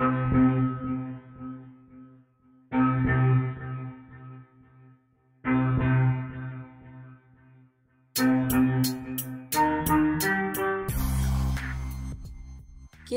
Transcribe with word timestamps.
¿Qué 0.00 0.06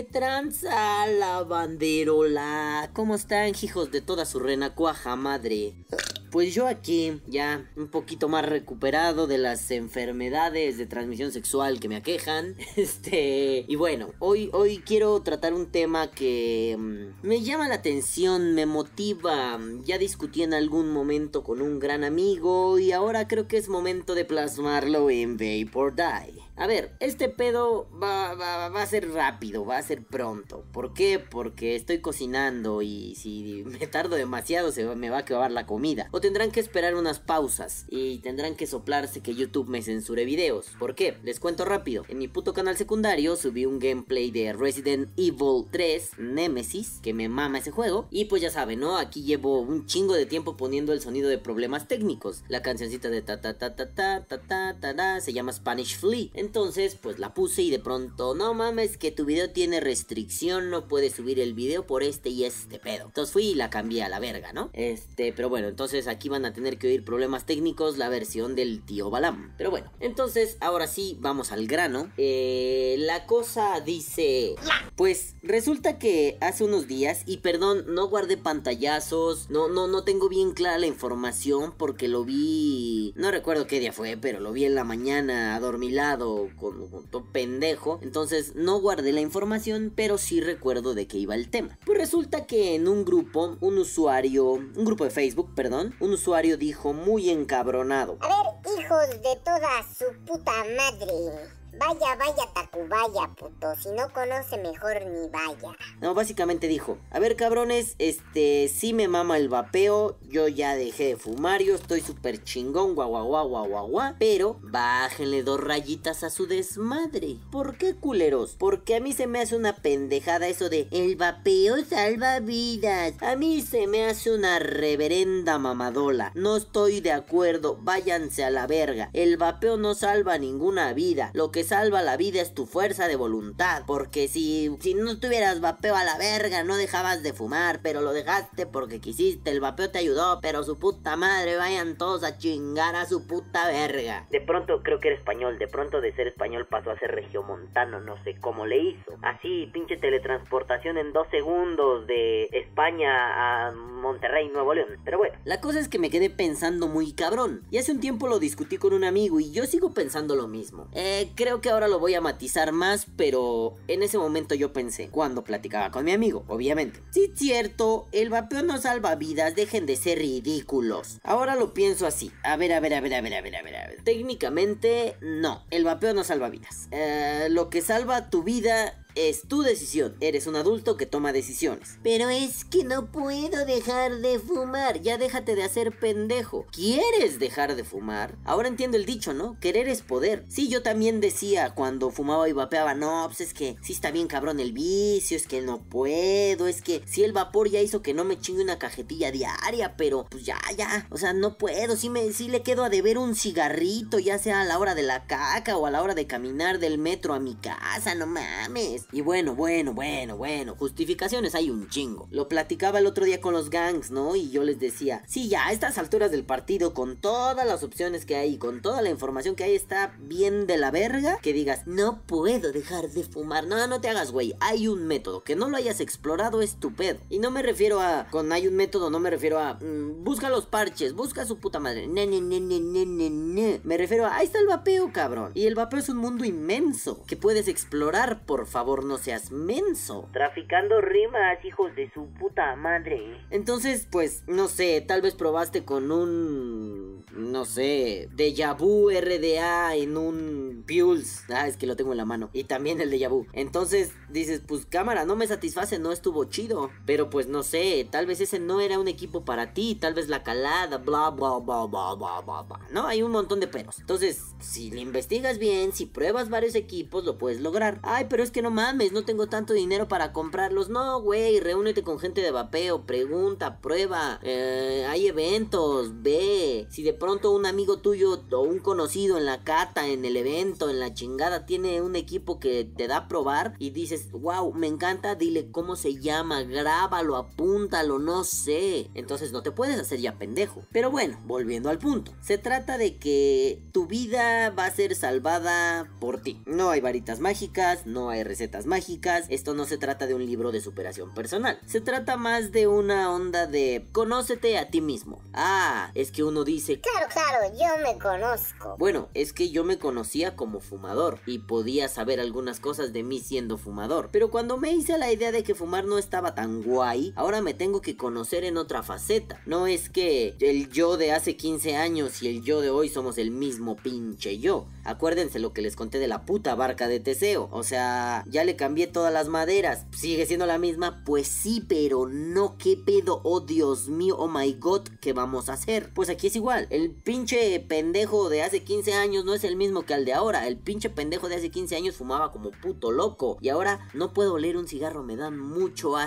tranza 0.04 1.07
la 1.07 1.43
banderola? 1.43 2.89
¿Cómo 2.91 3.15
están, 3.15 3.54
hijos 3.61 3.89
de 3.91 4.02
toda 4.02 4.25
su 4.25 4.39
renacuaja 4.39 5.15
madre? 5.15 5.86
Pues 6.34 6.55
yo 6.55 6.65
aquí, 6.68 7.21
ya 7.27 7.70
un 7.75 7.89
poquito 7.89 8.27
más 8.27 8.43
recuperado 8.43 9.27
de 9.27 9.38
las 9.38 9.70
enfermedades 9.70 10.79
de 10.79 10.88
transmisión 10.88 11.31
sexual 11.31 11.79
que 11.79 11.88
me 11.88 11.95
aquejan. 11.95 12.55
Este, 12.75 13.66
y 13.67 13.75
bueno, 13.75 14.13
hoy, 14.17 14.49
hoy 14.52 14.80
quiero 14.80 15.21
tratar 15.21 15.54
un 15.54 15.67
tema 15.67 16.09
que 16.09 16.75
mm, 16.75 17.27
me 17.27 17.41
llama 17.41 17.67
la 17.67 17.75
atención, 17.75 18.55
me 18.55 18.66
motiva. 18.66 19.59
Ya 19.85 19.99
discutí 19.99 20.41
en 20.41 20.55
algún 20.55 20.91
momento 20.91 21.44
con 21.44 21.61
un 21.61 21.77
gran 21.77 22.03
amigo 22.03 22.80
y 22.80 22.94
ahora 22.94 23.27
creo 23.27 23.47
que 23.47 23.58
es 23.58 23.70
momento 23.70 24.16
de 24.16 24.25
plasmarlo 24.25 25.11
en 25.11 25.38
Vapor 25.38 25.94
Die. 25.95 26.41
A 26.55 26.67
ver, 26.67 26.95
este 26.99 27.30
pedo 27.30 27.89
va, 27.91 28.35
va, 28.35 28.70
va, 28.70 28.84
a 28.84 28.85
ser 28.85 29.09
rápido, 29.09 29.66
va 29.66 29.77
a 29.77 29.81
ser 29.81 30.03
pronto. 30.03 30.63
¿Por 30.71 30.94
qué? 30.94 31.17
Porque 31.17 31.75
estoy 31.75 31.99
cocinando 31.99 32.84
y 32.84 33.16
si 33.16 33.63
me 33.66 33.88
tardo 33.88 34.16
demasiado 34.16 34.71
se 34.71 34.85
me 34.95 35.09
va 35.09 35.17
a 35.17 35.21
acabar 35.21 35.52
la 35.52 35.66
comida. 35.66 36.09
O 36.11 36.21
tendrán 36.21 36.52
que 36.52 36.59
esperar 36.59 36.94
unas 36.94 37.20
pausas 37.20 37.85
y 37.89 38.20
tendrán 38.20 38.55
que 38.55 38.67
soplarse 38.67 39.21
que 39.21 39.34
YouTube 39.34 39.67
me 39.67 39.81
censure 39.81 40.25
videos. 40.25 40.67
¿Por 40.77 40.94
qué? 40.94 41.17
Les 41.23 41.39
cuento 41.39 41.66
rápido. 41.66 42.05
En 42.08 42.20
mi 42.20 42.27
puto 42.27 42.53
canal 42.53 42.77
secundario 42.77 43.35
subí 43.35 43.66
un 43.66 43.80
gameplay 43.80 44.30
de 44.30 44.53
Resident 44.53 45.09
Evil 45.17 45.66
3 45.72 46.20
Nemesis, 46.20 46.99
que 47.02 47.16
me 47.16 47.30
mama 47.30 47.58
ese 47.58 47.72
juego. 47.72 48.08
Y 48.11 48.25
pues 48.25 48.44
ya 48.44 48.52
saben, 48.52 48.80
¿no? 48.80 48.97
Aquí 48.97 49.23
llevo 49.23 49.59
un 49.59 49.88
chingo 49.88 50.13
de 50.13 50.27
tiempo 50.27 50.55
poniendo 50.55 50.94
el 50.94 51.02
sonido 51.02 51.30
de 51.30 51.39
problemas 51.39 51.88
técnicos. 51.88 52.44
La 52.47 52.61
cancioncita 52.61 53.09
de 53.09 53.23
ta 53.23 53.41
ta 53.41 53.58
ta 53.58 53.75
ta 53.75 53.89
ta 53.89 54.23
ta 54.28 54.38
ta 54.47 54.78
ta, 54.80 54.95
ta 54.95 55.19
se 55.19 55.33
llama 55.33 55.52
Spanish 55.52 55.97
Flea. 55.97 56.42
Entonces, 56.44 56.97
pues 57.02 57.19
la 57.19 57.33
puse 57.33 57.61
y 57.61 57.72
de 57.72 57.80
pronto, 57.80 58.36
no 58.36 58.53
mames, 58.53 58.97
que 58.97 59.11
tu 59.11 59.23
video 59.23 59.52
tiene 59.52 59.80
restricción, 59.80 60.69
no 60.69 60.89
puedes 60.89 61.13
subir 61.13 61.39
el 61.39 61.53
video 61.53 61.88
por 61.88 62.03
este 62.03 62.27
y 62.30 62.44
este 62.44 62.80
pedo. 62.80 63.05
Entonces 63.05 63.31
fui 63.31 63.45
y 63.45 63.55
la 63.55 63.69
cambié 63.69 64.03
a 64.03 64.09
la 64.09 64.19
verga, 64.19 64.52
¿no? 64.52 64.69
Este, 64.73 65.31
pero 65.31 65.47
bueno, 65.47 65.69
entonces 65.69 66.05
aquí 66.05 66.27
van 66.27 66.44
a 66.44 66.52
tener 66.52 66.77
que 66.77 66.88
oír 66.88 67.05
problemas 67.05 67.45
técnicos 67.45 67.97
la 67.97 68.09
versión 68.09 68.55
del 68.55 68.83
tío 68.83 69.09
Balam. 69.09 69.53
Pero 69.58 69.72
bueno, 69.72 69.89
entonces 70.02 70.58
ahora 70.59 70.88
sí, 70.88 71.17
vamos 71.22 71.53
al 71.53 71.66
grano. 71.66 72.11
Eh, 72.17 72.97
la 73.00 73.25
cosa 73.25 73.80
dice... 73.80 74.55
Pues 74.95 75.35
resulta 75.41 75.97
que 75.97 76.38
hace 76.39 76.63
unos 76.63 76.88
días, 76.88 77.23
y 77.25 77.38
perdón, 77.38 77.85
no 77.88 78.09
guardé 78.09 78.38
pantallazos, 78.38 79.50
no, 79.50 79.67
no, 79.67 79.88
no 79.88 80.03
tengo 80.03 80.30
bien 80.30 80.52
clara 80.52 80.78
la 80.78 80.85
información 80.88 81.73
porque 81.78 82.07
lo 82.07 82.25
vi... 82.25 83.13
No 83.16 83.31
recuerdo 83.31 83.66
qué 83.66 83.80
día 83.80 83.91
fue, 83.91 84.17
pero 84.17 84.39
lo 84.39 84.52
vi 84.52 84.66
en 84.66 84.75
la 84.75 84.83
mañana 84.83 85.55
adormilado 85.55 86.33
con, 86.56 86.89
con 86.89 87.08
todo 87.08 87.26
pendejo. 87.31 88.00
Entonces 88.02 88.56
no 88.56 88.80
guardé 88.80 89.12
la 89.12 89.22
información, 89.22 89.92
pero 89.95 90.17
sí 90.17 90.42
recuerdo 90.42 90.94
de 90.94 91.08
qué 91.08 91.17
iba 91.17 91.36
el 91.36 91.50
tema. 91.50 91.78
Pues 91.86 91.98
resulta 91.98 92.45
que 92.45 92.75
en 92.75 92.88
un 92.88 93.06
grupo, 93.06 93.58
un 93.59 93.78
usuario, 93.78 94.45
un 94.52 94.86
grupo 94.86 95.03
de 95.03 95.09
Facebook, 95.09 95.53
perdón, 95.56 95.95
un 96.00 96.12
usuario 96.14 96.58
dijo 96.58 96.94
muy 96.94 97.30
encabronado. 97.30 98.17
A 98.22 98.28
ver, 98.28 98.80
hijos 98.80 99.09
de 99.22 99.36
toda 99.44 99.84
su 99.84 100.06
puta 100.25 100.52
madre. 100.78 101.62
Vaya, 101.79 102.16
vaya, 102.16 102.53
Tacubaya, 102.53 103.27
puto. 103.35 103.73
Si 103.81 103.89
no 103.89 104.07
conoce, 104.13 104.57
mejor 104.57 105.05
ni 105.05 105.27
vaya. 105.29 105.75
No, 106.02 106.13
básicamente 106.13 106.67
dijo: 106.67 106.99
A 107.09 107.19
ver, 107.19 107.35
cabrones, 107.35 107.95
este, 107.97 108.67
sí 108.67 108.93
me 108.93 109.07
mama 109.07 109.38
el 109.38 109.49
vapeo. 109.49 110.17
Yo 110.21 110.47
ya 110.47 110.75
dejé 110.75 111.07
de 111.07 111.17
fumar. 111.17 111.61
Yo 111.63 111.75
estoy 111.75 112.01
súper 112.01 112.44
chingón, 112.44 112.94
guau, 112.94 113.09
guau, 113.09 113.27
guau, 113.47 113.67
guau, 113.67 113.88
guau. 113.88 114.16
Pero 114.19 114.59
bájenle 114.61 115.41
dos 115.41 115.59
rayitas 115.59 116.23
a 116.23 116.29
su 116.29 116.45
desmadre. 116.45 117.38
¿Por 117.51 117.78
qué, 117.78 117.95
culeros? 117.95 118.56
Porque 118.59 118.95
a 118.95 119.00
mí 119.00 119.12
se 119.12 119.25
me 119.25 119.39
hace 119.39 119.56
una 119.56 119.75
pendejada 119.75 120.47
eso 120.47 120.69
de 120.69 120.88
el 120.91 121.16
vapeo 121.16 121.83
salva 121.85 122.39
vidas. 122.39 123.13
A 123.22 123.35
mí 123.35 123.62
se 123.62 123.88
me 123.88 124.06
hace 124.06 124.31
una 124.31 124.59
reverenda 124.59 125.57
mamadola. 125.57 126.31
No 126.35 126.56
estoy 126.56 127.01
de 127.01 127.12
acuerdo. 127.12 127.78
Váyanse 127.81 128.44
a 128.44 128.51
la 128.51 128.67
verga. 128.67 129.09
El 129.13 129.38
vapeo 129.38 129.78
no 129.78 129.95
salva 129.95 130.38
ninguna 130.38 130.94
vida. 130.94 131.31
Lo 131.33 131.51
que 131.51 131.62
salva 131.63 132.01
la 132.01 132.18
vida 132.18 132.41
es 132.41 132.53
tu 132.53 132.66
fuerza 132.66 133.07
de 133.07 133.16
voluntad. 133.16 133.84
Porque 133.88 134.28
si, 134.28 134.75
si 134.79 134.94
no 134.94 135.19
tuvieras 135.19 135.62
vapeo 135.62 135.96
a 135.96 136.03
la 136.03 136.18
verga, 136.18 136.63
no 136.63 136.78
dejabas 136.78 137.24
de 137.24 137.34
fumar, 137.34 137.81
pero 137.81 138.01
lo 138.01 138.13
dejaste 138.13 138.66
porque 138.66 139.00
quisiste, 139.00 139.51
el 139.51 139.59
vapeo 139.59 139.90
te 139.90 140.00
ayudó, 140.00 140.40
pero 140.41 140.63
su 140.63 140.78
puta 140.78 141.16
madre, 141.16 141.56
vayan 141.56 141.97
todos 141.97 142.24
a 142.24 142.38
chingar 142.38 142.96
a 142.96 143.06
su 143.06 143.28
puta 143.28 143.68
verga. 143.68 144.28
De 144.31 144.41
pronto 144.41 144.81
creo 144.84 145.00
que 145.00 145.09
era 145.09 145.18
español, 145.18 145.57
de 145.59 145.68
pronto 145.68 146.01
de 146.01 146.13
ser 146.13 146.28
español 146.28 146.66
pasó 146.66 146.91
a 146.91 147.00
ser 147.00 147.12
regiomontano, 147.12 148.00
no 148.00 148.22
sé 148.24 148.35
cómo 148.40 148.66
le 148.66 148.78
hizo. 148.78 149.18
Así, 149.22 149.69
pinche 149.74 149.97
teletransportación 149.97 150.97
en 150.97 151.13
dos 151.13 151.28
segundos 151.31 152.07
de 152.07 152.45
España 152.51 153.68
a 153.68 153.72
Monterrey, 153.72 154.50
Nuevo 154.50 154.74
León. 154.74 154.90
Pero 155.03 155.18
bueno, 155.18 155.35
la 155.45 155.62
cosa 155.62 155.80
es 155.80 155.88
que 155.88 156.00
me 156.00 156.09
quedé 156.09 156.30
pensando 156.30 156.88
muy 156.88 157.13
cabrón. 157.13 157.62
Y 157.72 157.78
hace 157.78 157.91
un 157.91 158.00
tiempo 158.00 158.28
lo 158.28 158.40
discutí 158.40 158.78
con 158.78 158.94
un 158.94 159.03
amigo 159.03 159.40
y 159.40 159.51
yo 159.51 159.66
sigo 159.66 159.94
pensando 159.94 160.35
lo 160.35 160.47
mismo. 160.47 160.88
Eh, 160.94 161.31
creo 161.35 161.53
que 161.62 161.69
ahora 161.69 161.88
lo 161.88 162.00
voy 162.00 162.14
a 162.14 162.22
matizar 162.22 162.72
más, 162.72 163.08
pero 163.16 163.75
en 163.88 164.03
ese 164.03 164.18
momento 164.18 164.56
yo 164.56 164.74
pensé, 164.74 165.09
cuando 165.09 165.44
platicaba 165.44 165.91
con 165.91 166.06
mi 166.06 166.12
amigo, 166.12 166.46
obviamente. 166.47 167.02
Sí, 167.12 167.31
cierto, 167.36 168.08
el 168.12 168.30
vapeo 168.30 168.64
no 168.64 168.78
salva 168.78 169.16
vidas, 169.16 169.56
dejen 169.56 169.86
de 169.86 169.96
ser 169.96 170.19
ridículos. 170.19 171.19
Ahora 171.24 171.56
lo 171.56 171.74
pienso 171.74 172.08
así. 172.08 172.31
A 172.44 172.58
ver, 172.58 172.74
a 172.74 172.80
ver, 172.80 172.94
a 172.94 173.02
ver, 173.02 173.13
a 173.16 173.22
ver, 173.22 173.34
a 173.36 173.42
ver, 173.42 173.56
a 173.56 173.62
ver, 173.62 173.75
a 173.75 173.88
ver. 173.88 174.03
Técnicamente, 174.03 175.18
no, 175.22 175.63
el 175.69 175.84
vapeo 175.84 176.13
no 176.13 176.24
salva 176.24 176.50
vidas. 176.50 176.88
Eh, 176.92 177.47
lo 177.50 177.69
que 177.69 177.81
salva 177.81 178.30
tu 178.30 178.44
vida 178.44 179.03
es 179.16 179.47
tu 179.47 179.62
decisión. 179.62 180.16
Eres 180.19 180.47
un 180.47 180.56
adulto 180.56 180.97
que 180.97 181.06
toma 181.06 181.34
decisiones. 181.34 181.97
Pero 182.03 182.29
es 182.29 182.66
que 182.66 182.84
no 182.84 183.12
puedo 183.12 183.66
dejar 183.66 184.18
de 184.18 184.40
fumar. 184.40 185.01
Ya 185.01 185.18
déjate 185.18 185.56
de 185.56 185.63
hacer 185.63 185.97
pendejo. 185.97 186.66
¿Quieres 186.72 187.40
dejar 187.40 187.75
de 187.75 187.84
fumar? 187.84 188.35
Ahora 188.46 188.68
entiendo 188.68 188.97
el 188.97 189.06
dicho, 189.06 189.34
¿no? 189.34 189.57
Querer 189.59 189.88
es 189.88 190.01
poder. 190.01 190.46
Sí, 190.50 190.69
yo 190.69 190.81
también 190.81 191.22
decía 191.22 191.74
cuando 191.75 192.12
fumaba 192.12 192.47
y 192.50 192.53
vapeaba, 192.53 192.94
no, 192.94 193.24
pues 193.28 193.41
es 193.41 193.53
que 193.53 193.75
sí 193.81 193.94
está 193.94 194.12
bien 194.12 194.28
cabrón 194.28 194.59
el 194.59 194.74
vicio, 194.74 195.38
es 195.38 195.47
que 195.47 195.62
no 195.62 195.84
puedo, 195.84 196.68
es 196.68 196.81
que 196.81 197.01
sí 197.06 197.24
el 197.24 197.34
vapor 197.34 197.69
ya 197.69 197.81
hizo 197.81 198.01
que 198.01 198.13
no 198.13 198.24
me 198.24 198.40
chingue 198.40 198.63
una 198.63 198.80
cajetilla 198.80 199.31
diaria, 199.31 199.95
pero 199.97 200.25
pues 200.30 200.45
ya, 200.45 200.59
ya, 200.78 201.07
o 201.09 201.18
sea, 201.18 201.34
no 201.34 201.57
puedo, 201.57 201.95
sí, 201.95 202.09
me, 202.09 202.31
sí 202.34 202.47
le 202.47 202.63
quedo 202.63 202.84
a 202.84 202.90
deber 202.90 203.18
un 203.18 203.35
cigarrito, 203.35 204.19
ya 204.19 204.38
sea 204.38 204.62
a 204.62 204.66
la 204.66 204.80
hora 204.80 204.95
de 204.95 205.03
la 205.03 205.25
caca 205.25 205.78
o 205.78 205.85
a 205.85 205.91
la 205.91 206.01
hora 206.01 206.16
de 206.16 206.28
caminar 206.28 206.80
del 206.80 206.97
metro 206.97 207.34
a 207.34 207.40
mi 207.40 207.56
casa, 207.56 208.16
no 208.16 208.28
mames. 208.28 209.03
Y 209.12 209.22
bueno, 209.22 209.56
bueno, 209.56 209.94
bueno, 209.94 210.38
bueno, 210.38 210.75
justificaciones 210.75 211.56
hay 211.56 211.69
un 211.69 211.90
chingo. 211.90 212.28
Lo 212.31 212.47
platicaba 212.47 213.00
el 213.00 213.08
otro 213.08 213.25
día 213.25 213.41
con 213.41 213.53
los 213.53 213.69
gangs, 213.69 214.12
¿no? 214.12 214.36
Y 214.36 214.50
yo 214.50 214.64
les 214.64 214.80
decía, 214.80 215.24
sí, 215.28 215.50
ya 215.50 215.68
a 215.68 215.72
estas 215.72 215.97
alturas 215.97 216.31
del 216.31 216.44
partido, 216.44 216.94
con 216.94 217.18
todas 217.18 217.66
las 217.66 217.84
opciones 217.84 218.25
que 218.25 218.36
hay, 218.36 218.58
con 218.58 218.81
toda 218.81 219.02
la 219.02 219.09
información 219.09 219.56
que 219.56 219.63
hay, 219.63 219.75
está 219.75 220.16
bien 220.19 220.68
de 220.68 220.78
la 220.78 220.92
verga 220.92 221.40
que 221.42 221.53
digas, 221.53 221.86
no 221.86 222.22
puedo 222.22 222.72
dejar 222.72 223.09
de 223.09 223.24
fumar. 223.24 223.66
No, 223.68 223.86
no 223.88 224.02
te 224.02 224.09
hagas, 224.09 224.31
güey, 224.31 224.56
hay 224.59 224.88
un 224.88 225.08
método. 225.08 225.44
Que 225.44 225.56
no 225.56 225.69
lo 225.69 225.78
hayas 225.78 226.00
explorado 226.00 226.62
es 226.62 226.75
tu 226.75 226.94
pedo. 226.94 227.19
Y 227.30 227.40
no 227.40 227.52
me 227.52 227.62
refiero 227.62 228.00
a, 228.00 228.28
con 228.30 228.52
hay 228.52 228.68
un 228.68 228.75
método, 228.75 229.09
no 229.09 229.19
me 229.19 229.30
refiero 229.30 229.59
a, 229.59 229.75
mm, 229.75 230.24
busca 230.24 230.50
los 230.50 230.66
parches, 230.66 231.13
busca 231.13 231.46
su 231.46 231.58
puta 231.58 231.80
madre. 231.80 232.08
Ne, 232.08 232.28
ne, 232.28 232.42
ne, 232.42 232.59
ne, 232.59 232.80
ne, 232.80 233.06
ne, 233.06 233.30
ne. 233.30 233.81
Me 233.84 233.97
refiero 233.97 234.25
a, 234.25 234.36
ahí 234.36 234.46
está 234.46 234.59
el 234.59 234.68
vapeo, 234.68 235.12
cabrón. 235.12 235.52
Y 235.53 235.66
el 235.66 235.75
vapeo 235.75 236.00
es 236.00 236.09
un 236.09 236.18
mundo 236.18 236.46
inmenso 236.46 237.24
que 237.25 237.38
puedes 237.38 237.68
explorar, 237.68 238.46
por 238.46 238.68
favor, 238.68 238.93
no 239.02 239.18
seas 239.18 239.52
menso. 239.52 240.30
Traficando 240.31 241.02
rimas, 241.02 241.64
hijos 241.66 241.96
de 241.96 242.12
su 242.14 242.28
puta 242.40 242.75
madre. 242.75 243.40
Entonces, 243.50 244.07
pues, 244.12 244.44
no 244.48 244.68
sé, 244.68 245.01
tal 245.01 245.22
vez 245.22 245.34
probaste 245.34 245.84
con 245.86 246.12
un. 246.12 247.24
No 247.31 247.66
sé, 247.66 248.30
Deja 248.34 248.74
Vu 248.74 249.10
RDA 249.10 249.95
en 249.95 250.18
un 250.18 250.86
Pulse. 250.88 251.51
Ah, 251.51 251.68
es 251.68 251.78
que 251.78 251.88
lo 251.88 251.95
tengo 251.95 252.12
en 252.12 252.18
la 252.18 252.25
mano. 252.25 252.50
Y 252.54 252.66
también 252.66 253.01
el 253.01 253.10
Deja 253.10 253.30
Vu. 253.30 253.48
Entonces 253.54 254.12
dices, 254.30 254.62
pues 254.68 254.86
cámara, 254.86 255.25
no 255.25 255.36
me 255.36 255.48
satisface, 255.48 255.98
no 255.98 256.12
estuvo 256.12 256.46
chido. 256.46 256.92
Pero 257.06 257.30
pues 257.30 257.48
no 257.48 257.63
sé, 257.63 258.07
tal 258.12 258.28
vez 258.28 258.42
ese 258.42 258.60
no 258.60 258.81
era 258.81 259.00
un 259.00 259.07
equipo 259.07 259.46
para 259.46 259.74
ti. 259.74 259.96
Tal 259.96 260.13
vez 260.13 260.28
la 260.28 260.44
calada, 260.44 260.98
bla, 260.98 261.30
bla, 261.31 261.57
bla, 261.57 261.86
bla, 261.86 262.13
bla, 262.16 262.42
bla, 262.42 262.62
bla. 262.62 262.80
No, 262.92 263.07
hay 263.07 263.24
un 263.24 263.31
montón 263.31 263.60
de 263.60 263.68
peros. 263.68 264.00
Entonces, 264.00 264.44
si 264.60 264.92
le 264.92 265.01
investigas 265.01 265.57
bien, 265.57 265.92
si 265.94 266.06
pruebas 266.06 266.50
varios 266.50 266.75
equipos, 266.75 267.24
lo 267.24 267.38
puedes 267.38 267.62
lograr. 267.62 268.00
Ay, 268.04 268.28
pero 268.30 268.44
es 268.44 268.51
que 268.51 268.62
no 268.62 268.69
mames 268.69 268.82
mames, 268.83 269.13
no 269.13 269.24
tengo 269.24 269.47
tanto 269.47 269.71
dinero 269.71 270.09
para 270.09 270.33
comprarlos. 270.33 270.89
No, 270.89 271.21
güey, 271.21 271.62
reúnete 271.62 272.03
con 272.03 272.19
gente 272.19 272.41
de 272.41 272.51
vapeo, 272.51 273.06
pregunta, 273.06 273.80
prueba. 273.80 274.41
Eh, 274.44 275.06
hay 275.07 275.27
eventos, 275.27 276.21
ve. 276.21 276.85
Si 276.89 277.01
de 277.01 277.13
pronto 277.13 277.51
un 277.51 277.65
amigo 277.65 278.00
tuyo 278.00 278.41
o 278.51 278.59
un 278.59 278.80
conocido 278.80 279.38
en 279.38 279.45
la 279.45 279.63
cata, 279.63 280.07
en 280.09 280.25
el 280.25 280.35
evento, 280.35 280.89
en 280.89 281.00
la 281.00 281.13
chingada, 281.13 281.65
tiene 281.65 282.01
un 282.01 282.18
equipo 282.18 282.59
que 282.59 282.83
te 282.83 283.07
da 283.07 283.18
a 283.18 283.27
probar 283.30 283.75
y 283.80 283.91
dices, 283.91 284.30
wow, 284.31 284.74
me 284.74 284.88
encanta, 284.88 285.36
dile 285.36 285.71
cómo 285.71 285.95
se 285.95 286.15
llama, 286.15 286.63
grábalo, 286.63 287.38
apúntalo, 287.38 288.19
no 288.19 288.44
sé. 288.44 289.09
Entonces 289.13 289.53
no 289.53 289.63
te 289.63 289.71
puedes 289.71 289.97
hacer 289.97 290.19
ya 290.19 290.38
pendejo. 290.38 290.83
Pero 290.91 291.09
bueno, 291.09 291.39
volviendo 291.45 291.89
al 291.89 292.00
punto. 292.00 292.33
Se 292.41 292.57
trata 292.57 292.97
de 292.97 293.15
que 293.15 293.81
tu 293.94 294.07
vida 294.07 294.71
va 294.71 294.88
a 294.88 294.91
ser 294.91 295.15
salvada 295.15 296.12
por 296.19 296.41
ti. 296.41 296.62
No 296.65 296.89
hay 296.89 297.00
varitas 297.00 297.39
mágicas, 297.39 298.06
no 298.06 298.29
hay 298.29 298.44
recetas 298.44 298.73
mágicas. 298.86 299.46
Esto 299.50 299.74
no 299.74 299.86
se 299.86 299.98
trata 299.98 300.28
de 300.28 300.34
un 300.34 300.46
libro 300.46 300.72
de 300.72 300.81
superación 300.81 301.34
personal. 301.34 301.80
Se 301.86 302.02
trata 302.02 302.38
más 302.38 302.72
de 302.72 302.88
una 302.88 303.31
onda 303.31 303.68
de 303.68 304.08
conócete 304.12 304.78
a 304.78 304.90
ti 304.90 305.02
mismo. 305.02 305.42
Ah, 305.54 306.12
es 306.16 306.31
que 306.31 306.44
uno 306.44 306.64
dice... 306.64 307.00
Claro, 307.00 307.28
claro, 307.31 307.74
yo 307.78 308.04
me 308.04 308.18
conozco. 308.20 308.96
Bueno, 308.98 309.30
es 309.34 309.54
que 309.54 309.70
yo 309.70 309.84
me 309.84 310.00
conocía 310.00 310.56
como 310.56 310.80
fumador 310.80 311.40
y 311.46 311.60
podía 311.60 312.08
saber 312.08 312.40
algunas 312.40 312.80
cosas 312.80 313.14
de 313.14 313.24
mí 313.24 313.40
siendo 313.40 313.78
fumador. 313.78 314.30
Pero 314.31 314.50
cuando 314.50 314.78
me 314.78 314.92
hice 314.92 315.18
la 315.18 315.31
idea 315.31 315.52
de 315.52 315.64
que 315.64 315.75
fumar 315.75 316.06
no 316.06 316.18
estaba 316.18 316.56
tan 316.56 316.81
guay, 316.81 317.34
ahora 317.36 317.62
me 317.62 317.74
tengo 317.74 318.02
que 318.02 318.18
conocer 318.18 318.64
en 318.64 318.78
otra 318.78 319.04
faceta. 319.04 319.62
No 319.66 319.88
es 319.88 320.10
que 320.10 320.56
el 320.60 320.90
yo 320.90 321.18
de 321.18 321.31
hace 321.31 321.56
15 321.56 321.96
años 321.96 322.42
y 322.42 322.48
el 322.48 322.64
yo 322.64 322.81
de 322.81 322.90
hoy 322.90 323.10
somos 323.10 323.38
el 323.38 323.52
mismo 323.52 323.96
pinche 323.96 324.60
yo. 324.60 324.88
Acuérdense 325.04 325.60
lo 325.60 325.74
que 325.74 325.81
les 325.81 325.96
conté 325.96 326.20
de 326.20 326.28
la 326.28 326.46
puta 326.46 326.75
barca 326.75 327.08
de 327.08 327.20
Teseo. 327.20 327.70
O 327.72 327.84
sea, 327.84 328.44
ya 328.48 328.62
le 328.63 328.75
cambié 328.75 329.07
todas 329.07 329.33
las 329.33 329.48
maderas. 329.48 330.06
¿Sigue 330.12 330.45
siendo 330.45 330.65
la 330.65 330.77
misma? 330.77 331.24
Pues 331.25 331.48
sí, 331.48 331.83
pero 331.88 332.27
no. 332.27 332.77
¿Qué 332.77 332.98
pedo? 332.98 333.42
Oh 333.44 333.62
Dios 333.62 334.07
mío, 334.07 334.36
oh 334.38 334.48
my 334.48 334.74
god, 334.74 335.07
¿qué 335.21 335.33
vamos 335.33 335.69
a 335.69 335.74
hacer? 335.74 336.12
Pues 336.13 336.30
aquí 336.30 336.48
es 336.48 336.56
igual. 336.56 336.88
El 336.89 337.12
pinche 337.12 337.80
pendejo 337.80 338.50
de 338.50 338.63
hace 338.63 338.83
15 338.83 339.13
años 339.13 339.45
no 339.45 339.54
es 339.54 339.63
el 339.63 339.75
mismo 339.75 340.04
que 340.04 340.13
el 340.13 340.25
de 340.25 340.33
ahora. 340.33 340.68
El 340.68 340.77
pinche 340.77 341.10
pendejo 341.10 341.50
de 341.50 341.56
hace 341.56 341.71
15 341.71 341.95
años 341.95 342.15
fumaba 342.15 342.51
como 342.51 342.71
puto 342.71 343.12
loco. 343.12 343.57
Y 343.62 343.69
ahora 343.69 344.07
no 344.13 344.33
puedo 344.33 344.54
oler 344.54 344.77
un 344.77 344.88
cigarro, 344.88 345.24
me 345.24 345.36
dan 345.36 345.60
mucho 345.60 346.18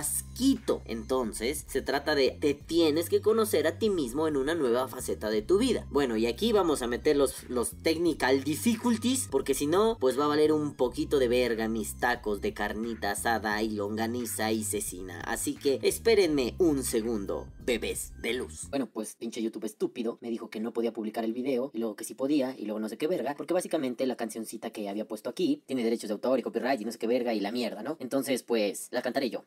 Entonces, 0.85 1.65
se 1.67 1.81
trata 1.81 2.15
de 2.15 2.31
te 2.31 2.53
tienes 2.53 3.09
que 3.09 3.21
conocer 3.21 3.67
a 3.67 3.77
ti 3.79 3.89
mismo 3.89 4.27
en 4.27 4.37
una 4.37 4.55
nueva 4.55 4.87
faceta 4.87 5.29
de 5.29 5.41
tu 5.41 5.57
vida. 5.57 5.85
Bueno, 5.89 6.15
y 6.17 6.25
aquí 6.25 6.51
vamos 6.51 6.81
a 6.81 6.87
meter 6.87 7.17
los, 7.17 7.49
los 7.49 7.71
technical 7.81 8.43
difficulties, 8.43 9.27
porque 9.31 9.53
si 9.53 9.67
no, 9.67 9.97
pues 9.99 10.19
va 10.19 10.25
a 10.25 10.29
valer 10.29 10.51
un 10.51 10.75
poquito 10.75 11.19
de 11.19 11.27
verga 11.27 11.67
mis 11.67 11.97
tacos 11.97 12.41
de 12.41 12.53
carnita 12.53 13.11
asada 13.11 13.61
y 13.63 13.71
longaniza 13.71 14.51
y 14.51 14.63
cecina. 14.63 15.21
Así 15.21 15.55
que 15.55 15.79
espérenme 15.81 16.55
un 16.59 16.83
segundo, 16.83 17.47
bebés 17.65 18.13
de 18.21 18.33
luz. 18.33 18.69
Bueno, 18.69 18.87
pues 18.87 19.15
pinche 19.15 19.41
YouTube 19.41 19.65
estúpido 19.65 20.17
me 20.21 20.29
dijo 20.29 20.49
que 20.49 20.59
no 20.59 20.71
podía 20.71 20.93
publicar 20.93 21.25
el 21.25 21.33
video 21.33 21.71
y 21.73 21.79
luego 21.79 21.95
que 21.95 22.03
sí 22.03 22.13
podía 22.13 22.55
y 22.57 22.65
luego 22.65 22.79
no 22.79 22.89
sé 22.89 22.97
qué 22.97 23.07
verga, 23.07 23.35
porque 23.35 23.53
básicamente 23.53 24.05
la 24.05 24.15
cancioncita 24.15 24.69
que 24.69 24.87
había 24.87 25.07
puesto 25.07 25.29
aquí 25.29 25.63
tiene 25.65 25.83
derechos 25.83 26.07
de 26.09 26.13
autor 26.13 26.39
y 26.39 26.43
copyright 26.43 26.79
y 26.81 26.85
no 26.85 26.91
sé 26.91 26.97
qué 26.97 27.07
verga 27.07 27.33
y 27.33 27.39
la 27.39 27.51
mierda, 27.51 27.83
¿no? 27.83 27.97
Entonces, 27.99 28.43
pues 28.43 28.87
la 28.91 29.01
cantaré 29.01 29.29
yo. 29.29 29.43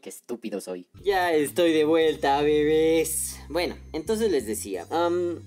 Qué 0.00 0.08
estúpido 0.08 0.60
soy. 0.60 0.86
Ya 1.04 1.32
estoy 1.32 1.72
de 1.72 1.84
vuelta, 1.84 2.42
bebés. 2.42 3.38
Bueno, 3.48 3.76
entonces 3.92 4.30
les 4.32 4.46
decía, 4.46 4.86
am, 4.90 5.40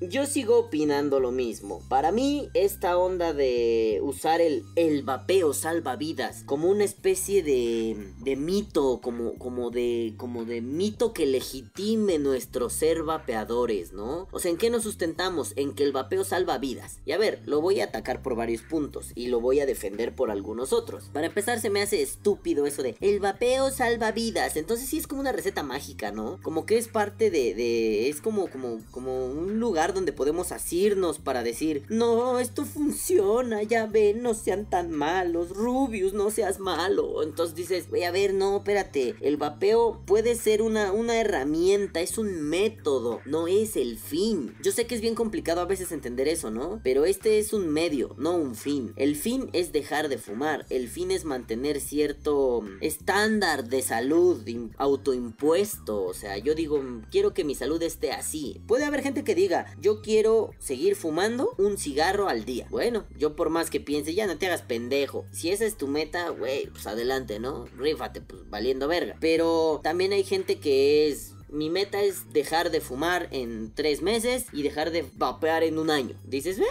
yo 0.00 0.26
sigo 0.26 0.58
opinando 0.58 1.20
lo 1.20 1.32
mismo. 1.32 1.82
Para 1.88 2.12
mí, 2.12 2.50
esta 2.54 2.98
onda 2.98 3.32
de 3.32 4.00
usar 4.02 4.40
el, 4.40 4.64
el 4.76 5.02
vapeo 5.02 5.54
salvavidas 5.54 6.42
como 6.44 6.68
una 6.68 6.84
especie 6.84 7.42
de, 7.42 8.12
de 8.18 8.36
mito, 8.36 9.00
como, 9.00 9.34
como, 9.34 9.70
de, 9.70 10.14
como 10.16 10.44
de 10.44 10.60
mito 10.60 11.12
que 11.12 11.26
legitime 11.26 12.18
nuestro 12.18 12.68
ser 12.68 13.02
vapeadores, 13.02 13.92
¿no? 13.92 14.28
O 14.32 14.38
sea, 14.38 14.50
¿en 14.50 14.58
qué 14.58 14.70
nos 14.70 14.82
sustentamos? 14.82 15.52
En 15.56 15.74
que 15.74 15.84
el 15.84 15.92
vapeo 15.92 16.24
salva 16.24 16.58
vidas. 16.58 17.00
Y 17.04 17.12
a 17.12 17.18
ver, 17.18 17.40
lo 17.46 17.60
voy 17.60 17.80
a 17.80 17.84
atacar 17.84 18.22
por 18.22 18.36
varios 18.36 18.62
puntos 18.62 19.12
y 19.14 19.28
lo 19.28 19.40
voy 19.40 19.60
a 19.60 19.66
defender 19.66 20.14
por 20.14 20.30
algunos 20.30 20.72
otros. 20.72 21.04
Para 21.12 21.26
empezar, 21.26 21.60
se 21.60 21.70
me 21.70 21.82
hace 21.82 22.02
estúpido 22.02 22.66
eso 22.66 22.82
de 22.82 22.96
el 23.00 23.20
vapeo 23.20 23.70
salva 23.70 24.12
vidas. 24.12 24.56
Entonces 24.56 24.88
sí 24.88 24.98
es 24.98 25.06
como 25.06 25.20
una 25.20 25.32
receta 25.32 25.62
mágica, 25.62 26.12
¿no? 26.12 26.38
Como 26.42 26.66
que 26.66 26.76
es 26.76 26.88
parte 26.88 27.30
de, 27.30 27.54
de 27.54 28.08
es 28.08 28.20
como, 28.20 28.48
como, 28.48 28.78
como 28.90 29.26
un 29.26 29.58
lugar 29.58 29.85
donde 29.94 30.12
podemos 30.12 30.52
asirnos 30.52 31.18
para 31.18 31.42
decir, 31.42 31.84
no, 31.88 32.38
esto 32.38 32.64
funciona, 32.64 33.62
ya 33.62 33.86
ven, 33.86 34.22
no 34.22 34.34
sean 34.34 34.68
tan 34.68 34.90
malos, 34.90 35.50
Rubius, 35.50 36.12
no 36.12 36.30
seas 36.30 36.58
malo. 36.60 37.22
Entonces 37.22 37.54
dices, 37.54 37.88
voy 37.90 38.04
a 38.04 38.10
ver, 38.10 38.34
no, 38.34 38.58
espérate, 38.58 39.14
el 39.20 39.36
vapeo 39.36 40.02
puede 40.06 40.34
ser 40.34 40.62
una, 40.62 40.92
una 40.92 41.20
herramienta, 41.20 42.00
es 42.00 42.18
un 42.18 42.42
método, 42.42 43.20
no 43.24 43.48
es 43.48 43.76
el 43.76 43.98
fin. 43.98 44.54
Yo 44.62 44.72
sé 44.72 44.86
que 44.86 44.94
es 44.94 45.00
bien 45.00 45.14
complicado 45.14 45.60
a 45.60 45.66
veces 45.66 45.92
entender 45.92 46.28
eso, 46.28 46.50
¿no? 46.50 46.80
Pero 46.82 47.04
este 47.04 47.38
es 47.38 47.52
un 47.52 47.68
medio, 47.68 48.14
no 48.18 48.36
un 48.36 48.54
fin. 48.54 48.92
El 48.96 49.16
fin 49.16 49.50
es 49.52 49.72
dejar 49.72 50.08
de 50.08 50.18
fumar, 50.18 50.66
el 50.70 50.88
fin 50.88 51.10
es 51.10 51.24
mantener 51.24 51.80
cierto 51.80 52.62
estándar 52.80 53.68
de 53.68 53.82
salud 53.82 54.42
im- 54.46 54.70
autoimpuesto, 54.78 56.02
o 56.04 56.14
sea, 56.14 56.38
yo 56.38 56.54
digo, 56.54 56.82
quiero 57.10 57.32
que 57.34 57.44
mi 57.44 57.54
salud 57.54 57.82
esté 57.82 58.12
así. 58.12 58.60
Puede 58.66 58.84
haber 58.84 59.02
gente 59.02 59.24
que 59.24 59.34
diga, 59.34 59.66
yo 59.80 60.02
quiero 60.02 60.50
seguir 60.58 60.96
fumando 60.96 61.54
un 61.58 61.78
cigarro 61.78 62.28
al 62.28 62.44
día. 62.44 62.66
Bueno, 62.70 63.04
yo 63.16 63.36
por 63.36 63.50
más 63.50 63.70
que 63.70 63.80
piense, 63.80 64.14
ya 64.14 64.26
no 64.26 64.38
te 64.38 64.46
hagas 64.46 64.62
pendejo. 64.62 65.24
Si 65.32 65.50
esa 65.50 65.64
es 65.64 65.76
tu 65.76 65.86
meta, 65.88 66.28
güey, 66.30 66.66
pues 66.68 66.86
adelante, 66.86 67.38
¿no? 67.40 67.66
Rífate, 67.76 68.20
pues 68.20 68.48
valiendo 68.48 68.88
verga. 68.88 69.16
Pero 69.20 69.80
también 69.82 70.12
hay 70.12 70.24
gente 70.24 70.58
que 70.58 71.08
es 71.08 71.32
mi 71.48 71.70
meta 71.70 72.02
es 72.02 72.32
dejar 72.32 72.70
de 72.70 72.80
fumar 72.80 73.28
en 73.30 73.72
tres 73.74 74.02
meses 74.02 74.46
y 74.52 74.62
dejar 74.62 74.90
de 74.90 75.04
vapear 75.14 75.62
en 75.62 75.78
un 75.78 75.90
año. 75.90 76.16
Dices, 76.24 76.58
"Eh, 76.58 76.64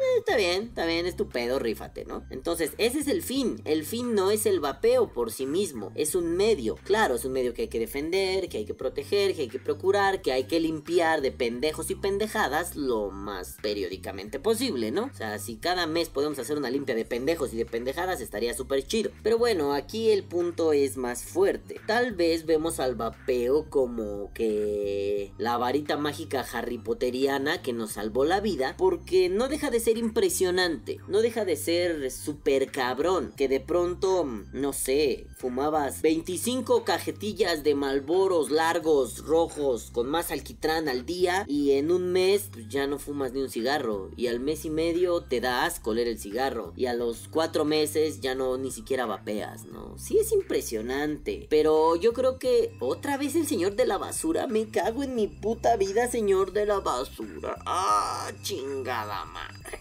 eh, 0.00 0.18
está 0.18 0.36
bien, 0.36 0.64
está 0.64 0.86
bien, 0.86 1.06
es 1.06 1.16
tu 1.16 1.28
pedo, 1.28 1.58
rífate, 1.58 2.04
¿no? 2.04 2.24
Entonces, 2.30 2.72
ese 2.78 3.00
es 3.00 3.08
el 3.08 3.22
fin. 3.22 3.60
El 3.64 3.84
fin 3.84 4.14
no 4.14 4.30
es 4.30 4.46
el 4.46 4.60
vapeo 4.60 5.12
por 5.12 5.32
sí 5.32 5.46
mismo, 5.46 5.92
es 5.94 6.14
un 6.14 6.36
medio. 6.36 6.76
Claro, 6.84 7.16
es 7.16 7.24
un 7.24 7.32
medio 7.32 7.54
que 7.54 7.62
hay 7.62 7.68
que 7.68 7.78
defender, 7.78 8.48
que 8.48 8.58
hay 8.58 8.64
que 8.64 8.74
proteger, 8.74 9.34
que 9.34 9.42
hay 9.42 9.48
que 9.48 9.58
procurar, 9.58 10.22
que 10.22 10.32
hay 10.32 10.44
que 10.44 10.60
limpiar 10.60 11.20
de 11.20 11.32
pendejos 11.32 11.90
y 11.90 11.94
pendejadas 11.94 12.76
lo 12.76 13.10
más 13.10 13.56
periódicamente 13.62 14.40
posible, 14.40 14.90
¿no? 14.90 15.04
O 15.04 15.14
sea, 15.14 15.38
si 15.38 15.56
cada 15.56 15.86
mes 15.86 16.08
podemos 16.08 16.38
hacer 16.38 16.56
una 16.56 16.70
limpia 16.70 16.94
de 16.94 17.04
pendejos 17.04 17.52
y 17.52 17.56
de 17.56 17.66
pendejadas, 17.66 18.20
estaría 18.20 18.54
súper 18.54 18.86
chido. 18.86 19.10
Pero 19.22 19.38
bueno, 19.38 19.74
aquí 19.74 20.10
el 20.10 20.24
punto 20.24 20.72
es 20.72 20.96
más 20.96 21.24
fuerte. 21.24 21.80
Tal 21.86 22.12
vez 22.12 22.46
vemos 22.46 22.80
al 22.80 22.94
vapeo 22.94 23.68
como 23.68 24.32
que 24.32 25.32
la 25.38 25.56
varita 25.56 25.96
mágica 25.96 26.46
Harry 26.52 26.78
Potteriana 26.78 27.62
que 27.62 27.72
nos 27.72 27.92
salvó 27.92 28.24
la 28.24 28.40
vida, 28.40 28.74
porque 28.78 29.28
no 29.28 29.48
deja 29.48 29.70
de 29.70 29.80
ser 29.80 29.89
impresionante, 29.98 30.98
no 31.08 31.20
deja 31.20 31.44
de 31.44 31.56
ser 31.56 32.10
súper 32.10 32.70
cabrón, 32.70 33.32
que 33.36 33.48
de 33.48 33.60
pronto, 33.60 34.24
no 34.52 34.72
sé, 34.72 35.26
fumabas 35.36 36.02
25 36.02 36.84
cajetillas 36.84 37.62
de 37.62 37.74
malboros 37.74 38.50
largos, 38.50 39.24
rojos, 39.24 39.90
con 39.90 40.08
más 40.08 40.30
alquitrán 40.30 40.88
al 40.88 41.06
día, 41.06 41.44
y 41.48 41.72
en 41.72 41.90
un 41.90 42.12
mes 42.12 42.48
pues, 42.52 42.68
ya 42.68 42.86
no 42.86 42.98
fumas 42.98 43.32
ni 43.32 43.42
un 43.42 43.50
cigarro, 43.50 44.10
y 44.16 44.26
al 44.26 44.40
mes 44.40 44.64
y 44.64 44.70
medio 44.70 45.22
te 45.22 45.40
da 45.40 45.64
asco 45.64 45.94
leer 45.94 46.08
el 46.08 46.18
cigarro, 46.18 46.72
y 46.76 46.86
a 46.86 46.94
los 46.94 47.28
cuatro 47.28 47.64
meses 47.64 48.20
ya 48.20 48.34
no 48.34 48.58
ni 48.58 48.70
siquiera 48.70 49.06
vapeas, 49.06 49.66
¿no? 49.66 49.98
Sí 49.98 50.18
es 50.18 50.32
impresionante, 50.32 51.46
pero 51.50 51.96
yo 51.96 52.12
creo 52.12 52.38
que 52.38 52.76
otra 52.80 53.16
vez 53.16 53.34
el 53.34 53.46
señor 53.46 53.76
de 53.76 53.86
la 53.86 53.98
basura, 53.98 54.46
me 54.46 54.68
cago 54.68 55.02
en 55.02 55.14
mi 55.14 55.26
puta 55.26 55.76
vida, 55.76 56.08
señor 56.08 56.52
de 56.52 56.66
la 56.66 56.80
basura. 56.80 57.56
Ah, 57.66 58.30
chingada 58.42 59.24
madre. 59.24 59.79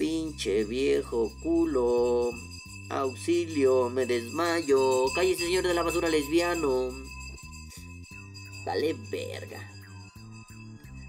Pinche 0.00 0.64
viejo 0.64 1.30
culo. 1.42 2.30
Auxilio, 2.88 3.90
me 3.90 4.06
desmayo. 4.06 5.04
Cállese, 5.14 5.44
señor 5.44 5.66
de 5.66 5.74
la 5.74 5.82
basura 5.82 6.08
lesbiano. 6.08 6.88
Dale 8.64 8.96
verga. 9.10 9.58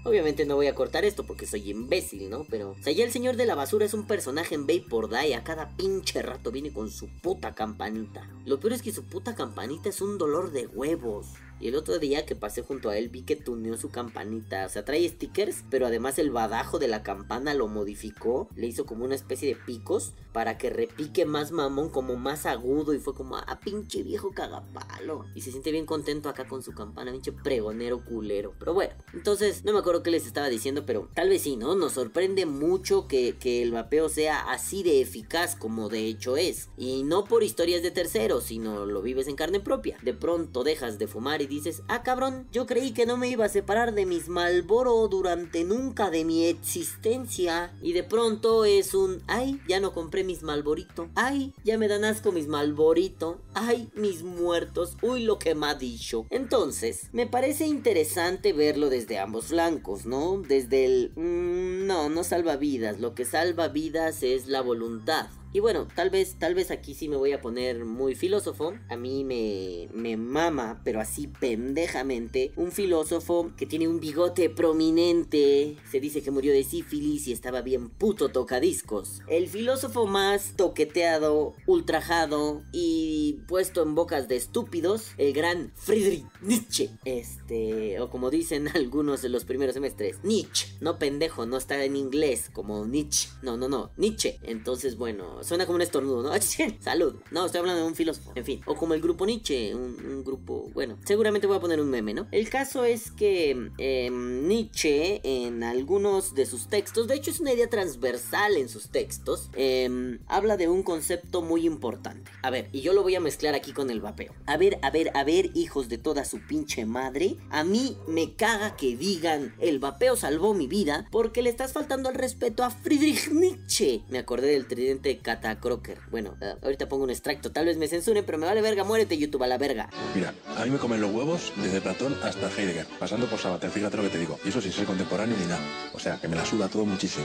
Obviamente 0.04 0.44
no 0.44 0.56
voy 0.56 0.66
a 0.66 0.74
cortar 0.74 1.06
esto 1.06 1.24
porque 1.24 1.46
soy 1.46 1.70
imbécil, 1.70 2.28
¿no? 2.28 2.44
Pero, 2.50 2.72
o 2.72 2.82
sea, 2.82 2.92
ya 2.92 3.06
el 3.06 3.12
señor 3.12 3.36
de 3.36 3.46
la 3.46 3.54
basura 3.54 3.86
es 3.86 3.94
un 3.94 4.06
personaje 4.06 4.56
en 4.56 4.66
Vapor 4.66 5.08
Die. 5.08 5.36
A 5.36 5.42
cada 5.42 5.74
pinche 5.74 6.20
rato 6.20 6.52
viene 6.52 6.70
con 6.70 6.90
su 6.90 7.08
puta 7.08 7.54
campanita. 7.54 8.28
Lo 8.44 8.60
peor 8.60 8.74
es 8.74 8.82
que 8.82 8.92
su 8.92 9.04
puta 9.04 9.34
campanita 9.34 9.88
es 9.88 10.02
un 10.02 10.18
dolor 10.18 10.52
de 10.52 10.66
huevos. 10.66 11.28
Y 11.62 11.68
el 11.68 11.76
otro 11.76 12.00
día 12.00 12.26
que 12.26 12.34
pasé 12.34 12.62
junto 12.62 12.90
a 12.90 12.98
él 12.98 13.08
vi 13.08 13.22
que 13.22 13.36
tuneó 13.36 13.76
su 13.76 13.88
campanita. 13.88 14.66
O 14.66 14.68
sea, 14.68 14.84
trae 14.84 15.08
stickers, 15.08 15.62
pero 15.70 15.86
además 15.86 16.18
el 16.18 16.32
badajo 16.32 16.80
de 16.80 16.88
la 16.88 17.04
campana 17.04 17.54
lo 17.54 17.68
modificó. 17.68 18.48
Le 18.56 18.66
hizo 18.66 18.84
como 18.84 19.04
una 19.04 19.14
especie 19.14 19.48
de 19.48 19.54
picos 19.54 20.12
para 20.32 20.58
que 20.58 20.70
repique 20.70 21.24
más 21.24 21.52
mamón, 21.52 21.88
como 21.88 22.16
más 22.16 22.46
agudo. 22.46 22.94
Y 22.94 22.98
fue 22.98 23.14
como, 23.14 23.36
ah, 23.36 23.60
pinche 23.64 24.02
viejo 24.02 24.32
cagapalo. 24.32 25.24
Y 25.36 25.42
se 25.42 25.52
siente 25.52 25.70
bien 25.70 25.86
contento 25.86 26.28
acá 26.28 26.48
con 26.48 26.64
su 26.64 26.72
campana, 26.72 27.12
pinche 27.12 27.30
pregonero 27.30 28.04
culero. 28.04 28.54
Pero 28.58 28.74
bueno, 28.74 28.94
entonces 29.14 29.64
no 29.64 29.72
me 29.72 29.78
acuerdo 29.78 30.02
qué 30.02 30.10
les 30.10 30.26
estaba 30.26 30.48
diciendo, 30.48 30.84
pero 30.84 31.08
tal 31.14 31.28
vez 31.28 31.42
sí, 31.42 31.54
¿no? 31.54 31.76
Nos 31.76 31.92
sorprende 31.92 32.44
mucho 32.44 33.06
que, 33.06 33.36
que 33.38 33.62
el 33.62 33.70
vapeo 33.70 34.08
sea 34.08 34.50
así 34.50 34.82
de 34.82 35.00
eficaz 35.00 35.54
como 35.54 35.88
de 35.88 36.06
hecho 36.06 36.36
es. 36.36 36.70
Y 36.76 37.04
no 37.04 37.22
por 37.22 37.44
historias 37.44 37.84
de 37.84 37.92
terceros, 37.92 38.42
sino 38.42 38.84
lo 38.84 39.00
vives 39.00 39.28
en 39.28 39.36
carne 39.36 39.60
propia. 39.60 39.96
De 40.02 40.12
pronto 40.12 40.64
dejas 40.64 40.98
de 40.98 41.06
fumar 41.06 41.40
y 41.40 41.51
dices, 41.54 41.82
ah 41.88 42.02
cabrón, 42.02 42.46
yo 42.52 42.66
creí 42.66 42.92
que 42.92 43.06
no 43.06 43.16
me 43.16 43.28
iba 43.28 43.44
a 43.44 43.48
separar 43.48 43.94
de 43.94 44.06
mis 44.06 44.28
Malboro 44.28 45.06
durante 45.08 45.64
nunca 45.64 46.10
de 46.10 46.24
mi 46.24 46.46
existencia. 46.46 47.72
Y 47.82 47.92
de 47.92 48.02
pronto 48.02 48.64
es 48.64 48.94
un, 48.94 49.22
ay, 49.26 49.60
ya 49.68 49.80
no 49.80 49.92
compré 49.92 50.24
mis 50.24 50.42
Malborito. 50.42 51.08
Ay, 51.14 51.52
ya 51.64 51.78
me 51.78 51.88
dan 51.88 52.04
asco 52.04 52.32
mis 52.32 52.48
Malborito. 52.48 53.40
Ay, 53.54 53.88
mis 53.94 54.22
muertos. 54.22 54.96
Uy, 55.02 55.24
lo 55.24 55.38
que 55.38 55.54
me 55.54 55.66
ha 55.66 55.74
dicho. 55.74 56.26
Entonces, 56.30 57.08
me 57.12 57.26
parece 57.26 57.66
interesante 57.66 58.52
verlo 58.52 58.88
desde 58.88 59.18
ambos 59.18 59.46
flancos, 59.46 60.06
¿no? 60.06 60.42
Desde 60.46 60.84
el... 60.84 61.12
Mm, 61.16 61.86
no, 61.86 62.08
no 62.08 62.24
salva 62.24 62.56
vidas. 62.56 63.00
Lo 63.00 63.14
que 63.14 63.24
salva 63.24 63.68
vidas 63.68 64.22
es 64.22 64.46
la 64.46 64.60
voluntad. 64.60 65.28
Y 65.54 65.60
bueno, 65.60 65.86
tal 65.94 66.08
vez, 66.08 66.36
tal 66.38 66.54
vez 66.54 66.70
aquí 66.70 66.94
sí 66.94 67.08
me 67.08 67.16
voy 67.16 67.32
a 67.32 67.40
poner 67.42 67.84
muy 67.84 68.14
filósofo. 68.14 68.72
A 68.88 68.96
mí 68.96 69.22
me, 69.22 69.88
me 69.92 70.16
mama, 70.16 70.80
pero 70.82 70.98
así 71.00 71.26
pendejamente, 71.26 72.52
un 72.56 72.72
filósofo 72.72 73.52
que 73.56 73.66
tiene 73.66 73.86
un 73.86 74.00
bigote 74.00 74.48
prominente. 74.48 75.76
Se 75.90 76.00
dice 76.00 76.22
que 76.22 76.30
murió 76.30 76.52
de 76.54 76.64
sífilis 76.64 77.28
y 77.28 77.32
estaba 77.32 77.60
bien 77.60 77.90
puto 77.90 78.30
tocadiscos. 78.30 79.20
El 79.28 79.48
filósofo 79.48 80.06
más 80.06 80.54
toqueteado, 80.56 81.54
ultrajado 81.66 82.62
y 82.72 83.40
puesto 83.46 83.82
en 83.82 83.94
bocas 83.94 84.28
de 84.28 84.36
estúpidos, 84.36 85.12
el 85.18 85.34
gran 85.34 85.72
Friedrich 85.74 86.24
Nietzsche. 86.40 86.90
Este, 87.04 88.00
o 88.00 88.08
como 88.08 88.30
dicen 88.30 88.68
algunos 88.74 89.20
de 89.20 89.28
los 89.28 89.44
primeros 89.44 89.74
semestres, 89.74 90.16
Nietzsche. 90.22 90.68
No 90.80 90.98
pendejo, 90.98 91.44
no 91.44 91.58
está 91.58 91.84
en 91.84 91.96
inglés 91.96 92.50
como 92.52 92.86
Nietzsche. 92.86 93.28
No, 93.42 93.58
no, 93.58 93.68
no, 93.68 93.90
Nietzsche. 93.98 94.38
Entonces, 94.42 94.96
bueno, 94.96 95.41
suena 95.42 95.66
como 95.66 95.76
un 95.76 95.82
estornudo, 95.82 96.22
¿no? 96.22 96.32
Salud. 96.80 97.14
No, 97.30 97.46
estoy 97.46 97.60
hablando 97.60 97.82
de 97.82 97.88
un 97.88 97.94
filósofo. 97.94 98.32
En 98.34 98.44
fin, 98.44 98.60
o 98.66 98.74
como 98.74 98.94
el 98.94 99.00
grupo 99.00 99.26
Nietzsche, 99.26 99.74
un, 99.74 100.22
grupo, 100.24 100.70
bueno, 100.72 100.98
seguramente 101.04 101.46
voy 101.46 101.56
a 101.56 101.60
poner 101.60 101.80
un 101.80 101.90
meme, 101.90 102.14
¿no? 102.14 102.28
El 102.30 102.48
caso 102.48 102.84
es 102.84 103.10
que 103.10 103.70
em, 103.78 104.46
Nietzsche 104.46 105.20
en 105.24 105.64
algunos 105.64 106.34
de 106.34 106.46
sus 106.46 106.68
textos, 106.68 107.08
de 107.08 107.16
hecho 107.16 107.30
es 107.30 107.40
una 107.40 107.52
idea 107.52 107.68
transversal 107.68 108.56
en 108.56 108.68
sus 108.68 108.88
textos, 108.90 109.50
em, 109.54 110.20
habla 110.28 110.56
de 110.56 110.68
un 110.68 110.82
concepto 110.82 111.42
muy 111.42 111.66
importante. 111.66 112.30
A 112.42 112.50
ver, 112.50 112.68
y 112.72 112.82
yo 112.82 112.92
lo 112.92 113.02
voy 113.02 113.14
a 113.16 113.20
mezclar 113.20 113.54
aquí 113.54 113.72
con 113.72 113.90
el 113.90 114.00
vapeo. 114.00 114.32
A 114.46 114.56
ver, 114.56 114.78
a 114.82 114.90
ver, 114.90 115.10
a 115.14 115.24
ver, 115.24 115.50
hijos 115.54 115.88
de 115.88 115.98
toda 115.98 116.24
su 116.24 116.40
pinche 116.46 116.86
madre, 116.86 117.36
a 117.50 117.64
mí 117.64 117.96
me 118.06 118.34
caga 118.34 118.76
que 118.76 118.96
digan 118.96 119.54
el 119.58 119.78
vapeo 119.78 120.16
salvó 120.16 120.54
mi 120.54 120.66
vida 120.66 121.06
porque 121.10 121.42
le 121.42 121.50
estás 121.50 121.72
faltando 121.72 122.08
al 122.08 122.14
respeto 122.14 122.64
a 122.64 122.70
Friedrich 122.70 123.30
Nietzsche. 123.30 124.02
Me 124.08 124.18
acordé 124.18 124.48
del 124.48 124.66
tridente 124.66 125.18
Cata 125.32 125.58
Crocker. 125.58 125.98
Bueno, 126.10 126.36
uh, 126.42 126.62
ahorita 126.62 126.88
pongo 126.90 127.04
un 127.04 127.10
extracto. 127.10 127.52
Tal 127.52 127.64
vez 127.64 127.78
me 127.78 127.88
censuren, 127.88 128.22
pero 128.22 128.36
me 128.36 128.44
vale 128.44 128.60
verga. 128.60 128.84
Muérete, 128.84 129.16
YouTube, 129.16 129.42
a 129.44 129.46
la 129.46 129.56
verga. 129.56 129.88
Mira, 130.14 130.34
a 130.58 130.64
mí 130.64 130.70
me 130.70 130.76
comen 130.76 131.00
los 131.00 131.10
huevos 131.10 131.54
desde 131.56 131.80
Platón 131.80 132.14
hasta 132.22 132.50
Heidegger, 132.50 132.86
pasando 132.98 133.26
por 133.26 133.38
Sabater. 133.38 133.70
Fíjate 133.70 133.96
lo 133.96 134.02
que 134.02 134.10
te 134.10 134.18
digo. 134.18 134.38
Y 134.44 134.50
eso 134.50 134.60
sin 134.60 134.72
ser 134.72 134.84
contemporáneo 134.84 135.34
ni 135.38 135.46
nada. 135.46 135.62
O 135.94 135.98
sea, 135.98 136.20
que 136.20 136.28
me 136.28 136.36
la 136.36 136.44
suda 136.44 136.68
todo 136.68 136.84
muchísimo. 136.84 137.24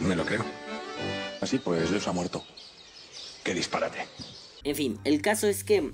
Me 0.00 0.16
lo 0.16 0.26
creo. 0.26 0.44
Así 1.40 1.58
pues, 1.58 1.90
Dios 1.90 2.08
ha 2.08 2.12
muerto. 2.12 2.42
Qué 3.44 3.54
disparate. 3.54 4.08
En 4.64 4.74
fin, 4.74 4.98
el 5.04 5.20
caso 5.20 5.46
es 5.46 5.62
que 5.62 5.92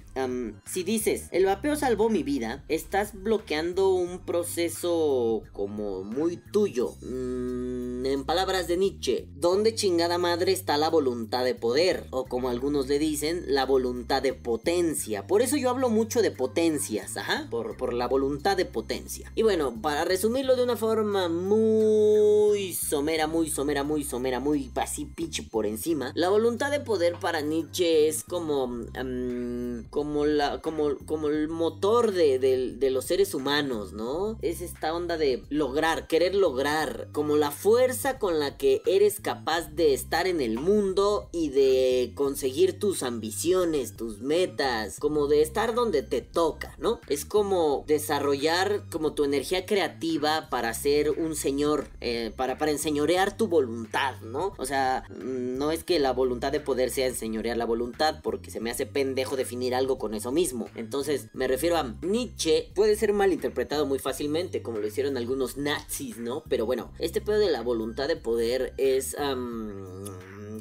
si 0.65 0.85
dices, 0.85 1.29
el 1.33 1.45
vapeo 1.45 1.75
salvó 1.75 2.09
mi 2.09 2.23
vida, 2.23 2.65
estás 2.69 3.21
bloqueando 3.21 3.91
un 3.91 4.21
proceso 4.21 5.43
como 5.53 6.05
muy 6.05 6.37
tuyo. 6.37 6.95
Mm, 7.03 8.07
en 8.07 8.25
palabras 8.25 8.69
de 8.69 8.77
Nietzsche, 8.77 9.27
¿dónde 9.35 9.75
chingada 9.75 10.19
madre 10.19 10.53
está 10.53 10.77
la 10.77 10.89
voluntad 10.89 11.45
de 11.45 11.57
poder? 11.57 12.07
O 12.11 12.27
como 12.27 12.49
algunos 12.49 12.87
le 12.87 13.01
dicen, 13.01 13.43
la 13.49 13.67
voluntad 13.67 14.23
de 14.23 14.35
potencia. 14.35 15.27
Por 15.27 15.43
eso 15.43 15.57
yo 15.57 15.69
hablo 15.71 15.89
mucho 15.89 16.23
de 16.23 16.31
potencias, 16.31 17.17
ajá, 17.17 17.49
por, 17.51 17.77
por 17.77 17.93
la 17.93 18.07
voluntad 18.07 18.57
de 18.57 18.67
potencia. 18.67 19.33
Y 19.35 19.43
bueno, 19.43 19.83
para 19.83 20.05
resumirlo 20.05 20.55
de 20.55 20.63
una 20.63 20.77
forma 20.77 21.29
muy 21.29 22.73
somera, 22.73 23.27
muy 23.27 23.51
somera, 23.51 23.83
muy 23.83 24.05
somera, 24.05 24.39
muy 24.39 24.71
así 24.77 25.07
pinche 25.07 25.43
por 25.43 25.67
encima, 25.67 26.13
la 26.15 26.29
voluntad 26.29 26.71
de 26.71 26.81
poder 26.81 27.17
para 27.19 27.41
Nietzsche 27.41 28.09
es 28.09 28.23
como 28.23 28.60
Em, 28.95 29.85
como, 29.91 30.27
la, 30.27 30.61
como, 30.61 30.97
como 31.07 31.29
el 31.29 31.49
motor 31.49 32.13
de, 32.13 32.39
de, 32.39 32.91
los 32.91 33.05
seres 33.05 33.35
humanos, 33.35 33.93
¿no? 33.93 34.39
Es 34.43 34.61
esta 34.61 34.95
onda 34.95 35.17
de 35.17 35.45
lograr, 35.49 36.07
querer 36.07 36.35
lograr, 36.35 37.09
como 37.13 37.37
la 37.37 37.51
fuerza 37.51 38.19
con 38.19 38.41
la 38.41 38.57
que 38.57 38.83
eres 38.87 39.21
capaz 39.21 39.71
de 39.71 39.95
estar 39.95 40.27
en 40.27 40.41
el 40.41 40.59
mundo 40.59 41.29
y 41.33 41.51
de 41.51 42.13
conseguir 42.15 42.79
tus 42.79 43.03
ambiciones, 43.03 43.97
tus 43.97 44.21
metas, 44.21 44.99
como 44.99 45.29
de 45.29 45.43
estar 45.43 45.75
donde 45.75 46.03
te 46.03 46.21
toca, 46.21 46.75
¿no? 46.79 47.01
Es 47.09 47.25
como 47.25 47.85
desarrollar 47.87 48.85
como 48.91 49.13
tu 49.13 49.25
energía 49.25 49.67
creativa 49.67 50.49
para 50.51 50.75
ser 50.75 51.11
un 51.11 51.37
señor, 51.37 51.89
eh, 52.01 52.33
para, 52.37 52.59
para 52.59 52.73
enseñorear 52.73 53.37
tu 53.37 53.47
voluntad, 53.47 54.21
¿no? 54.23 54.53
O 54.59 54.67
sea, 54.67 55.05
no 55.11 55.71
es 55.71 55.85
que 55.85 55.99
la 55.99 56.13
voluntad 56.13 56.53
de 56.53 56.61
poder 56.61 56.91
sea 56.91 57.07
enseñorear 57.07 57.57
la 57.57 57.65
voluntad, 57.65 58.21
porque 58.23 58.50
se 58.51 58.61
me 58.61 58.71
hace 58.71 58.87
pendejo 58.87 59.37
definir 59.37 59.75
algo 59.75 59.99
con 59.99 60.15
eso 60.15 60.33
mismo. 60.33 60.69
Entonces, 60.75 61.29
me 61.33 61.49
refiero 61.49 61.77
a 61.77 61.97
Nietzsche, 62.03 62.71
puede 62.75 62.97
ser 62.97 63.13
mal 63.13 63.33
interpretado 63.33 63.87
muy 63.87 63.99
fácilmente, 63.99 64.63
como 64.63 64.79
lo 64.79 64.87
hicieron 64.87 65.17
algunos 65.17 65.57
nazis, 65.57 66.19
¿no? 66.19 66.43
Pero 66.49 66.67
bueno, 66.67 66.93
este 66.99 67.21
pedo 67.21 67.39
de 67.39 67.51
la 67.51 67.63
voluntad 67.63 68.09
de 68.09 68.17
poder 68.17 68.75
es 68.77 69.17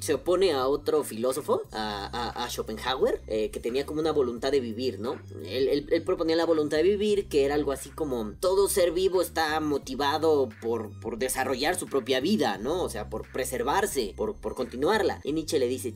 se 0.01 0.13
opone 0.13 0.53
a 0.53 0.67
otro 0.67 1.03
filósofo, 1.03 1.63
a, 1.71 2.47
Schopenhauer, 2.49 3.21
eh, 3.27 3.51
que 3.51 3.59
tenía 3.59 3.85
como 3.85 3.99
una 3.99 4.11
voluntad 4.11 4.51
de 4.51 4.59
vivir, 4.59 4.99
¿no? 4.99 5.19
Él, 5.45 6.03
proponía 6.05 6.35
la 6.35 6.45
voluntad 6.45 6.77
de 6.77 6.83
vivir, 6.83 7.27
que 7.27 7.45
era 7.45 7.55
algo 7.55 7.71
así 7.71 7.89
como 7.89 8.33
todo 8.39 8.67
ser 8.67 8.91
vivo 8.91 9.21
está 9.21 9.59
motivado 9.59 10.49
por, 10.61 10.99
por 10.99 11.17
desarrollar 11.17 11.75
su 11.75 11.87
propia 11.87 12.19
vida, 12.19 12.57
¿no? 12.57 12.83
O 12.83 12.89
sea, 12.89 13.09
por 13.09 13.31
preservarse, 13.31 14.13
por, 14.15 14.35
por 14.35 14.55
continuarla. 14.55 15.21
Y 15.23 15.33
Nietzsche 15.33 15.59
le 15.59 15.67
dice, 15.67 15.93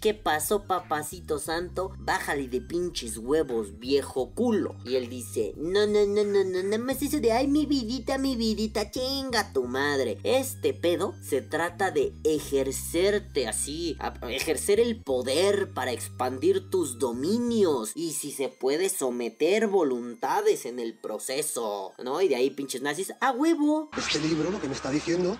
¿qué 0.00 0.14
pasó, 0.14 0.64
papacito 0.64 1.38
santo? 1.38 1.92
Bájale 1.98 2.48
de 2.48 2.60
pinches 2.60 3.18
huevos, 3.18 3.78
viejo 3.78 4.30
culo. 4.34 4.76
Y 4.84 4.96
él 4.96 5.08
dice, 5.08 5.54
no, 5.56 5.86
no, 5.86 6.06
no, 6.06 6.24
no, 6.24 6.44
no, 6.44 6.62
nada 6.62 6.78
más 6.78 7.02
eso 7.02 7.20
de, 7.20 7.32
ay, 7.32 7.46
mi 7.46 7.66
vidita, 7.66 8.18
mi 8.18 8.36
vidita, 8.36 8.90
chinga 8.90 9.52
tu 9.52 9.64
madre. 9.64 10.18
Este 10.22 10.74
pedo 10.74 11.14
se 11.22 11.42
trata 11.42 11.90
de 11.90 12.12
ejercer 12.24 13.23
así, 13.48 13.96
ejercer 14.28 14.80
el 14.80 15.02
poder 15.02 15.72
para 15.72 15.92
expandir 15.92 16.70
tus 16.70 16.98
dominios 16.98 17.92
y 17.94 18.12
si 18.12 18.30
se 18.30 18.48
puede 18.48 18.88
someter 18.88 19.66
voluntades 19.66 20.66
en 20.66 20.78
el 20.78 20.94
proceso, 20.94 21.92
¿no? 22.02 22.20
Y 22.20 22.28
de 22.28 22.36
ahí 22.36 22.50
pinches 22.50 22.82
nazis, 22.82 23.12
a 23.20 23.32
huevo. 23.32 23.90
Este 23.96 24.20
libro 24.20 24.50
lo 24.50 24.60
que 24.60 24.68
me 24.68 24.74
está 24.74 24.90
diciendo 24.90 25.36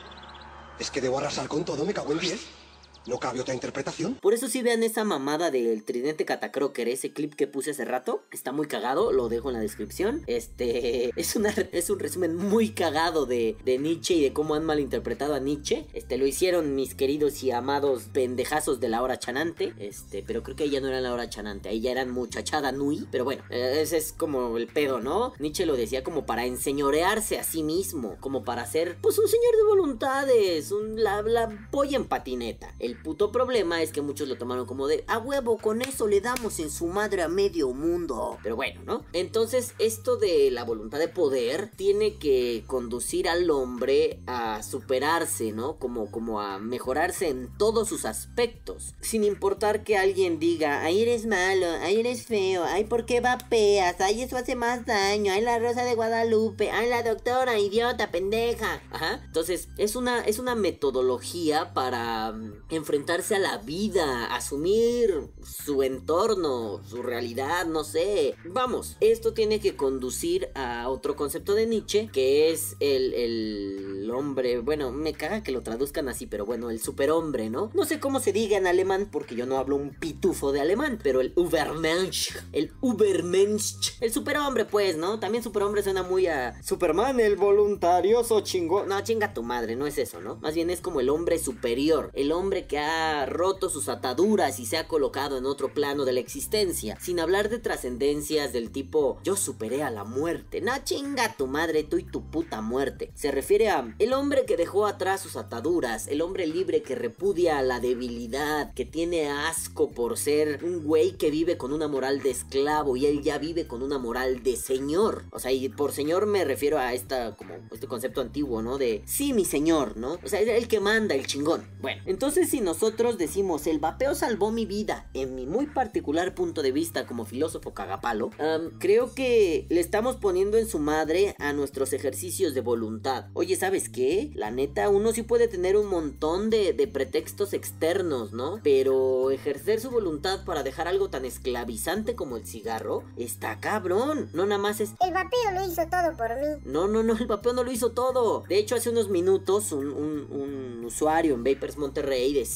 es 0.79 0.91
que 0.91 1.00
debo 1.00 1.19
arrasar 1.19 1.49
con 1.49 1.64
todo, 1.64 1.85
me 1.85 1.95
cago 1.95 2.12
en 2.12 2.21
10. 2.21 2.63
¿No 3.06 3.18
cabe 3.18 3.40
otra 3.40 3.52
interpretación? 3.52 4.14
Por 4.14 4.32
eso 4.32 4.49
si 4.49 4.62
vean 4.62 4.82
esa 4.82 5.04
mamada 5.04 5.50
del 5.50 5.84
tridente 5.84 6.25
catacroker, 6.25 6.88
ese 6.88 7.12
clip 7.12 7.34
que 7.34 7.46
puse 7.46 7.73
hace 7.73 7.84
rato. 7.84 8.23
Está 8.32 8.50
muy 8.52 8.66
cagado, 8.66 9.12
lo 9.12 9.28
dejo 9.28 9.50
en 9.50 9.54
la 9.54 9.61
descripción. 9.61 10.23
Este 10.26 11.11
es, 11.16 11.37
una, 11.37 11.50
es 11.50 11.90
un 11.90 11.99
resumen 11.99 12.34
muy 12.34 12.70
cagado 12.70 13.26
de, 13.26 13.56
de 13.64 13.78
Nietzsche 13.78 14.14
y 14.14 14.23
de 14.23 14.32
cómo 14.32 14.54
han 14.54 14.64
malinterpretado 14.64 15.34
a 15.34 15.38
Nietzsche. 15.38 15.87
Este 15.92 16.16
lo 16.16 16.26
hicieron 16.26 16.75
mis 16.75 16.94
queridos 16.94 17.42
y 17.42 17.50
amados 17.50 18.04
pendejazos 18.12 18.80
de 18.80 18.88
la 18.88 19.02
hora 19.02 19.18
chanante. 19.18 19.75
Este, 19.78 20.23
pero 20.26 20.42
creo 20.42 20.56
que 20.56 20.64
ahí 20.64 20.70
ya 20.70 20.80
no 20.80 20.88
era 20.88 21.02
la 21.02 21.12
hora 21.12 21.28
chanante, 21.28 21.68
ahí 21.68 21.80
ya 21.80 21.90
eran 21.90 22.11
muchachada 22.11 22.73
nui. 22.73 23.06
Pero 23.11 23.25
bueno, 23.25 23.44
eh, 23.50 23.80
ese 23.82 23.99
es 23.99 24.12
como 24.12 24.56
el 24.56 24.66
pedo, 24.66 25.00
¿no? 25.00 25.34
Nietzsche 25.38 25.66
lo 25.66 25.76
decía 25.76 26.02
como 26.02 26.25
para 26.25 26.46
enseñorearse 26.46 27.38
a 27.38 27.44
sí 27.44 27.62
mismo, 27.62 28.16
como 28.20 28.44
para 28.44 28.64
ser, 28.64 28.96
pues, 29.02 29.18
un 29.18 29.28
señor 29.28 29.56
de 29.56 29.64
voluntades, 29.64 30.73
un, 30.73 31.02
la, 31.02 31.20
la 31.23 31.68
polla 31.70 31.96
en 31.96 32.06
patineta. 32.06 32.75
El 32.94 33.02
puto 33.02 33.32
problema 33.32 33.82
es 33.82 33.90
que 33.90 34.02
muchos 34.02 34.28
lo 34.28 34.38
tomaron 34.38 34.66
como 34.66 34.86
de, 34.86 35.04
a 35.08 35.18
huevo, 35.18 35.58
con 35.58 35.82
eso 35.82 36.06
le 36.06 36.20
damos 36.20 36.60
en 36.60 36.70
su 36.70 36.86
madre 36.86 37.22
a 37.22 37.28
medio 37.28 37.72
mundo. 37.72 38.38
Pero 38.40 38.54
bueno, 38.54 38.80
¿no? 38.86 39.04
Entonces, 39.12 39.74
esto 39.80 40.16
de 40.16 40.52
la 40.52 40.62
voluntad 40.62 41.00
de 41.00 41.08
poder 41.08 41.72
tiene 41.74 42.14
que 42.18 42.62
conducir 42.68 43.28
al 43.28 43.50
hombre 43.50 44.20
a 44.28 44.62
superarse, 44.62 45.50
¿no? 45.50 45.76
Como, 45.80 46.08
como 46.12 46.40
a 46.40 46.60
mejorarse 46.60 47.28
en 47.28 47.50
todos 47.58 47.88
sus 47.88 48.04
aspectos. 48.04 48.94
Sin 49.00 49.24
importar 49.24 49.82
que 49.82 49.96
alguien 49.96 50.38
diga, 50.38 50.82
ay, 50.82 51.02
eres 51.02 51.26
malo, 51.26 51.66
ay, 51.82 51.98
eres 51.98 52.24
feo, 52.26 52.62
ay, 52.62 52.84
¿por 52.84 53.06
qué 53.06 53.20
vapeas? 53.20 54.00
Ay, 54.00 54.22
eso 54.22 54.36
hace 54.36 54.54
más 54.54 54.86
daño, 54.86 55.32
ay, 55.32 55.40
la 55.40 55.58
rosa 55.58 55.84
de 55.84 55.96
Guadalupe, 55.96 56.70
ay, 56.70 56.88
la 56.88 57.02
doctora, 57.02 57.58
idiota, 57.58 58.12
pendeja. 58.12 58.80
Ajá. 58.92 59.20
Entonces, 59.24 59.68
es 59.78 59.96
una, 59.96 60.20
es 60.20 60.38
una 60.38 60.54
metodología 60.54 61.74
para 61.74 62.30
mm, 62.30 62.68
enfrentarse 62.85 63.35
a 63.35 63.38
la 63.38 63.57
vida, 63.57 64.26
asumir 64.26 65.31
su 65.43 65.83
entorno, 65.83 66.83
su 66.87 67.03
realidad, 67.03 67.64
no 67.64 67.83
sé. 67.83 68.35
Vamos, 68.45 68.99
esto 69.00 69.33
tiene 69.33 69.59
que 69.59 69.75
conducir 69.75 70.50
a 70.55 70.91
otro 70.91 71.17
concepto 71.17 71.55
de 71.55 71.67
Nietzsche, 71.67 72.11
que 72.12 72.53
es 72.53 72.76
el, 72.81 73.14
el 73.14 74.11
hombre, 74.11 74.59
bueno, 74.59 74.93
me 74.93 75.14
caga 75.14 75.43
que 75.43 75.50
lo 75.50 75.62
traduzcan 75.62 76.11
así, 76.11 76.26
pero 76.26 76.45
bueno, 76.45 76.69
el 76.71 76.79
superhombre, 76.79 77.49
¿no? 77.49 77.71
No 77.73 77.87
sé 77.87 78.00
cómo 78.00 78.21
se 78.21 78.35
diga 78.35 78.59
en 78.59 78.67
alemán, 78.67 79.09
porque 79.11 79.35
yo 79.35 79.47
no 79.47 79.57
hablo 79.57 79.76
un 79.76 79.95
pitufo 79.95 80.53
de 80.53 80.61
alemán, 80.61 80.99
pero 81.03 81.23
el 81.23 81.33
Übermensch, 81.37 82.37
el 82.53 82.71
Übermensch, 82.83 83.97
el 84.03 84.12
superhombre, 84.12 84.67
pues, 84.67 84.99
¿no? 84.99 85.19
También 85.21 85.43
superhombre 85.43 85.83
suena 85.83 86.03
muy 86.03 86.26
a 86.26 86.62
Superman, 86.62 87.19
el 87.19 87.37
voluntarioso 87.37 88.43
chingón. 88.43 88.88
No, 88.88 89.00
chinga 89.03 89.33
tu 89.33 89.43
madre, 89.43 89.75
no 89.75 89.87
es 89.87 89.97
eso, 89.97 90.21
¿no? 90.21 90.37
Más 90.37 90.55
bien 90.55 90.69
es 90.69 90.83
como 90.83 91.00
el 91.00 91.09
hombre 91.09 91.38
superior, 91.38 92.11
el 92.12 92.31
hombre 92.31 92.67
que 92.67 92.74
ha 92.78 93.26
roto 93.26 93.69
sus 93.69 93.88
ataduras 93.88 94.59
y 94.61 94.66
se 94.66 94.76
ha 94.76 94.88
colocado 94.88 95.38
en 95.38 95.47
otro 95.47 95.73
plano 95.73 96.04
de 96.04 96.12
la 96.12 96.21
existencia, 96.21 96.97
sin 97.00 97.21
hablar 97.21 97.49
de 97.49 97.59
trascendencias 97.59 98.52
del 98.52 98.71
tipo 98.71 99.19
yo 99.23 99.37
superé 99.37 99.83
a 99.83 99.90
la 99.90 100.04
muerte. 100.04 100.61
No, 100.61 100.73
chinga 100.85 101.35
tu 101.37 101.47
madre, 101.47 101.85
tú 101.85 101.99
y 101.99 102.04
tu 102.04 102.31
puta 102.31 102.61
muerte. 102.61 103.11
Se 103.14 103.31
refiere 103.31 103.69
a 103.69 103.95
el 103.99 104.12
hombre 104.12 104.45
que 104.45 104.57
dejó 104.57 104.87
atrás 104.87 105.21
sus 105.21 105.37
ataduras, 105.37 106.09
el 106.09 106.23
hombre 106.23 106.47
libre 106.47 106.83
que 106.83 106.95
repudia 106.95 107.61
la 107.62 107.81
debilidad, 107.81 108.73
que 108.75 108.85
tiene 108.85 109.28
asco 109.28 109.90
por 109.90 110.16
ser 110.16 110.64
un 110.64 110.85
güey 110.85 111.12
que 111.12 111.31
vive 111.31 111.57
con 111.57 111.73
una 111.73 111.88
moral 111.88 112.23
de 112.23 112.31
esclavo 112.31 112.97
y 112.97 113.07
él 113.07 113.23
ya 113.23 113.38
vive 113.38 113.66
con 113.66 113.83
una 113.83 113.99
moral 113.99 114.43
de 114.43 114.57
señor. 114.57 115.25
O 115.31 115.38
sea, 115.38 115.52
y 115.52 115.69
por 115.69 115.93
señor 115.93 116.26
me 116.26 116.45
refiero 116.45 116.78
a 116.78 116.95
esta 116.95 117.37
como 117.37 117.54
este 117.73 117.87
concepto 117.87 118.21
antiguo, 118.21 118.62
¿no? 118.62 118.78
De 118.78 119.02
sí, 119.07 119.33
mi 119.33 119.45
señor, 119.45 119.97
¿no? 119.97 120.19
O 120.23 120.28
sea, 120.28 120.40
es 120.40 120.49
el 120.49 120.69
que 120.69 120.81
manda, 120.81 121.14
el 121.14 121.26
chingón. 121.26 121.66
Bueno, 121.81 122.02
entonces 122.07 122.49
si 122.49 122.61
nosotros 122.64 123.18
decimos 123.18 123.66
el 123.66 123.78
vapeo 123.78 124.14
salvó 124.14 124.50
mi 124.50 124.66
vida, 124.66 125.09
en 125.14 125.35
mi 125.35 125.47
muy 125.47 125.66
particular 125.66 126.35
punto 126.35 126.62
de 126.62 126.73
vista 126.73 127.06
como 127.06 127.25
filósofo 127.25 127.75
cagapalo, 127.75 128.30
creo 128.78 129.14
que 129.14 129.66
le 129.68 129.80
estamos 129.80 130.16
poniendo 130.16 130.56
en 130.59 130.66
su 130.66 130.78
madre 130.78 131.35
a 131.38 131.52
nuestros 131.52 131.92
ejercicios 131.92 132.54
de 132.54 132.61
voluntad. 132.61 133.26
Oye, 133.35 133.56
¿sabes 133.56 133.88
qué? 133.88 134.30
La 134.35 134.50
neta, 134.50 134.88
uno 134.88 135.12
sí 135.12 135.23
puede 135.23 135.49
tener 135.49 135.76
un 135.76 135.87
montón 135.87 136.50
de, 136.50 136.73
de 136.73 136.87
pretextos 136.88 137.52
externos, 137.52 138.33
¿no? 138.33 138.61
Pero 138.64 139.30
ejercer 139.30 139.80
su 139.80 139.90
voluntad 139.90 140.44
para 140.44 140.62
dejar 140.62 140.88
algo 140.88 141.11
tan 141.11 141.25
esclavizante 141.25 142.14
como 142.14 142.37
el 142.37 142.47
cigarro 142.47 143.04
está 143.16 143.61
cabrón. 143.61 144.30
No 144.33 144.47
nada 144.47 144.61
más 144.61 144.80
es 144.80 144.90
El 145.04 145.12
vapeo 145.12 145.50
lo 145.54 145.64
hizo 145.71 145.83
todo 145.88 146.16
por 146.16 146.30
mí. 146.40 146.62
no, 146.64 146.88
no, 146.88 147.02
no, 147.02 147.16
el 147.16 147.26
vapeo 147.26 147.52
no 147.52 147.62
lo 147.62 147.71
hizo 147.73 147.90
todo. 147.92 148.44
De 148.49 148.59
hecho, 148.59 148.75
hace 148.75 148.90
unos 148.90 149.09
minutos 149.11 149.73
un, 149.73 149.88
un- 149.88 150.26
un 150.30 150.85
usuario 150.85 151.35
en 151.35 151.44
Vapers 151.44 151.76
Monterrey 151.76 152.33
decía, 152.33 152.53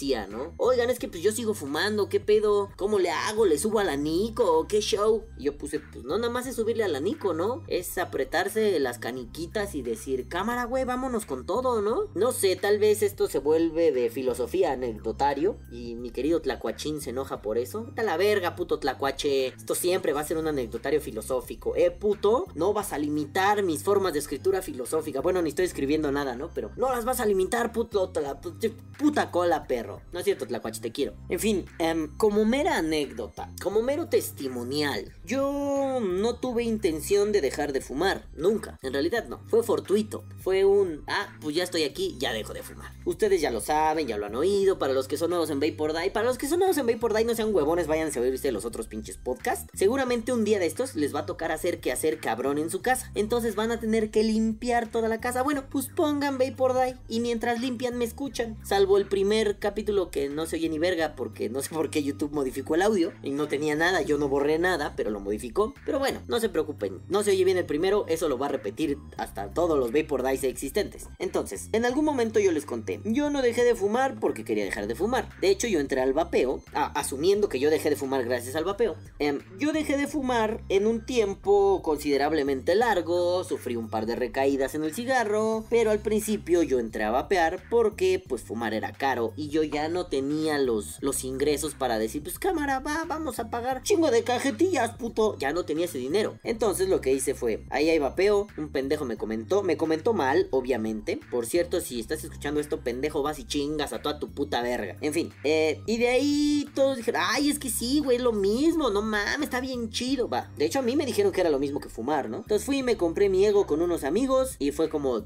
Oigan, 0.57 0.91
es 0.91 0.99
que 0.99 1.09
pues 1.09 1.23
yo 1.23 1.33
sigo 1.33 1.55
fumando, 1.55 2.09
¿qué 2.09 2.21
pedo? 2.21 2.71
¿Cómo 2.77 2.99
le 2.99 3.11
hago? 3.11 3.45
¿Le 3.47 3.59
subo 3.59 3.79
a 3.81 3.85
la 3.85 3.97
Nico? 3.97 4.67
¿Qué 4.69 4.81
show? 4.81 5.25
Y 5.37 5.45
yo 5.45 5.59
puse, 5.59 5.81
pues 5.81 6.05
no, 6.05 6.17
nada 6.19 6.31
más 6.33 6.47
es 6.47 6.57
subirle 6.57 6.85
a 6.85 6.89
la 6.89 7.01
Nico, 7.01 7.35
¿no? 7.35 7.63
Es 7.69 7.99
apretarse 7.99 8.79
las 8.81 8.99
caniquitas 8.99 9.75
y 9.75 9.83
decir, 9.83 10.29
cámara, 10.29 10.65
güey, 10.65 10.85
vámonos 10.85 11.27
con 11.27 11.47
todo, 11.47 11.83
¿no? 11.83 12.05
No 12.15 12.33
sé, 12.33 12.57
tal 12.57 12.79
vez 12.79 13.03
esto 13.03 13.29
se 13.29 13.39
vuelve 13.39 13.93
de 13.93 14.11
filosofía 14.11 14.73
anecdotario 14.73 15.57
y 15.71 15.95
mi 15.95 16.11
querido 16.11 16.41
Tlacuachín 16.43 17.01
se 17.01 17.11
enoja 17.11 17.43
por 17.43 17.59
eso. 17.59 17.85
Vete 17.85 18.01
a 18.03 18.05
la 18.05 18.17
verga, 18.17 18.55
puto 18.57 18.79
Tlacuache. 18.79 19.49
Esto 19.49 19.75
siempre 19.75 20.13
va 20.13 20.21
a 20.21 20.25
ser 20.25 20.37
un 20.39 20.47
anecdotario 20.47 21.01
filosófico. 21.01 21.75
Eh, 21.77 21.91
puto, 21.91 22.47
no 22.55 22.73
vas 22.73 22.93
a 22.93 22.99
limitar 22.99 23.63
mis 23.63 23.83
formas 23.83 24.13
de 24.13 24.19
escritura 24.19 24.63
filosófica. 24.63 25.21
Bueno, 25.21 25.43
ni 25.43 25.49
estoy 25.51 25.65
escribiendo 25.65 26.13
nada, 26.13 26.37
¿no? 26.37 26.51
Pero 26.55 26.71
no 26.77 26.91
las 26.91 27.05
vas 27.05 27.21
a 27.21 27.27
limitar, 27.27 27.73
puto, 27.73 28.13
pu- 28.13 28.73
puta 28.99 29.31
cola, 29.31 29.67
perro. 29.67 29.78
No 30.13 30.19
es 30.19 30.25
cierto, 30.25 30.47
Tlacuache, 30.47 30.81
te 30.81 30.93
quiero. 30.93 31.15
En 31.29 31.39
fin, 31.39 31.67
em, 31.79 32.09
como 32.17 32.45
mera 32.45 32.79
anécdota, 32.79 33.51
como 33.63 33.83
mero 33.83 34.09
testimonial, 34.09 35.13
yo 35.25 36.01
no 36.01 36.37
tuve 36.37 36.65
intención 36.65 37.33
de 37.33 37.41
dejar 37.41 37.73
de 37.73 37.81
fumar. 37.81 38.27
Nunca. 38.35 38.79
En 38.83 38.93
realidad 38.93 39.27
no. 39.29 39.41
Fue 39.49 39.63
fortuito. 39.63 40.25
Fue 40.41 40.65
un, 40.65 41.05
ah, 41.07 41.37
pues 41.41 41.55
ya 41.55 41.65
estoy 41.65 41.85
aquí, 41.85 42.17
ya 42.19 42.33
dejo 42.33 42.55
de 42.55 42.63
fumar. 42.63 42.93
Ustedes 43.05 43.41
ya 43.41 43.51
lo 43.51 43.61
saben, 43.61 44.07
ya 44.07 44.17
lo 44.17 44.27
han 44.27 44.35
oído. 44.35 44.79
Para 44.79 44.93
los 44.93 45.09
que 45.09 45.17
son 45.17 45.31
nuevos 45.31 45.51
en 45.51 45.61
Vapor 45.61 45.93
Die, 45.93 46.11
para 46.11 46.27
los 46.27 46.39
que 46.39 46.49
son 46.49 46.59
nuevos 46.59 46.79
en 46.79 46.87
Vapor 46.87 47.15
Die, 47.15 47.25
no 47.25 47.35
sean 47.35 47.55
huevones, 47.55 47.87
váyanse 47.87 48.19
a 48.19 48.23
oírse 48.23 48.53
los 48.53 48.65
otros 48.65 48.87
pinches 48.87 49.17
podcasts. 49.17 49.71
Seguramente 49.75 50.33
un 50.33 50.45
día 50.45 50.59
de 50.59 50.67
estos 50.67 50.95
les 50.95 51.15
va 51.15 51.21
a 51.21 51.27
tocar 51.27 51.53
hacer 51.53 51.81
que 51.81 51.93
hacer 51.93 52.21
cabrón 52.21 52.59
en 52.59 52.71
su 52.71 52.83
casa. 52.83 53.11
Entonces 53.15 53.55
van 53.55 53.71
a 53.71 53.81
tener 53.81 54.11
que 54.11 54.23
limpiar 54.23 54.91
toda 54.91 55.09
la 55.09 55.21
casa. 55.21 55.43
Bueno, 55.43 55.65
pues 55.71 55.89
pongan 55.89 56.39
Vapor 56.39 56.75
Die 56.75 56.97
y 57.09 57.21
mientras 57.21 57.61
limpian 57.61 57.97
me 57.99 58.05
escuchan. 58.05 58.57
Salvo 58.65 58.97
el 58.97 59.07
primer 59.07 59.59
capítulo 59.69 60.11
que 60.11 60.31
no 60.31 60.47
se 60.47 60.57
oye 60.57 60.71
ni 60.71 60.79
verga 60.79 61.15
porque 61.15 61.51
no 61.51 61.61
sé 61.61 61.69
por 61.75 61.91
qué 61.91 62.03
YouTube 62.03 62.33
modificó 62.33 62.75
el 62.75 62.81
audio 62.81 63.13
y 63.23 63.33
no 63.33 63.49
tenía 63.49 63.75
nada, 63.75 64.01
yo 64.01 64.17
no 64.17 64.27
borré 64.27 64.59
nada, 64.59 64.95
pero 64.97 65.11
lo 65.11 65.21
modificó. 65.21 65.75
Pero 65.85 65.99
bueno, 65.99 66.23
no 66.27 66.41
se 66.41 66.49
preocupen, 66.49 67.03
no 67.09 67.23
se 67.23 67.33
oye 67.33 67.45
bien 67.45 67.59
el 67.59 67.67
primero, 67.67 68.07
eso 68.09 68.31
lo 68.31 68.39
va 68.39 68.47
a 68.47 68.49
repetir 68.49 68.97
hasta 69.19 69.53
todos 69.53 69.79
los 69.79 69.93
Vapor 69.93 70.27
Dice 70.27 70.49
existentes. 70.49 71.09
Entonces, 71.19 71.69
en 71.73 71.85
algún 71.85 72.07
momento 72.07 72.41
yo 72.41 72.51
les 72.51 72.65
conté, 72.65 73.03
yo 73.05 73.29
no 73.29 73.43
dejé 73.43 73.63
de 73.63 73.75
fumar 73.75 74.19
porque 74.19 74.43
quería 74.43 74.65
dejar 74.65 74.87
de 74.87 74.95
fumar. 74.95 75.29
De 75.41 75.51
hecho, 75.51 75.67
yo 75.67 75.81
entré 75.81 76.01
al 76.01 76.15
vapeo, 76.15 76.63
ah, 76.73 76.91
asumiendo 76.95 77.51
que 77.51 77.61
yo 77.61 77.69
dejé 77.69 77.91
de 77.91 77.97
fumar 77.97 78.25
gracias 78.25 78.57
al 78.57 78.65
vapeo. 78.65 78.97
Em, 79.19 79.41
yo 79.59 79.73
dejé 79.73 79.99
de 79.99 80.07
fumar 80.07 80.63
en 80.71 80.87
un 80.87 81.05
tiempo 81.05 81.83
considerablemente 81.83 82.75
largo, 82.75 83.45
sufrí 83.45 83.77
un 83.77 83.91
par 83.91 84.07
de 84.07 84.17
recaídas 84.17 84.75
en 84.75 84.85
el 84.85 84.95
cigarro, 84.95 85.67
pero 85.69 85.91
al 85.91 85.99
principio 85.99 86.63
yo 86.63 86.79
entré 86.79 87.05
a 87.05 87.11
vapear 87.11 87.63
porque 87.69 88.23
pues 88.27 88.41
fumar 88.41 88.73
era 88.73 88.93
caro 88.93 89.35
y 89.37 89.49
yo 89.49 89.58
ya 89.63 89.89
no 89.89 90.07
tenía 90.07 90.59
los, 90.59 90.99
los 91.01 91.25
ingresos 91.25 91.75
para 91.75 91.99
decir, 91.99 92.23
pues 92.23 92.39
cámara, 92.39 92.81
va, 92.81 93.05
vamos 93.07 93.39
a 93.39 93.51
pagar 93.51 93.83
chingo 93.83 94.11
de 94.11 94.25
cajetillas, 94.25 94.97
puto. 94.97 95.37
Ya 95.39 95.53
no 95.53 95.65
tenía 95.65 95.87
ese 95.87 95.99
dinero. 95.99 96.39
Entonces 96.43 96.89
lo 96.89 97.01
que 97.01 97.13
hice 97.13 97.35
fue, 97.35 97.65
ahí 97.71 97.91
hay 97.91 97.99
vapeo, 97.99 98.47
un 98.57 98.69
pendejo 98.71 99.05
me 99.05 99.17
comentó, 99.17 99.63
me 99.63 99.77
comentó 99.77 100.13
mal, 100.13 100.49
obviamente. 100.51 101.21
Por 101.31 101.47
cierto, 101.47 101.81
si 101.81 102.01
estás 102.01 102.25
escuchando 102.25 102.61
esto, 102.61 102.81
pendejo, 102.81 103.23
vas 103.23 103.39
y 103.39 103.45
chingas 103.45 103.93
a 103.93 104.03
toda 104.03 104.19
tu 104.19 104.31
puta 104.31 104.63
verga. 104.63 104.97
En 105.01 105.13
fin, 105.13 105.33
eh, 105.45 105.83
y 105.87 105.99
de 105.99 106.09
ahí 106.09 106.69
todos 106.75 106.97
dijeron, 106.97 107.23
ay, 107.25 107.51
es 107.51 107.59
que 107.59 107.71
sí, 107.71 108.01
güey, 108.01 108.19
lo 108.19 108.33
mismo, 108.33 108.91
no 108.91 109.03
mames, 109.03 109.43
está 109.43 109.61
bien 109.61 109.91
chido, 109.91 110.29
va. 110.29 110.51
De 110.57 110.65
hecho, 110.65 110.79
a 110.79 110.83
mí 110.83 110.97
me 110.97 111.07
dijeron 111.07 111.33
que 111.33 111.41
era 111.41 111.51
lo 111.51 111.59
mismo 111.59 111.81
que 111.81 111.89
fumar, 111.89 112.29
¿no? 112.29 112.39
Entonces 112.39 112.65
fui 112.65 112.79
y 112.79 112.83
me 112.83 112.97
compré 112.97 113.29
mi 113.29 113.45
ego 113.45 113.67
con 113.67 113.83
unos 113.83 114.05
amigos 114.05 114.57
y 114.59 114.73
fue 114.73 114.89
como... 114.89 115.25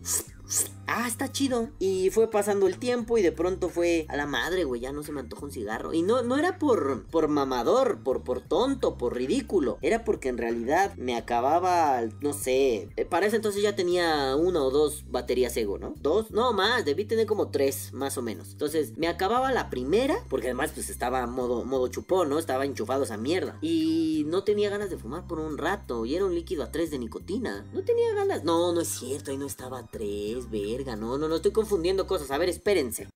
Ah, 0.87 1.07
está 1.09 1.33
chido. 1.33 1.71
Y 1.79 2.11
fue 2.11 2.31
pasando 2.31 2.67
el 2.67 2.79
tiempo 2.79 3.17
y 3.17 3.23
de 3.23 3.33
pronto 3.33 3.69
fue 3.69 4.05
a 4.09 4.17
la 4.17 4.27
madre, 4.27 4.65
güey, 4.65 4.81
ya 4.81 4.93
no 4.93 5.03
se 5.03 5.12
me 5.12 5.21
antoja 5.21 5.47
un 5.47 5.53
cigarro. 5.53 5.95
Y 5.95 6.03
no, 6.03 6.23
no 6.23 6.37
era 6.37 6.59
por, 6.59 7.05
por 7.07 7.29
mamador, 7.29 8.03
por, 8.03 8.23
por 8.23 8.41
tonto, 8.41 8.99
por 8.99 9.15
ridículo. 9.15 9.79
Era 9.81 10.05
porque 10.05 10.29
en 10.29 10.38
realidad 10.38 10.95
me 10.97 11.17
acababa, 11.17 12.03
no 12.21 12.33
sé, 12.33 12.91
eh, 12.97 13.05
para 13.07 13.27
ese 13.27 13.37
entonces 13.37 13.62
ya 13.62 13.75
tenía 13.75 14.37
una 14.37 14.62
o 14.62 14.71
dos 14.71 15.05
baterías 15.11 15.57
ego, 15.57 15.79
¿no? 15.79 15.95
Dos, 16.01 16.31
no 16.31 16.53
más, 16.53 16.85
debí 16.85 17.05
tener 17.05 17.27
como 17.27 17.49
tres, 17.49 17.93
más 17.93 18.19
o 18.19 18.23
menos. 18.23 18.51
Entonces 18.53 18.99
me 18.99 19.09
acababa 19.09 19.53
la 19.53 19.71
primera, 19.71 20.17
porque 20.29 20.49
además 20.49 20.73
pues 20.75 20.91
estaba 20.91 21.27
modo, 21.27 21.65
modo 21.65 21.88
chupón, 21.88 22.29
¿no? 22.29 22.38
Estaba 22.38 22.67
enchufado 22.67 23.05
esa 23.05 23.17
mierda. 23.17 23.59
Y 23.62 24.25
no 24.27 24.45
tenía 24.45 24.69
ganas 24.69 24.91
de 24.91 24.99
fumar 24.99 25.27
por 25.27 25.38
un 25.38 25.57
rato. 25.59 26.05
Y 26.05 26.17
era 26.17 26.27
un 26.27 26.35
líquido 26.35 26.65
a 26.65 26.71
tres 26.71 26.91
de 26.91 26.99
nicotina. 26.99 27.65
No 27.73 27.83
tenía 27.83 28.12
ganas. 28.15 28.45
No, 28.45 28.73
no 28.73 28.81
es 28.81 28.88
cierto, 28.88 29.31
ahí 29.31 29.38
no 29.38 29.47
estaba 29.47 29.79
a 29.79 29.87
tres, 29.87 30.41
verga. 30.50 30.96
No, 30.96 31.18
no, 31.18 31.28
no 31.28 31.37
estoy 31.37 31.52
confundiendo 31.52 32.07
cosas. 32.07 32.31
A 32.31 32.38
ver, 32.38 32.48
espérense. 32.48 33.09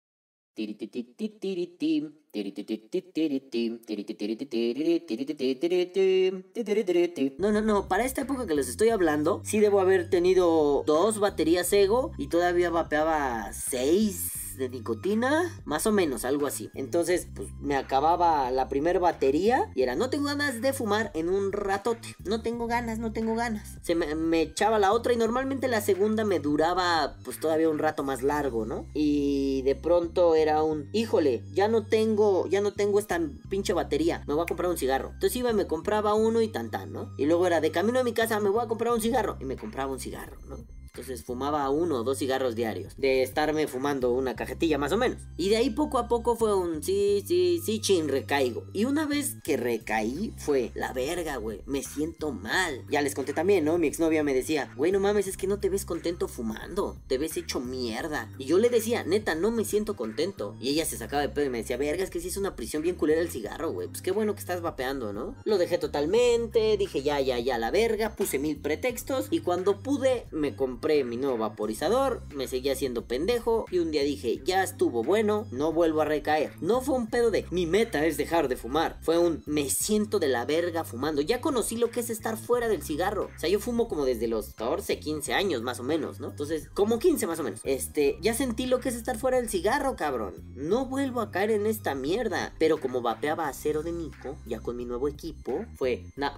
No, 7.39 7.53
no, 7.53 7.61
no, 7.61 7.89
para 7.89 8.07
esta 8.07 8.23
época 8.23 8.47
que 8.47 8.55
les 8.55 8.69
estoy 8.69 8.89
hablando, 8.89 9.43
sí 9.45 9.61
debo 9.61 9.81
haber 9.81 10.09
tenido 10.09 10.83
dos 10.87 11.19
baterías 11.19 11.71
Ego 11.75 12.13
y 12.17 12.29
todavía 12.29 12.71
vapeaba 12.71 13.53
seis 13.53 14.46
3 14.57 14.59
de 14.59 14.69
nicotina, 14.69 15.61
más 15.65 15.87
o 15.87 15.93
menos, 15.93 16.25
algo 16.25 16.47
así. 16.47 16.71
Entonces, 16.75 17.29
pues 17.35 17.49
me 17.61 17.77
acababa 17.77 18.51
la 18.51 18.69
primera 18.69 18.99
batería 18.99 19.71
y 19.75 19.83
era, 19.83 19.95
no 19.95 20.11
tengo 20.11 20.27
ganas 20.27 20.61
de 20.61 20.73
fumar 20.73 21.11
en 21.15 21.29
un 21.29 21.53
ratote. 21.53 22.15
No 22.25 22.43
tengo 22.43 22.67
ganas, 22.67 22.99
no 22.99 23.13
tengo 23.13 23.35
ganas. 23.35 23.79
Se 23.83 23.95
me, 23.95 24.15
me 24.15 24.43
echaba 24.43 24.79
la 24.79 24.93
otra 24.93 25.13
y 25.13 25.17
normalmente 25.17 25.69
la 25.69 25.81
segunda 25.81 26.25
me 26.25 26.41
duraba 26.41 27.17
pues 27.25 27.41
todavía 27.41 27.69
un 27.69 27.79
rato 27.79 28.03
más 28.03 28.23
largo, 28.23 28.67
¿no? 28.67 28.87
Y 28.95 29.63
de 29.63 29.77
pronto 29.77 30.35
era 30.35 30.63
un, 30.63 30.89
híjole, 30.93 31.45
ya 31.53 31.69
no 31.69 31.87
tengo, 31.87 32.47
ya 32.49 32.61
no 32.61 32.73
tengo 32.73 32.99
esta 32.99 33.21
pinche 33.49 33.73
batería, 33.73 34.25
me 34.27 34.35
voy 34.35 34.43
a 34.43 34.47
comprar 34.47 34.71
un 34.71 34.79
cigarro. 34.79 35.11
Entonces 35.15 35.37
iba 35.37 35.51
y 35.51 35.55
me 35.55 35.67
compraba 35.67 36.15
uno 36.15 36.41
y 36.41 36.49
tan, 36.49 36.67
¿no? 36.93 37.15
Y 37.17 37.27
luego 37.27 37.47
era 37.47 37.61
de 37.61 37.71
camino 37.71 38.01
a 38.01 38.05
mi 38.05 38.13
casa, 38.13 38.41
me 38.41 38.51
voy 38.51 38.65
a 38.65 38.69
comprar 38.69 38.93
un 38.93 39.01
cigarro 39.01 39.37
y 39.41 39.45
me 39.45 39.57
compraba 39.57 39.93
un 39.93 40.01
cigarro, 40.01 40.39
¿no? 40.49 40.57
Entonces 40.97 41.25
fumaba 41.25 41.69
uno 41.69 41.97
o 41.97 42.05
dos 42.05 42.17
cigarros 42.17 42.55
diarios. 42.55 42.95
De 42.97 43.23
estarme 43.23 43.67
fumando 43.67 44.13
una 44.13 44.35
cajetilla 44.35 44.79
más 44.79 44.93
o 44.93 44.97
menos. 44.97 45.19
Y 45.37 45.51
de 45.51 45.59
ahí 45.59 45.69
poco 45.69 45.99
a 45.99 46.09
poco 46.09 46.37
fue 46.37 46.57
un 46.57 46.83
sí, 46.83 47.23
sí, 47.27 47.61
sí, 47.63 47.83
chin, 47.83 48.09
recaigo. 48.09 48.65
Y 48.73 48.87
una 48.87 49.05
vez 49.05 49.37
que 49.45 49.59
recaí 49.59 50.33
fue 50.39 50.71
la 50.75 50.95
verga, 50.95 51.37
güey. 51.37 51.61
Me 51.67 51.83
siento 51.83 52.33
mal. 52.33 52.83
Ya 52.91 53.03
les 53.03 53.15
conté 53.15 53.35
también, 53.35 53.67
¿no? 53.67 53.77
Mi 53.77 53.89
exnovia 53.89 54.25
me 54.25 54.33
decía, 54.33 54.73
güey, 54.75 54.91
no 54.91 54.99
mames, 54.99 55.27
es 55.27 55.37
que 55.37 55.47
no 55.47 55.61
te 55.61 55.69
ves 55.69 55.85
contento 55.85 56.29
fumando. 56.29 56.97
Te 57.09 57.19
ves 57.19 57.37
hecho 57.37 57.61
mierda. 57.61 58.33
Y 58.39 58.47
yo 58.47 58.57
le 58.57 58.71
decía, 58.71 59.05
neta, 59.05 59.35
no 59.35 59.51
me 59.51 59.67
siento 59.67 59.97
contento. 59.97 60.57
Y 60.63 60.71
ella 60.71 60.87
se 60.87 60.97
sacaba 60.97 61.21
de 61.21 61.29
pedo 61.29 61.45
y 61.45 61.51
me 61.51 61.59
decía, 61.59 61.77
verga, 61.77 62.05
es 62.05 62.11
que 62.11 62.21
sí 62.21 62.29
es 62.29 62.39
una 62.39 62.57
prisión 62.57 62.83
bien 62.83 62.97
culera 62.97 63.21
el 63.21 63.29
cigarro, 63.29 63.71
güey. 63.71 63.89
Pues 63.89 64.01
qué 64.01 64.13
bueno 64.13 64.33
que 64.33 64.41
estás 64.41 64.63
vapeando, 64.63 65.13
¿no? 65.13 65.35
Lo 65.45 65.59
dejé 65.59 65.77
totalmente. 65.77 66.79
Dije, 66.79 67.03
ya, 67.03 67.21
ya, 67.21 67.39
ya, 67.39 67.59
la 67.59 67.71
verga. 67.71 68.17
Puse 68.17 68.39
mil 68.39 68.57
pretextos. 68.57 69.27
Y 69.31 69.41
cuando 69.41 69.83
pude, 69.83 70.25
me 70.31 70.57
compré 70.57 70.86
mi 70.87 71.17
nuevo 71.17 71.39
vaporizador, 71.39 72.23
me 72.35 72.49
seguía 72.49 72.73
haciendo 72.73 73.05
pendejo 73.07 73.67
y 73.71 73.79
un 73.79 73.91
día 73.91 74.03
dije, 74.03 74.41
ya 74.45 74.63
estuvo 74.63 75.03
bueno, 75.03 75.47
no 75.51 75.73
vuelvo 75.73 76.03
a 76.03 76.05
recaer. 76.05 76.53
No 76.61 76.81
fue 76.81 76.95
un 76.95 77.09
pedo 77.09 77.31
de, 77.31 77.45
mi 77.51 77.67
meta 77.67 78.07
es 78.07 78.17
dejar 78.17 78.49
de 78.49 78.57
fumar, 78.57 78.99
fue 79.03 79.19
un, 79.19 79.43
me 79.47 79.69
siento 79.69 80.19
de 80.19 80.29
la 80.29 80.45
verga 80.45 80.85
fumando. 80.85 81.23
Ya 81.23 81.41
conocí 81.41 81.77
lo 81.77 81.91
que 81.91 82.01
es 82.01 82.11
estar 82.11 82.37
fuera 82.37 82.69
del 82.69 82.83
cigarro. 82.83 83.31
O 83.37 83.39
sea, 83.39 83.51
yo 83.51 83.59
fumo 83.59 83.89
como 83.89 84.05
desde 84.05 84.29
los 84.29 84.55
14, 84.55 84.99
15 84.99 85.35
años 85.35 85.63
más 85.63 85.81
o 85.81 85.83
menos, 85.83 86.21
¿no? 86.21 86.31
Entonces, 86.31 86.69
como 86.73 86.99
15 86.99 87.27
más 87.27 87.41
o 87.41 87.43
menos. 87.43 87.61
Este, 87.65 88.19
ya 88.21 88.35
sentí 88.35 88.67
lo 88.67 88.81
que 88.81 88.89
es 88.89 88.95
estar 88.95 89.19
fuera 89.19 89.39
del 89.39 89.49
cigarro, 89.49 89.97
cabrón. 89.97 90.35
No 90.55 90.87
vuelvo 90.87 91.21
a 91.21 91.31
caer 91.31 91.51
en 91.51 91.67
esta 91.67 91.95
mierda. 91.95 92.53
Pero 92.59 92.79
como 92.79 93.03
vapeaba 93.03 93.49
a 93.49 93.53
cero 93.53 93.83
de 93.83 93.93
Nico, 93.93 94.37
ya 94.47 94.61
con 94.61 94.77
mi 94.77 94.85
nuevo 94.85 95.09
equipo, 95.09 95.65
fue, 95.77 96.05
nah, 96.17 96.37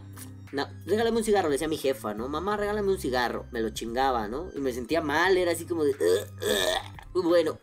no, 0.52 0.68
regálame 0.86 1.18
un 1.18 1.24
cigarro, 1.24 1.48
le 1.48 1.54
decía 1.54 1.68
mi 1.68 1.76
jefa, 1.76 2.14
¿no? 2.14 2.28
Mamá, 2.28 2.56
regálame 2.56 2.90
un 2.90 2.98
cigarro. 2.98 3.46
Me 3.50 3.60
lo 3.60 3.70
chingaba, 3.70 4.28
¿no? 4.28 4.50
Y 4.54 4.60
me 4.60 4.72
sentía 4.72 5.00
mal, 5.00 5.36
era 5.36 5.52
así 5.52 5.66
como 5.66 5.84
de... 5.84 5.94
bueno. 7.14 7.58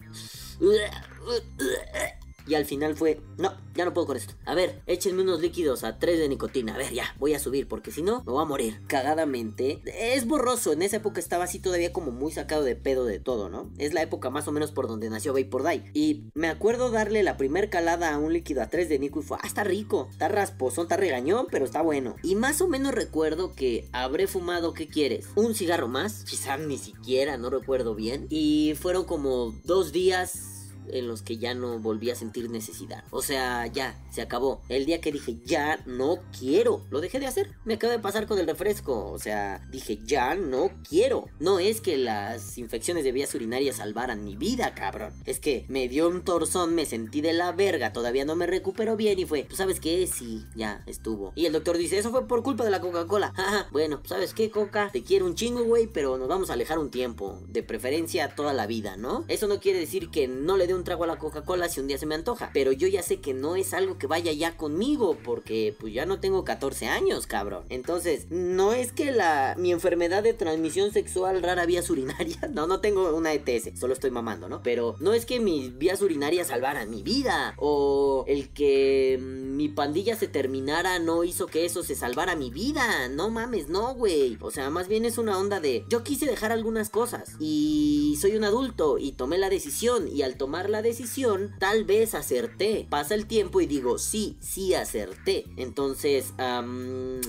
Y 2.47 2.55
al 2.55 2.65
final 2.65 2.95
fue, 2.95 3.21
no, 3.37 3.53
ya 3.73 3.85
no 3.85 3.93
puedo 3.93 4.07
con 4.07 4.17
esto. 4.17 4.35
A 4.45 4.55
ver, 4.55 4.81
échenme 4.85 5.23
unos 5.23 5.41
líquidos 5.41 5.83
a 5.83 5.99
3 5.99 6.19
de 6.19 6.29
nicotina. 6.29 6.75
A 6.75 6.77
ver, 6.77 6.93
ya, 6.93 7.15
voy 7.19 7.33
a 7.33 7.39
subir 7.39 7.67
porque 7.67 7.91
si 7.91 8.01
no, 8.01 8.23
me 8.25 8.31
voy 8.31 8.41
a 8.41 8.45
morir. 8.45 8.81
Cagadamente. 8.87 9.81
Es 9.85 10.27
borroso, 10.27 10.73
en 10.73 10.81
esa 10.81 10.97
época 10.97 11.19
estaba 11.19 11.43
así 11.43 11.59
todavía 11.59 11.91
como 11.91 12.11
muy 12.11 12.31
sacado 12.31 12.63
de 12.63 12.75
pedo 12.75 13.05
de 13.05 13.19
todo, 13.19 13.49
¿no? 13.49 13.71
Es 13.77 13.93
la 13.93 14.01
época 14.01 14.29
más 14.29 14.47
o 14.47 14.51
menos 14.51 14.71
por 14.71 14.87
donde 14.87 15.09
nació 15.09 15.33
Vapor 15.33 15.67
Die. 15.67 15.91
Y 15.93 16.23
me 16.33 16.47
acuerdo 16.47 16.91
darle 16.91 17.23
la 17.23 17.37
primer 17.37 17.69
calada 17.69 18.13
a 18.13 18.17
un 18.17 18.33
líquido 18.33 18.61
a 18.61 18.69
3 18.69 18.89
de 18.89 18.99
Nico 18.99 19.19
y 19.19 19.23
fue, 19.23 19.37
ah, 19.41 19.47
está 19.47 19.63
rico, 19.63 20.07
está 20.11 20.27
rasposón, 20.27 20.85
está 20.85 20.97
regañón, 20.97 21.47
pero 21.49 21.65
está 21.65 21.81
bueno. 21.81 22.15
Y 22.23 22.35
más 22.35 22.61
o 22.61 22.67
menos 22.67 22.93
recuerdo 22.93 23.53
que 23.53 23.87
habré 23.91 24.27
fumado, 24.27 24.73
¿qué 24.73 24.87
quieres? 24.87 25.27
Un 25.35 25.55
cigarro 25.55 25.87
más, 25.87 26.23
quizás 26.23 26.59
ni 26.59 26.77
siquiera, 26.77 27.37
no 27.37 27.49
recuerdo 27.49 27.95
bien. 27.95 28.27
Y 28.29 28.73
fueron 28.79 29.05
como 29.05 29.53
dos 29.63 29.91
días 29.91 30.54
en 30.91 31.07
los 31.07 31.21
que 31.21 31.37
ya 31.37 31.53
no 31.53 31.79
volví 31.79 32.09
a 32.09 32.15
sentir 32.15 32.49
necesidad. 32.49 33.03
O 33.11 33.21
sea, 33.21 33.67
ya, 33.67 34.03
se 34.11 34.21
acabó. 34.21 34.61
El 34.69 34.85
día 34.85 35.01
que 35.01 35.11
dije, 35.11 35.37
ya 35.45 35.79
no 35.85 36.19
quiero, 36.37 36.83
lo 36.89 37.01
dejé 37.01 37.19
de 37.19 37.27
hacer. 37.27 37.51
Me 37.65 37.75
acaba 37.75 37.93
de 37.93 37.99
pasar 37.99 38.27
con 38.27 38.39
el 38.39 38.47
refresco. 38.47 39.11
O 39.11 39.19
sea, 39.19 39.65
dije, 39.69 39.99
ya 40.03 40.35
no 40.35 40.71
quiero. 40.87 41.25
No 41.39 41.59
es 41.59 41.81
que 41.81 41.97
las 41.97 42.57
infecciones 42.57 43.03
de 43.03 43.11
vías 43.11 43.33
urinarias 43.35 43.77
salvaran 43.77 44.23
mi 44.23 44.35
vida, 44.35 44.73
cabrón. 44.73 45.13
Es 45.25 45.39
que 45.39 45.65
me 45.67 45.87
dio 45.87 46.07
un 46.07 46.23
torzón, 46.23 46.75
me 46.75 46.85
sentí 46.85 47.21
de 47.21 47.33
la 47.33 47.51
verga, 47.51 47.93
todavía 47.93 48.25
no 48.25 48.35
me 48.35 48.47
recupero 48.47 48.95
bien 48.95 49.19
y 49.19 49.25
fue, 49.25 49.43
¿tú 49.43 49.55
sabes 49.55 49.79
qué? 49.79 50.07
Sí, 50.07 50.45
ya 50.55 50.83
estuvo. 50.85 51.33
Y 51.35 51.45
el 51.45 51.53
doctor 51.53 51.77
dice, 51.77 51.97
eso 51.97 52.11
fue 52.11 52.27
por 52.27 52.43
culpa 52.43 52.63
de 52.63 52.71
la 52.71 52.81
Coca-Cola. 52.81 53.33
bueno, 53.71 54.01
¿sabes 54.05 54.33
qué, 54.33 54.49
Coca? 54.51 54.89
Te 54.91 55.03
quiero 55.03 55.25
un 55.25 55.35
chingo, 55.35 55.63
güey, 55.63 55.87
pero 55.87 56.17
nos 56.17 56.27
vamos 56.27 56.49
a 56.49 56.53
alejar 56.53 56.79
un 56.79 56.91
tiempo. 56.91 57.39
De 57.47 57.63
preferencia 57.63 58.35
toda 58.35 58.53
la 58.53 58.67
vida, 58.67 58.97
¿no? 58.97 59.25
Eso 59.27 59.47
no 59.47 59.59
quiere 59.59 59.79
decir 59.79 60.09
que 60.09 60.27
no 60.27 60.57
le 60.57 60.67
dé 60.67 60.74
un 60.75 60.83
trago 60.83 61.03
a 61.03 61.07
la 61.07 61.17
Coca-Cola 61.17 61.69
si 61.69 61.79
un 61.79 61.87
día 61.87 61.97
se 61.97 62.05
me 62.05 62.15
antoja. 62.15 62.51
Pero 62.53 62.71
yo 62.71 62.87
ya 62.87 63.01
sé 63.01 63.19
que 63.19 63.33
no 63.33 63.55
es 63.55 63.73
algo 63.73 63.97
que 63.97 64.07
vaya 64.07 64.31
ya 64.31 64.57
conmigo, 64.57 65.17
porque 65.23 65.75
pues 65.79 65.93
ya 65.93 66.05
no 66.05 66.19
tengo 66.19 66.43
14 66.43 66.87
años, 66.87 67.27
cabrón. 67.27 67.65
Entonces, 67.69 68.27
no 68.29 68.73
es 68.73 68.91
que 68.91 69.11
la 69.11 69.55
mi 69.57 69.71
enfermedad 69.71 70.23
de 70.23 70.33
transmisión 70.33 70.91
sexual 70.91 71.41
rara 71.41 71.65
vías 71.65 71.89
urinarias, 71.89 72.49
no, 72.53 72.67
no 72.67 72.79
tengo 72.79 73.15
una 73.15 73.33
ETS, 73.33 73.79
solo 73.79 73.93
estoy 73.93 74.11
mamando, 74.11 74.49
¿no? 74.49 74.61
Pero 74.63 74.95
no 74.99 75.13
es 75.13 75.25
que 75.25 75.39
mis 75.39 75.77
vías 75.77 76.01
urinarias 76.01 76.47
salvaran 76.47 76.89
mi 76.89 77.03
vida, 77.03 77.53
o 77.57 78.25
el 78.27 78.49
que 78.49 79.17
mi 79.19 79.69
pandilla 79.69 80.15
se 80.15 80.27
terminara 80.27 80.99
no 80.99 81.23
hizo 81.23 81.47
que 81.47 81.65
eso 81.65 81.83
se 81.83 81.95
salvara 81.95 82.35
mi 82.35 82.49
vida. 82.49 83.07
No 83.09 83.29
mames, 83.29 83.69
no, 83.69 83.93
güey. 83.95 84.37
O 84.41 84.51
sea, 84.51 84.69
más 84.69 84.87
bien 84.87 85.05
es 85.05 85.17
una 85.17 85.37
onda 85.37 85.59
de 85.59 85.85
yo 85.89 86.03
quise 86.03 86.25
dejar 86.25 86.51
algunas 86.51 86.89
cosas 86.89 87.35
y 87.39 88.17
soy 88.19 88.35
un 88.35 88.43
adulto 88.43 88.97
y 88.97 89.13
tomé 89.13 89.37
la 89.37 89.49
decisión 89.49 90.07
y 90.07 90.21
al 90.21 90.35
tomar 90.37 90.64
la 90.69 90.81
decisión 90.81 91.53
tal 91.59 91.83
vez 91.83 92.15
acerté. 92.15 92.87
Pasa 92.89 93.15
el 93.15 93.25
tiempo 93.25 93.61
y 93.61 93.65
digo, 93.65 93.97
sí, 93.97 94.37
sí 94.39 94.73
acerté. 94.73 95.45
Entonces, 95.57 96.33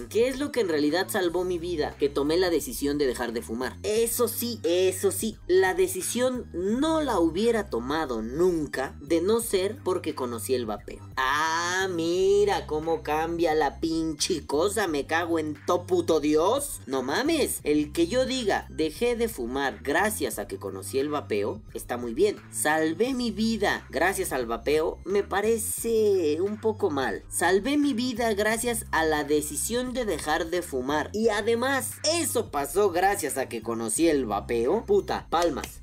¿qué 0.08 0.28
es 0.28 0.38
lo 0.38 0.52
que 0.52 0.60
en 0.60 0.68
realidad 0.68 1.08
salvó 1.08 1.44
mi 1.44 1.58
vida? 1.58 1.96
Que 1.98 2.08
tomé 2.08 2.36
la 2.36 2.50
decisión 2.50 2.98
de 2.98 3.06
dejar 3.06 3.32
de 3.32 3.42
fumar. 3.42 3.76
Eso 3.82 4.28
sí, 4.28 4.60
eso 4.62 5.10
sí, 5.10 5.36
la 5.46 5.74
decisión 5.74 6.46
no 6.52 7.00
la 7.00 7.18
hubiera 7.18 7.70
tomado 7.70 8.22
nunca 8.22 8.96
de 9.00 9.20
no 9.20 9.40
ser 9.40 9.76
porque 9.84 10.14
conocí 10.14 10.54
el 10.54 10.66
vapeo. 10.66 11.08
Ah, 11.16 11.88
mira 11.90 12.66
cómo 12.66 13.02
cambia 13.02 13.54
la 13.54 13.80
pinche 13.80 14.46
cosa, 14.46 14.86
me 14.86 15.06
cago 15.06 15.38
en 15.38 15.56
to 15.66 15.86
puto 15.86 16.20
Dios. 16.20 16.80
No 16.86 17.02
mames, 17.02 17.60
el 17.64 17.92
que 17.92 18.06
yo 18.06 18.26
diga, 18.26 18.66
dejé 18.70 19.16
de 19.16 19.28
fumar 19.28 19.80
gracias 19.82 20.38
a 20.38 20.46
que 20.46 20.58
conocí 20.58 20.98
el 20.98 21.08
vapeo, 21.08 21.60
está 21.74 21.96
muy 21.96 22.14
bien. 22.14 22.36
Salvé 22.50 23.14
mi 23.14 23.25
vida 23.30 23.86
gracias 23.90 24.32
al 24.32 24.46
vapeo, 24.46 24.98
me 25.04 25.22
parece 25.22 26.40
un 26.40 26.60
poco 26.60 26.90
mal. 26.90 27.24
Salvé 27.28 27.76
mi 27.76 27.94
vida 27.94 28.32
gracias 28.34 28.86
a 28.90 29.04
la 29.04 29.24
decisión 29.24 29.92
de 29.92 30.04
dejar 30.04 30.46
de 30.46 30.62
fumar. 30.62 31.10
Y 31.12 31.28
además, 31.28 31.92
eso 32.04 32.50
pasó 32.50 32.90
gracias 32.90 33.38
a 33.38 33.48
que 33.48 33.62
conocí 33.62 34.08
el 34.08 34.26
vapeo. 34.26 34.84
Puta, 34.86 35.26
palmas. 35.30 35.80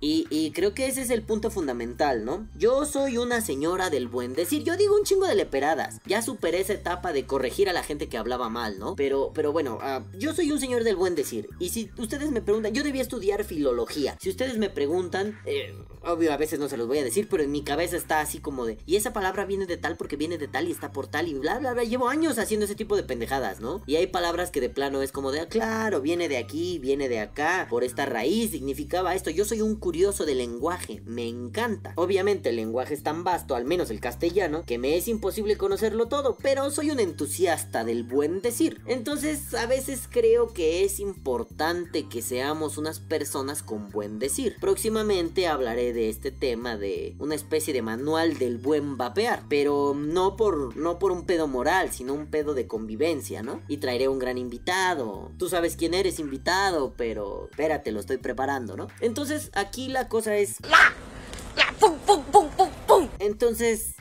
Y, 0.00 0.52
creo 0.54 0.74
que 0.74 0.86
ese 0.86 1.02
es 1.02 1.10
el 1.10 1.22
punto 1.22 1.50
fundamental, 1.50 2.24
¿no? 2.24 2.46
Yo 2.56 2.84
soy 2.84 3.18
una 3.18 3.40
señora 3.40 3.90
del 3.90 4.08
buen 4.08 4.34
decir. 4.34 4.62
Yo 4.64 4.76
digo 4.76 4.96
un 4.96 5.04
chingo 5.04 5.26
de 5.26 5.34
leperadas. 5.34 6.00
Ya 6.06 6.22
superé 6.22 6.60
esa 6.60 6.72
etapa 6.72 7.12
de 7.12 7.26
corregir 7.26 7.68
a 7.68 7.72
la 7.72 7.82
gente 7.82 8.08
que 8.08 8.18
hablaba 8.18 8.48
mal, 8.48 8.78
¿no? 8.78 8.96
Pero, 8.96 9.32
pero 9.34 9.52
bueno, 9.52 9.78
ah, 9.82 10.04
yo 10.18 10.34
soy 10.34 10.50
un 10.50 10.60
señor 10.60 10.84
del 10.84 10.96
buen 10.96 11.14
decir. 11.14 11.48
Y 11.58 11.70
si 11.70 11.90
ustedes 11.98 12.30
me 12.30 12.42
preguntan, 12.42 12.72
yo 12.72 12.82
debía 12.82 13.02
estudiar 13.02 13.44
filología. 13.44 14.16
Si 14.20 14.30
ustedes 14.30 14.58
me 14.58 14.70
preguntan, 14.70 15.38
eh, 15.44 15.74
obvio, 16.02 16.32
a 16.32 16.36
veces 16.36 16.58
no 16.58 16.68
se 16.68 16.76
los 16.76 16.86
voy 16.86 16.98
a 16.98 17.04
decir, 17.04 17.28
pero 17.28 17.42
en 17.42 17.52
mi 17.52 17.62
cabeza 17.62 17.96
está 17.96 18.20
así 18.20 18.38
como 18.38 18.64
de. 18.66 18.78
Y 18.86 18.96
esa 18.96 19.12
palabra 19.12 19.44
viene 19.44 19.66
de 19.66 19.76
tal 19.76 19.96
porque 19.96 20.16
viene 20.16 20.38
de 20.38 20.48
tal 20.48 20.68
y 20.68 20.72
está 20.72 20.92
por 20.92 21.08
tal 21.08 21.28
y 21.28 21.34
bla, 21.34 21.58
bla, 21.58 21.72
bla. 21.72 21.84
Llevo 21.84 22.08
años 22.08 22.38
haciendo 22.38 22.66
ese 22.66 22.74
tipo 22.74 22.96
de 22.96 23.02
pendejadas, 23.02 23.60
¿no? 23.60 23.82
Y 23.86 23.96
hay 23.96 24.06
palabras 24.06 24.50
que 24.50 24.60
de 24.60 24.70
plano 24.70 25.02
es 25.02 25.12
como 25.12 25.32
de, 25.32 25.40
ah, 25.40 25.48
claro, 25.48 26.00
viene 26.00 26.28
de 26.28 26.38
aquí, 26.38 26.78
viene 26.78 27.08
de 27.08 27.20
acá, 27.20 27.66
por 27.68 27.84
esta 27.84 28.06
raíz 28.06 28.50
significaba 28.50 29.14
esto. 29.14 29.30
Yo 29.30 29.44
soy 29.44 29.60
un 29.60 29.76
curioso 29.88 30.26
del 30.26 30.36
lenguaje, 30.36 31.00
me 31.06 31.26
encanta. 31.26 31.94
Obviamente 31.96 32.50
el 32.50 32.56
lenguaje 32.56 32.92
es 32.92 33.02
tan 33.02 33.24
vasto, 33.24 33.54
al 33.54 33.64
menos 33.64 33.88
el 33.88 34.00
castellano, 34.00 34.64
que 34.66 34.76
me 34.76 34.98
es 34.98 35.08
imposible 35.08 35.56
conocerlo 35.56 36.08
todo, 36.08 36.36
pero 36.42 36.70
soy 36.70 36.90
un 36.90 37.00
entusiasta 37.00 37.84
del 37.84 38.02
buen 38.02 38.42
decir. 38.42 38.82
Entonces 38.84 39.54
a 39.54 39.64
veces 39.64 40.02
creo 40.10 40.52
que 40.52 40.84
es 40.84 41.00
importante 41.00 42.06
que 42.06 42.20
seamos 42.20 42.76
unas 42.76 43.00
personas 43.00 43.62
con 43.62 43.88
buen 43.88 44.18
decir. 44.18 44.56
Próximamente 44.60 45.46
hablaré 45.46 45.94
de 45.94 46.10
este 46.10 46.32
tema 46.32 46.76
de 46.76 47.16
una 47.18 47.34
especie 47.34 47.72
de 47.72 47.80
manual 47.80 48.36
del 48.36 48.58
buen 48.58 48.98
vapear, 48.98 49.44
pero 49.48 49.94
no 49.96 50.36
por 50.36 50.76
no 50.76 50.98
por 50.98 51.12
un 51.12 51.24
pedo 51.24 51.46
moral, 51.48 51.92
sino 51.92 52.12
un 52.12 52.26
pedo 52.26 52.52
de 52.52 52.66
convivencia, 52.66 53.42
¿no? 53.42 53.62
Y 53.68 53.78
traeré 53.78 54.08
un 54.08 54.18
gran 54.18 54.36
invitado. 54.36 55.30
Tú 55.38 55.48
sabes 55.48 55.76
quién 55.76 55.94
eres 55.94 56.18
invitado, 56.18 56.92
pero 56.94 57.48
espérate, 57.50 57.90
lo 57.90 58.00
estoy 58.00 58.18
preparando, 58.18 58.76
¿no? 58.76 58.88
Entonces, 59.00 59.50
aquí 59.54 59.77
la 59.86 60.08
cosa 60.08 60.36
es... 60.36 60.56
La, 60.62 60.92
la, 61.56 61.72
pum, 61.78 61.96
pum, 62.04 62.24
pum, 62.24 62.48
pum, 62.56 62.68
pum. 62.88 63.08
Entonces, 63.20 63.94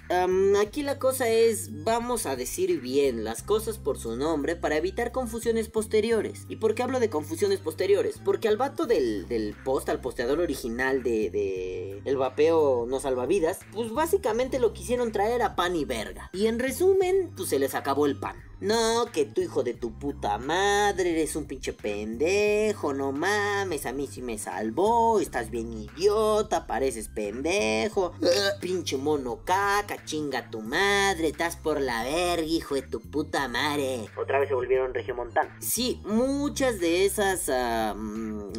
aquí 0.60 0.82
la 0.82 0.98
cosa 0.98 1.30
es, 1.30 1.84
vamos 1.84 2.26
a 2.26 2.36
decir 2.36 2.82
bien 2.82 3.24
las 3.24 3.44
cosas 3.44 3.78
por 3.78 4.00
su 4.00 4.16
nombre 4.16 4.56
para 4.56 4.78
evitar 4.78 5.12
confusiones 5.12 5.70
posteriores. 5.70 6.46
¿Y 6.50 6.56
por 6.56 6.74
qué 6.74 6.84
hablo 6.84 7.00
de 7.00 7.10
confusiones 7.10 7.60
posteriores? 7.60 8.20
Porque 8.24 8.48
al 8.48 8.58
vato 8.58 8.86
del, 8.86 9.28
del 9.28 9.56
post, 9.63 9.90
al 9.90 10.02
posteador 10.02 10.40
original 10.40 11.04
de, 11.04 11.30
de 11.30 12.02
El 12.06 12.18
Vapeo 12.18 12.86
No 12.88 13.00
Salvavidas, 13.00 13.60
pues 13.72 13.92
básicamente 13.92 14.60
lo 14.60 14.74
quisieron 14.74 15.12
traer 15.12 15.42
a 15.42 15.56
pan 15.56 15.76
y 15.76 15.86
verga. 15.86 16.32
Y 16.34 16.48
en 16.48 16.60
resumen, 16.60 17.32
pues 17.36 17.50
se 17.50 17.60
les 17.60 17.76
acabó 17.76 18.06
el 18.06 18.20
pan. 18.20 18.38
No, 18.60 19.06
que 19.13 19.26
tu 19.26 19.41
hijo 19.41 19.62
de 19.62 19.76
tu 19.76 19.91
puta 20.00 20.39
madre, 20.39 21.12
eres 21.12 21.36
un 21.36 21.46
pinche 21.46 21.74
pendejo, 21.74 22.91
no 22.91 23.12
mames, 23.12 23.86
a 23.86 23.93
mí 23.93 24.08
sí 24.08 24.24
me 24.24 24.39
salvó, 24.39 25.20
estás 25.20 25.52
bien 25.52 25.72
idiota, 25.72 26.65
pareces 26.65 27.08
pendejo, 27.08 28.13
pinche 28.60 28.98
mono 28.98 29.41
caca, 29.46 30.04
chinga 30.06 30.50
tu 30.50 30.62
madre, 30.62 31.28
estás 31.28 31.56
por 31.56 31.80
la 31.80 32.04
verga, 32.04 32.48
hijo 32.48 32.74
de 32.74 32.82
tu 32.82 33.00
puta 33.00 33.48
madre. 33.48 34.10
Otra 34.20 34.39
vez 34.39 34.50
se 34.50 34.56
volvieron 34.56 34.91
regiomontanos. 34.91 35.54
Sí, 35.60 36.02
muchas 36.04 36.80
de 36.80 37.06
esas 37.06 37.52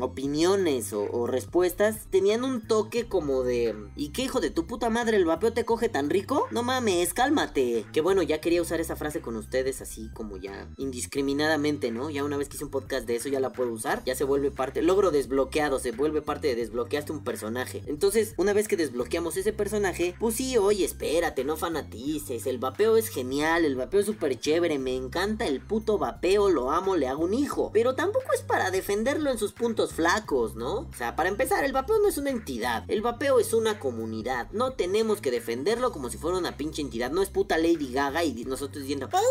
opiniones 0.01 0.93
o, 0.93 1.11
o 1.11 1.27
respuestas 1.27 2.07
tenían 2.11 2.45
un 2.45 2.69
toque 2.69 3.09
como 3.09 3.43
de, 3.43 3.75
¿y 3.97 4.11
qué 4.11 4.23
hijo 4.23 4.39
de 4.39 4.51
tu 4.51 4.65
puta 4.65 4.91
madre 4.91 5.17
el 5.17 5.25
vapeo 5.25 5.53
te 5.53 5.65
coge 5.65 5.89
tan 5.89 6.09
rico? 6.09 6.47
No 6.53 6.63
mames, 6.63 7.15
cálmate. 7.15 7.85
Que 7.93 8.01
bueno, 8.01 8.23
ya 8.23 8.41
quería 8.41 8.63
usar 8.63 8.81
esa 8.81 8.95
frase 8.95 9.21
con 9.21 9.35
ustedes 9.35 9.81
así 9.81 9.88
como 10.12 10.37
ya 10.37 10.68
indiscriminadamente, 10.77 11.90
¿no? 11.90 12.11
Ya 12.11 12.24
una 12.24 12.37
vez 12.37 12.48
que 12.48 12.57
hice 12.57 12.64
un 12.64 12.70
podcast 12.70 13.07
de 13.07 13.16
eso 13.16 13.29
ya 13.29 13.40
la 13.40 13.53
puedo 13.53 13.72
usar, 13.72 14.03
ya 14.05 14.14
se 14.14 14.24
vuelve 14.24 14.51
parte, 14.51 14.83
logro 14.83 15.11
desbloqueado, 15.11 15.79
se 15.79 15.92
vuelve 15.92 16.22
parte 16.22 16.48
de 16.48 16.57
desbloqueaste 16.57 17.12
un 17.12 17.24
personaje. 17.24 17.83
Entonces, 17.87 18.35
una 18.37 18.53
vez 18.53 18.68
que 18.68 18.77
desbloqueamos 18.77 19.37
ese 19.37 19.53
personaje, 19.53 20.14
pues 20.18 20.37
sí, 20.37 20.57
oye, 20.57 20.85
espérate, 20.85 21.44
no 21.44 21.57
fanatices, 21.57 22.46
el 22.46 22.59
vapeo 22.59 22.96
es 22.96 23.09
genial, 23.09 23.64
el 23.64 23.77
vapeo 23.77 24.01
es 24.01 24.07
súper 24.07 24.38
chévere, 24.38 24.79
me 24.79 24.94
encanta 24.94 25.46
el 25.46 25.61
puto 25.61 25.98
vapeo, 25.98 26.48
lo 26.51 26.70
amo, 26.70 26.96
le 26.96 27.09
hago 27.09 27.24
un 27.24 27.35
hijo, 27.35 27.70
pero 27.72 27.94
tampoco 27.94 28.33
es 28.35 28.42
para 28.42 28.70
defenderlo 28.70 29.31
en 29.31 29.38
sus 29.38 29.53
puntos 29.53 29.92
flacos, 29.92 30.55
¿no? 30.55 30.81
O 30.81 30.94
sea, 30.96 31.16
para 31.16 31.29
empezar, 31.29 31.64
el 31.64 31.72
vapeo 31.72 31.98
no 31.98 32.09
es 32.09 32.18
una 32.18 32.31
entidad, 32.31 32.85
el 32.88 33.03
vapeo 33.03 33.38
es 33.38 33.55
una 33.55 33.79
comunidad, 33.79 34.51
no 34.53 34.72
tenemos 34.72 35.20
que 35.20 35.31
defenderlo 35.31 35.92
como 35.92 36.11
si 36.11 36.18
fuera 36.18 36.38
una 36.38 36.57
pinche 36.57 36.83
entidad, 36.83 37.11
no 37.11 37.22
es 37.22 37.31
puta 37.31 37.59
Lady 37.59 37.92
Gaga 37.92 38.24
y 38.24 38.44
nosotros 38.44 38.83
diciendo, 38.83 39.09
¡Ay, 39.12 39.24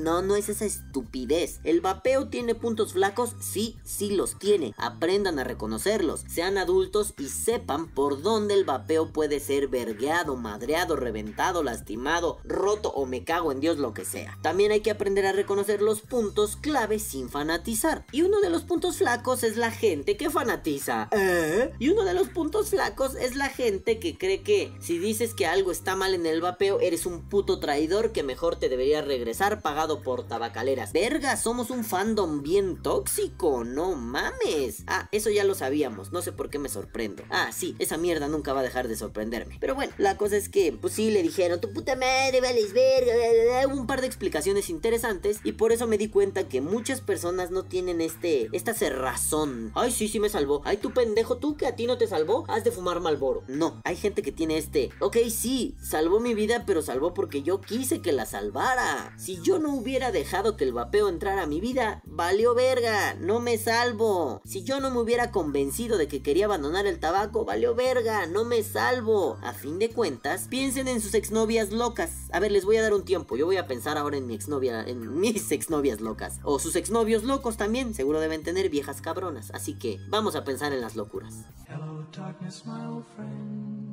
no, 0.00 0.22
no 0.22 0.36
es 0.36 0.48
esa 0.48 0.64
estupidez. 0.64 1.60
¿El 1.62 1.80
vapeo 1.80 2.28
tiene 2.28 2.54
puntos 2.54 2.94
flacos? 2.94 3.34
Sí, 3.40 3.76
sí 3.84 4.10
los 4.10 4.38
tiene. 4.38 4.74
Aprendan 4.76 5.38
a 5.38 5.44
reconocerlos. 5.44 6.24
Sean 6.28 6.58
adultos 6.58 7.14
y 7.18 7.28
sepan 7.28 7.88
por 7.88 8.22
dónde 8.22 8.54
el 8.54 8.64
vapeo 8.64 9.12
puede 9.12 9.40
ser 9.40 9.68
vergueado, 9.68 10.36
madreado, 10.36 10.96
reventado, 10.96 11.62
lastimado, 11.62 12.38
roto 12.44 12.90
o 12.90 13.06
me 13.06 13.24
cago 13.24 13.52
en 13.52 13.60
Dios 13.60 13.78
lo 13.78 13.94
que 13.94 14.04
sea. 14.04 14.38
También 14.42 14.72
hay 14.72 14.80
que 14.80 14.90
aprender 14.90 15.26
a 15.26 15.32
reconocer 15.32 15.82
los 15.82 16.00
puntos 16.00 16.56
clave 16.56 16.98
sin 16.98 17.28
fanatizar. 17.28 18.04
Y 18.12 18.22
uno 18.22 18.40
de 18.40 18.50
los 18.50 18.62
puntos 18.62 18.96
flacos 18.96 19.42
es 19.42 19.56
la 19.56 19.70
gente 19.70 20.16
que 20.16 20.30
fanatiza. 20.30 21.08
¿Eh? 21.12 21.72
Y 21.78 21.90
uno 21.90 22.04
de 22.04 22.14
los 22.14 22.28
puntos 22.28 22.70
flacos 22.70 23.14
es 23.16 23.36
la 23.36 23.48
gente 23.48 23.98
que 23.98 24.16
cree 24.16 24.42
que 24.42 24.72
si 24.80 24.98
dices 24.98 25.34
que 25.34 25.46
algo 25.46 25.70
está 25.70 25.94
mal 25.94 26.14
en 26.14 26.26
el 26.26 26.40
vapeo, 26.40 26.80
eres 26.80 27.06
un 27.06 27.28
puto 27.28 27.60
traidor 27.60 28.12
que 28.12 28.19
mejor 28.22 28.56
te 28.56 28.68
debería 28.68 29.02
regresar 29.02 29.62
pagado 29.62 30.02
por 30.02 30.26
tabacaleras. 30.26 30.92
Verga, 30.92 31.36
somos 31.36 31.70
un 31.70 31.84
fandom 31.84 32.42
bien 32.42 32.82
tóxico, 32.82 33.64
no 33.64 33.94
mames. 33.94 34.84
Ah, 34.86 35.08
eso 35.12 35.30
ya 35.30 35.44
lo 35.44 35.54
sabíamos, 35.54 36.12
no 36.12 36.22
sé 36.22 36.32
por 36.32 36.50
qué 36.50 36.58
me 36.58 36.68
sorprendo. 36.68 37.22
Ah, 37.30 37.50
sí, 37.52 37.76
esa 37.78 37.96
mierda 37.96 38.28
nunca 38.28 38.52
va 38.52 38.60
a 38.60 38.64
dejar 38.64 38.88
de 38.88 38.96
sorprenderme. 38.96 39.58
Pero 39.60 39.74
bueno, 39.74 39.92
la 39.98 40.16
cosa 40.16 40.36
es 40.36 40.48
que, 40.48 40.72
pues 40.72 40.94
sí, 40.94 41.10
le 41.10 41.22
dijeron, 41.22 41.60
tu 41.60 41.72
puta 41.72 41.96
madre, 41.96 42.40
vales 42.40 42.72
verga. 42.72 43.66
Hubo 43.66 43.80
un 43.80 43.86
par 43.86 44.00
de 44.00 44.06
explicaciones 44.06 44.70
interesantes 44.70 45.40
y 45.44 45.52
por 45.52 45.72
eso 45.72 45.86
me 45.86 45.98
di 45.98 46.08
cuenta 46.08 46.48
que 46.48 46.60
muchas 46.60 47.00
personas 47.00 47.50
no 47.50 47.64
tienen 47.64 48.00
este, 48.00 48.48
esta 48.52 48.74
cerrazón. 48.74 49.72
Ay, 49.74 49.90
sí, 49.90 50.08
sí 50.08 50.20
me 50.20 50.28
salvó. 50.28 50.62
Ay, 50.64 50.76
tú 50.76 50.92
pendejo, 50.92 51.36
tú 51.36 51.56
que 51.56 51.66
a 51.66 51.76
ti 51.76 51.86
no 51.86 51.98
te 51.98 52.06
salvó, 52.06 52.44
has 52.48 52.64
de 52.64 52.70
fumar 52.70 53.00
malboro. 53.00 53.42
No, 53.48 53.80
hay 53.84 53.96
gente 53.96 54.22
que 54.22 54.32
tiene 54.32 54.58
este, 54.58 54.90
ok, 55.00 55.16
sí, 55.30 55.76
salvó 55.82 56.20
mi 56.20 56.34
vida, 56.34 56.64
pero 56.66 56.82
salvó 56.82 57.14
porque 57.14 57.42
yo 57.42 57.60
quise 57.60 58.00
que 58.00 58.09
la 58.12 58.26
salvara. 58.26 59.14
Si 59.18 59.40
yo 59.42 59.58
no 59.58 59.74
hubiera 59.74 60.12
dejado 60.12 60.56
que 60.56 60.64
el 60.64 60.72
vapeo 60.72 61.08
entrara 61.08 61.42
a 61.42 61.46
mi 61.46 61.60
vida, 61.60 62.02
valió 62.04 62.54
verga, 62.54 63.14
no 63.14 63.40
me 63.40 63.58
salvo. 63.58 64.40
Si 64.44 64.62
yo 64.62 64.80
no 64.80 64.90
me 64.90 64.98
hubiera 64.98 65.30
convencido 65.30 65.98
de 65.98 66.08
que 66.08 66.22
quería 66.22 66.46
abandonar 66.46 66.86
el 66.86 67.00
tabaco, 67.00 67.44
valió 67.44 67.74
verga, 67.74 68.26
no 68.26 68.44
me 68.44 68.62
salvo. 68.62 69.38
A 69.42 69.52
fin 69.52 69.78
de 69.78 69.90
cuentas, 69.90 70.46
piensen 70.48 70.88
en 70.88 71.00
sus 71.00 71.14
exnovias 71.14 71.70
locas. 71.70 72.28
A 72.32 72.40
ver, 72.40 72.52
les 72.52 72.64
voy 72.64 72.76
a 72.76 72.82
dar 72.82 72.94
un 72.94 73.04
tiempo. 73.04 73.36
Yo 73.36 73.46
voy 73.46 73.56
a 73.56 73.66
pensar 73.66 73.98
ahora 73.98 74.16
en 74.16 74.26
mi 74.26 74.34
exnovia, 74.34 74.82
en 74.82 75.20
mis 75.20 75.50
exnovias 75.52 76.00
locas. 76.00 76.38
O 76.42 76.58
sus 76.58 76.76
exnovios 76.76 77.24
locos 77.24 77.56
también, 77.56 77.94
seguro 77.94 78.20
deben 78.20 78.42
tener 78.42 78.70
viejas 78.70 79.00
cabronas. 79.00 79.50
Así 79.52 79.78
que 79.78 79.98
vamos 80.08 80.36
a 80.36 80.44
pensar 80.44 80.72
en 80.72 80.80
las 80.80 80.96
locuras. 80.96 81.34
Hello, 81.68 82.06
darkness, 82.12 82.64
my 82.66 82.86
old 82.86 83.04
friend. 83.14 83.90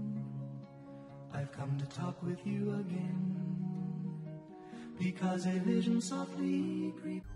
I've 1.33 1.51
come 1.51 1.77
to 1.77 1.85
talk 1.85 2.21
with 2.23 2.39
you 2.45 2.73
again. 2.79 3.86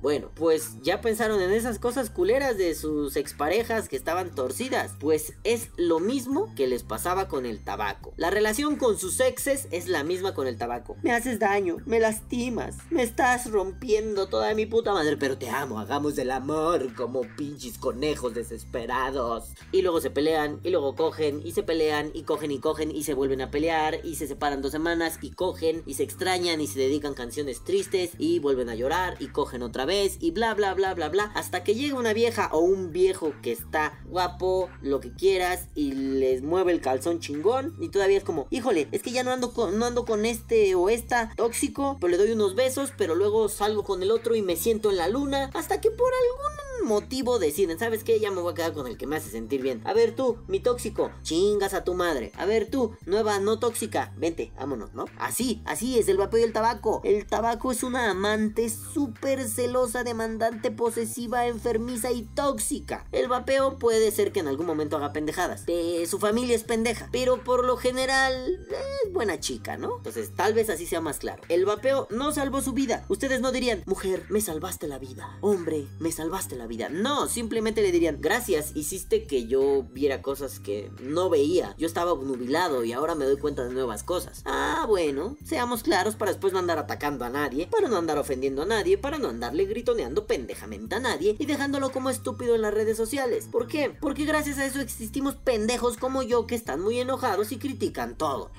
Bueno, 0.01 0.31
pues 0.33 0.81
ya 0.81 1.01
pensaron 1.01 1.41
en 1.41 1.51
esas 1.51 1.77
cosas 1.77 2.09
culeras 2.09 2.57
de 2.57 2.73
sus 2.73 3.15
exparejas 3.15 3.87
que 3.87 3.95
estaban 3.95 4.33
torcidas. 4.33 4.93
Pues 4.99 5.33
es 5.43 5.69
lo 5.77 5.99
mismo 5.99 6.53
que 6.55 6.67
les 6.67 6.83
pasaba 6.83 7.27
con 7.27 7.45
el 7.45 7.63
tabaco. 7.63 8.13
La 8.17 8.29
relación 8.29 8.77
con 8.77 8.97
sus 8.97 9.19
exes 9.19 9.67
es 9.71 9.87
la 9.87 10.03
misma 10.03 10.33
con 10.33 10.47
el 10.47 10.57
tabaco. 10.57 10.97
Me 11.03 11.11
haces 11.11 11.39
daño, 11.39 11.77
me 11.85 11.99
lastimas, 11.99 12.77
me 12.89 13.03
estás 13.03 13.51
rompiendo 13.51 14.27
toda 14.27 14.53
mi 14.55 14.65
puta 14.65 14.93
madre, 14.93 15.17
pero 15.17 15.37
te 15.37 15.49
amo, 15.49 15.79
hagamos 15.79 16.17
el 16.17 16.31
amor 16.31 16.93
como 16.95 17.21
pinches 17.37 17.77
conejos 17.77 18.33
desesperados. 18.33 19.53
Y 19.71 19.81
luego 19.81 20.01
se 20.01 20.09
pelean, 20.09 20.59
y 20.63 20.69
luego 20.69 20.95
cogen, 20.95 21.41
y 21.45 21.51
se 21.51 21.63
pelean, 21.63 22.11
y 22.13 22.23
cogen 22.23 22.51
y 22.51 22.59
cogen, 22.59 22.91
y 22.91 23.03
se 23.03 23.13
vuelven 23.13 23.41
a 23.41 23.51
pelear, 23.51 23.99
y 24.03 24.15
se 24.15 24.27
separan 24.27 24.61
dos 24.61 24.71
semanas, 24.71 25.19
y 25.21 25.31
cogen, 25.31 25.83
y 25.85 25.93
se 25.95 26.03
extrañan, 26.03 26.61
y 26.61 26.67
se 26.67 26.79
dedican 26.79 27.13
canciones 27.13 27.50
tristes, 27.59 28.11
y 28.17 28.39
vuelven 28.39 28.69
a 28.69 28.75
llorar, 28.75 29.17
y 29.19 29.27
cogen 29.27 29.61
otra 29.61 29.85
vez, 29.85 30.17
y 30.21 30.31
bla 30.31 30.53
bla 30.53 30.73
bla 30.73 30.93
bla 30.93 31.09
bla, 31.09 31.31
hasta 31.35 31.63
que 31.63 31.75
llega 31.75 31.99
una 31.99 32.13
vieja 32.13 32.49
o 32.53 32.59
un 32.59 32.91
viejo 32.91 33.33
que 33.41 33.51
está 33.51 33.99
guapo, 34.05 34.69
lo 34.81 35.01
que 35.01 35.11
quieras, 35.13 35.67
y 35.75 35.91
les 35.91 36.41
mueve 36.41 36.71
el 36.71 36.81
calzón 36.81 37.19
chingón, 37.19 37.75
y 37.79 37.89
todavía 37.89 38.17
es 38.17 38.23
como, 38.23 38.47
híjole, 38.49 38.87
es 38.91 39.03
que 39.03 39.11
ya 39.11 39.23
no 39.23 39.31
ando 39.31 39.53
con, 39.53 39.77
no 39.77 39.85
ando 39.85 40.05
con 40.05 40.25
este 40.25 40.75
o 40.75 40.89
esta 40.89 41.33
tóxico, 41.35 41.97
pero 41.99 42.11
le 42.11 42.17
doy 42.17 42.31
unos 42.31 42.55
besos, 42.55 42.93
pero 42.97 43.15
luego 43.15 43.49
salgo 43.49 43.83
con 43.83 44.01
el 44.01 44.11
otro 44.11 44.35
y 44.35 44.41
me 44.41 44.55
siento 44.55 44.89
en 44.89 44.97
la 44.97 45.07
luna, 45.07 45.49
hasta 45.53 45.81
que 45.81 45.91
por 45.91 46.11
algún 46.13 46.70
motivo 46.83 47.39
deciden, 47.39 47.79
¿sabes 47.79 48.03
qué? 48.03 48.19
Ya 48.19 48.31
me 48.31 48.41
voy 48.41 48.51
a 48.51 48.55
quedar 48.55 48.73
con 48.73 48.87
el 48.87 48.97
que 48.97 49.07
me 49.07 49.15
hace 49.15 49.29
sentir 49.29 49.61
bien. 49.61 49.81
A 49.85 49.93
ver 49.93 50.15
tú, 50.15 50.37
mi 50.47 50.59
tóxico, 50.59 51.11
chingas 51.23 51.73
a 51.73 51.83
tu 51.83 51.93
madre. 51.93 52.31
A 52.37 52.45
ver 52.45 52.69
tú, 52.69 52.95
nueva 53.05 53.39
no 53.39 53.59
tóxica, 53.59 54.13
vente, 54.17 54.51
vámonos, 54.57 54.93
¿no? 54.93 55.05
Así, 55.17 55.61
así 55.65 55.99
es 55.99 56.07
el 56.07 56.17
vapeo 56.17 56.39
y 56.39 56.43
el 56.43 56.53
tabaco. 56.53 57.01
El 57.03 57.25
tabaco 57.25 57.71
es 57.71 57.83
una 57.83 58.09
amante 58.09 58.69
súper 58.69 59.47
celosa, 59.47 60.03
demandante, 60.03 60.71
posesiva, 60.71 61.47
enfermiza 61.47 62.11
y 62.11 62.23
tóxica. 62.23 63.05
El 63.11 63.27
vapeo 63.27 63.77
puede 63.77 64.11
ser 64.11 64.31
que 64.31 64.39
en 64.39 64.47
algún 64.47 64.65
momento 64.65 64.97
haga 64.97 65.13
pendejadas. 65.13 65.65
Su 66.07 66.19
familia 66.19 66.55
es 66.55 66.63
pendeja, 66.63 67.09
pero 67.11 67.43
por 67.43 67.65
lo 67.65 67.77
general 67.77 68.65
es 69.05 69.13
buena 69.13 69.39
chica, 69.39 69.77
¿no? 69.77 69.97
Entonces 69.97 70.31
tal 70.35 70.53
vez 70.53 70.69
así 70.69 70.85
sea 70.85 71.01
más 71.01 71.19
claro. 71.19 71.41
El 71.49 71.65
vapeo 71.65 72.07
no 72.09 72.31
salvó 72.31 72.61
su 72.61 72.73
vida. 72.73 73.05
Ustedes 73.09 73.41
no 73.41 73.51
dirían, 73.51 73.83
mujer, 73.85 74.25
me 74.29 74.41
salvaste 74.41 74.87
la 74.87 74.99
vida. 74.99 75.37
Hombre, 75.41 75.87
me 75.99 76.11
salvaste 76.11 76.55
la 76.55 76.67
vida. 76.67 76.70
No, 76.89 77.27
simplemente 77.27 77.81
le 77.81 77.91
dirían, 77.91 78.19
gracias, 78.21 78.71
hiciste 78.75 79.25
que 79.25 79.47
yo 79.47 79.83
viera 79.91 80.21
cosas 80.21 80.59
que 80.59 80.91
no 81.01 81.29
veía. 81.29 81.75
Yo 81.77 81.85
estaba 81.85 82.13
obnubilado 82.13 82.83
y 82.83 82.93
ahora 82.93 83.15
me 83.15 83.25
doy 83.25 83.37
cuenta 83.37 83.63
de 83.65 83.73
nuevas 83.73 84.03
cosas. 84.03 84.41
Ah, 84.45 84.85
bueno, 84.87 85.35
seamos 85.43 85.83
claros 85.83 86.15
para 86.15 86.31
después 86.31 86.53
no 86.53 86.59
andar 86.59 86.79
atacando 86.79 87.25
a 87.25 87.29
nadie, 87.29 87.67
para 87.67 87.89
no 87.89 87.97
andar 87.97 88.17
ofendiendo 88.17 88.61
a 88.61 88.65
nadie, 88.65 88.97
para 88.97 89.17
no 89.17 89.29
andarle 89.29 89.65
gritoneando 89.65 90.25
pendejamente 90.25 90.95
a 90.95 90.99
nadie 90.99 91.35
y 91.37 91.45
dejándolo 91.45 91.91
como 91.91 92.09
estúpido 92.09 92.55
en 92.55 92.61
las 92.61 92.73
redes 92.73 92.97
sociales. 92.97 93.47
¿Por 93.51 93.67
qué? 93.67 93.95
Porque 93.99 94.25
gracias 94.25 94.57
a 94.57 94.65
eso 94.65 94.79
existimos 94.79 95.35
pendejos 95.35 95.97
como 95.97 96.23
yo 96.23 96.47
que 96.47 96.55
están 96.55 96.81
muy 96.81 96.99
enojados 96.99 97.51
y 97.51 97.57
critican 97.57 98.17
todo. 98.17 98.51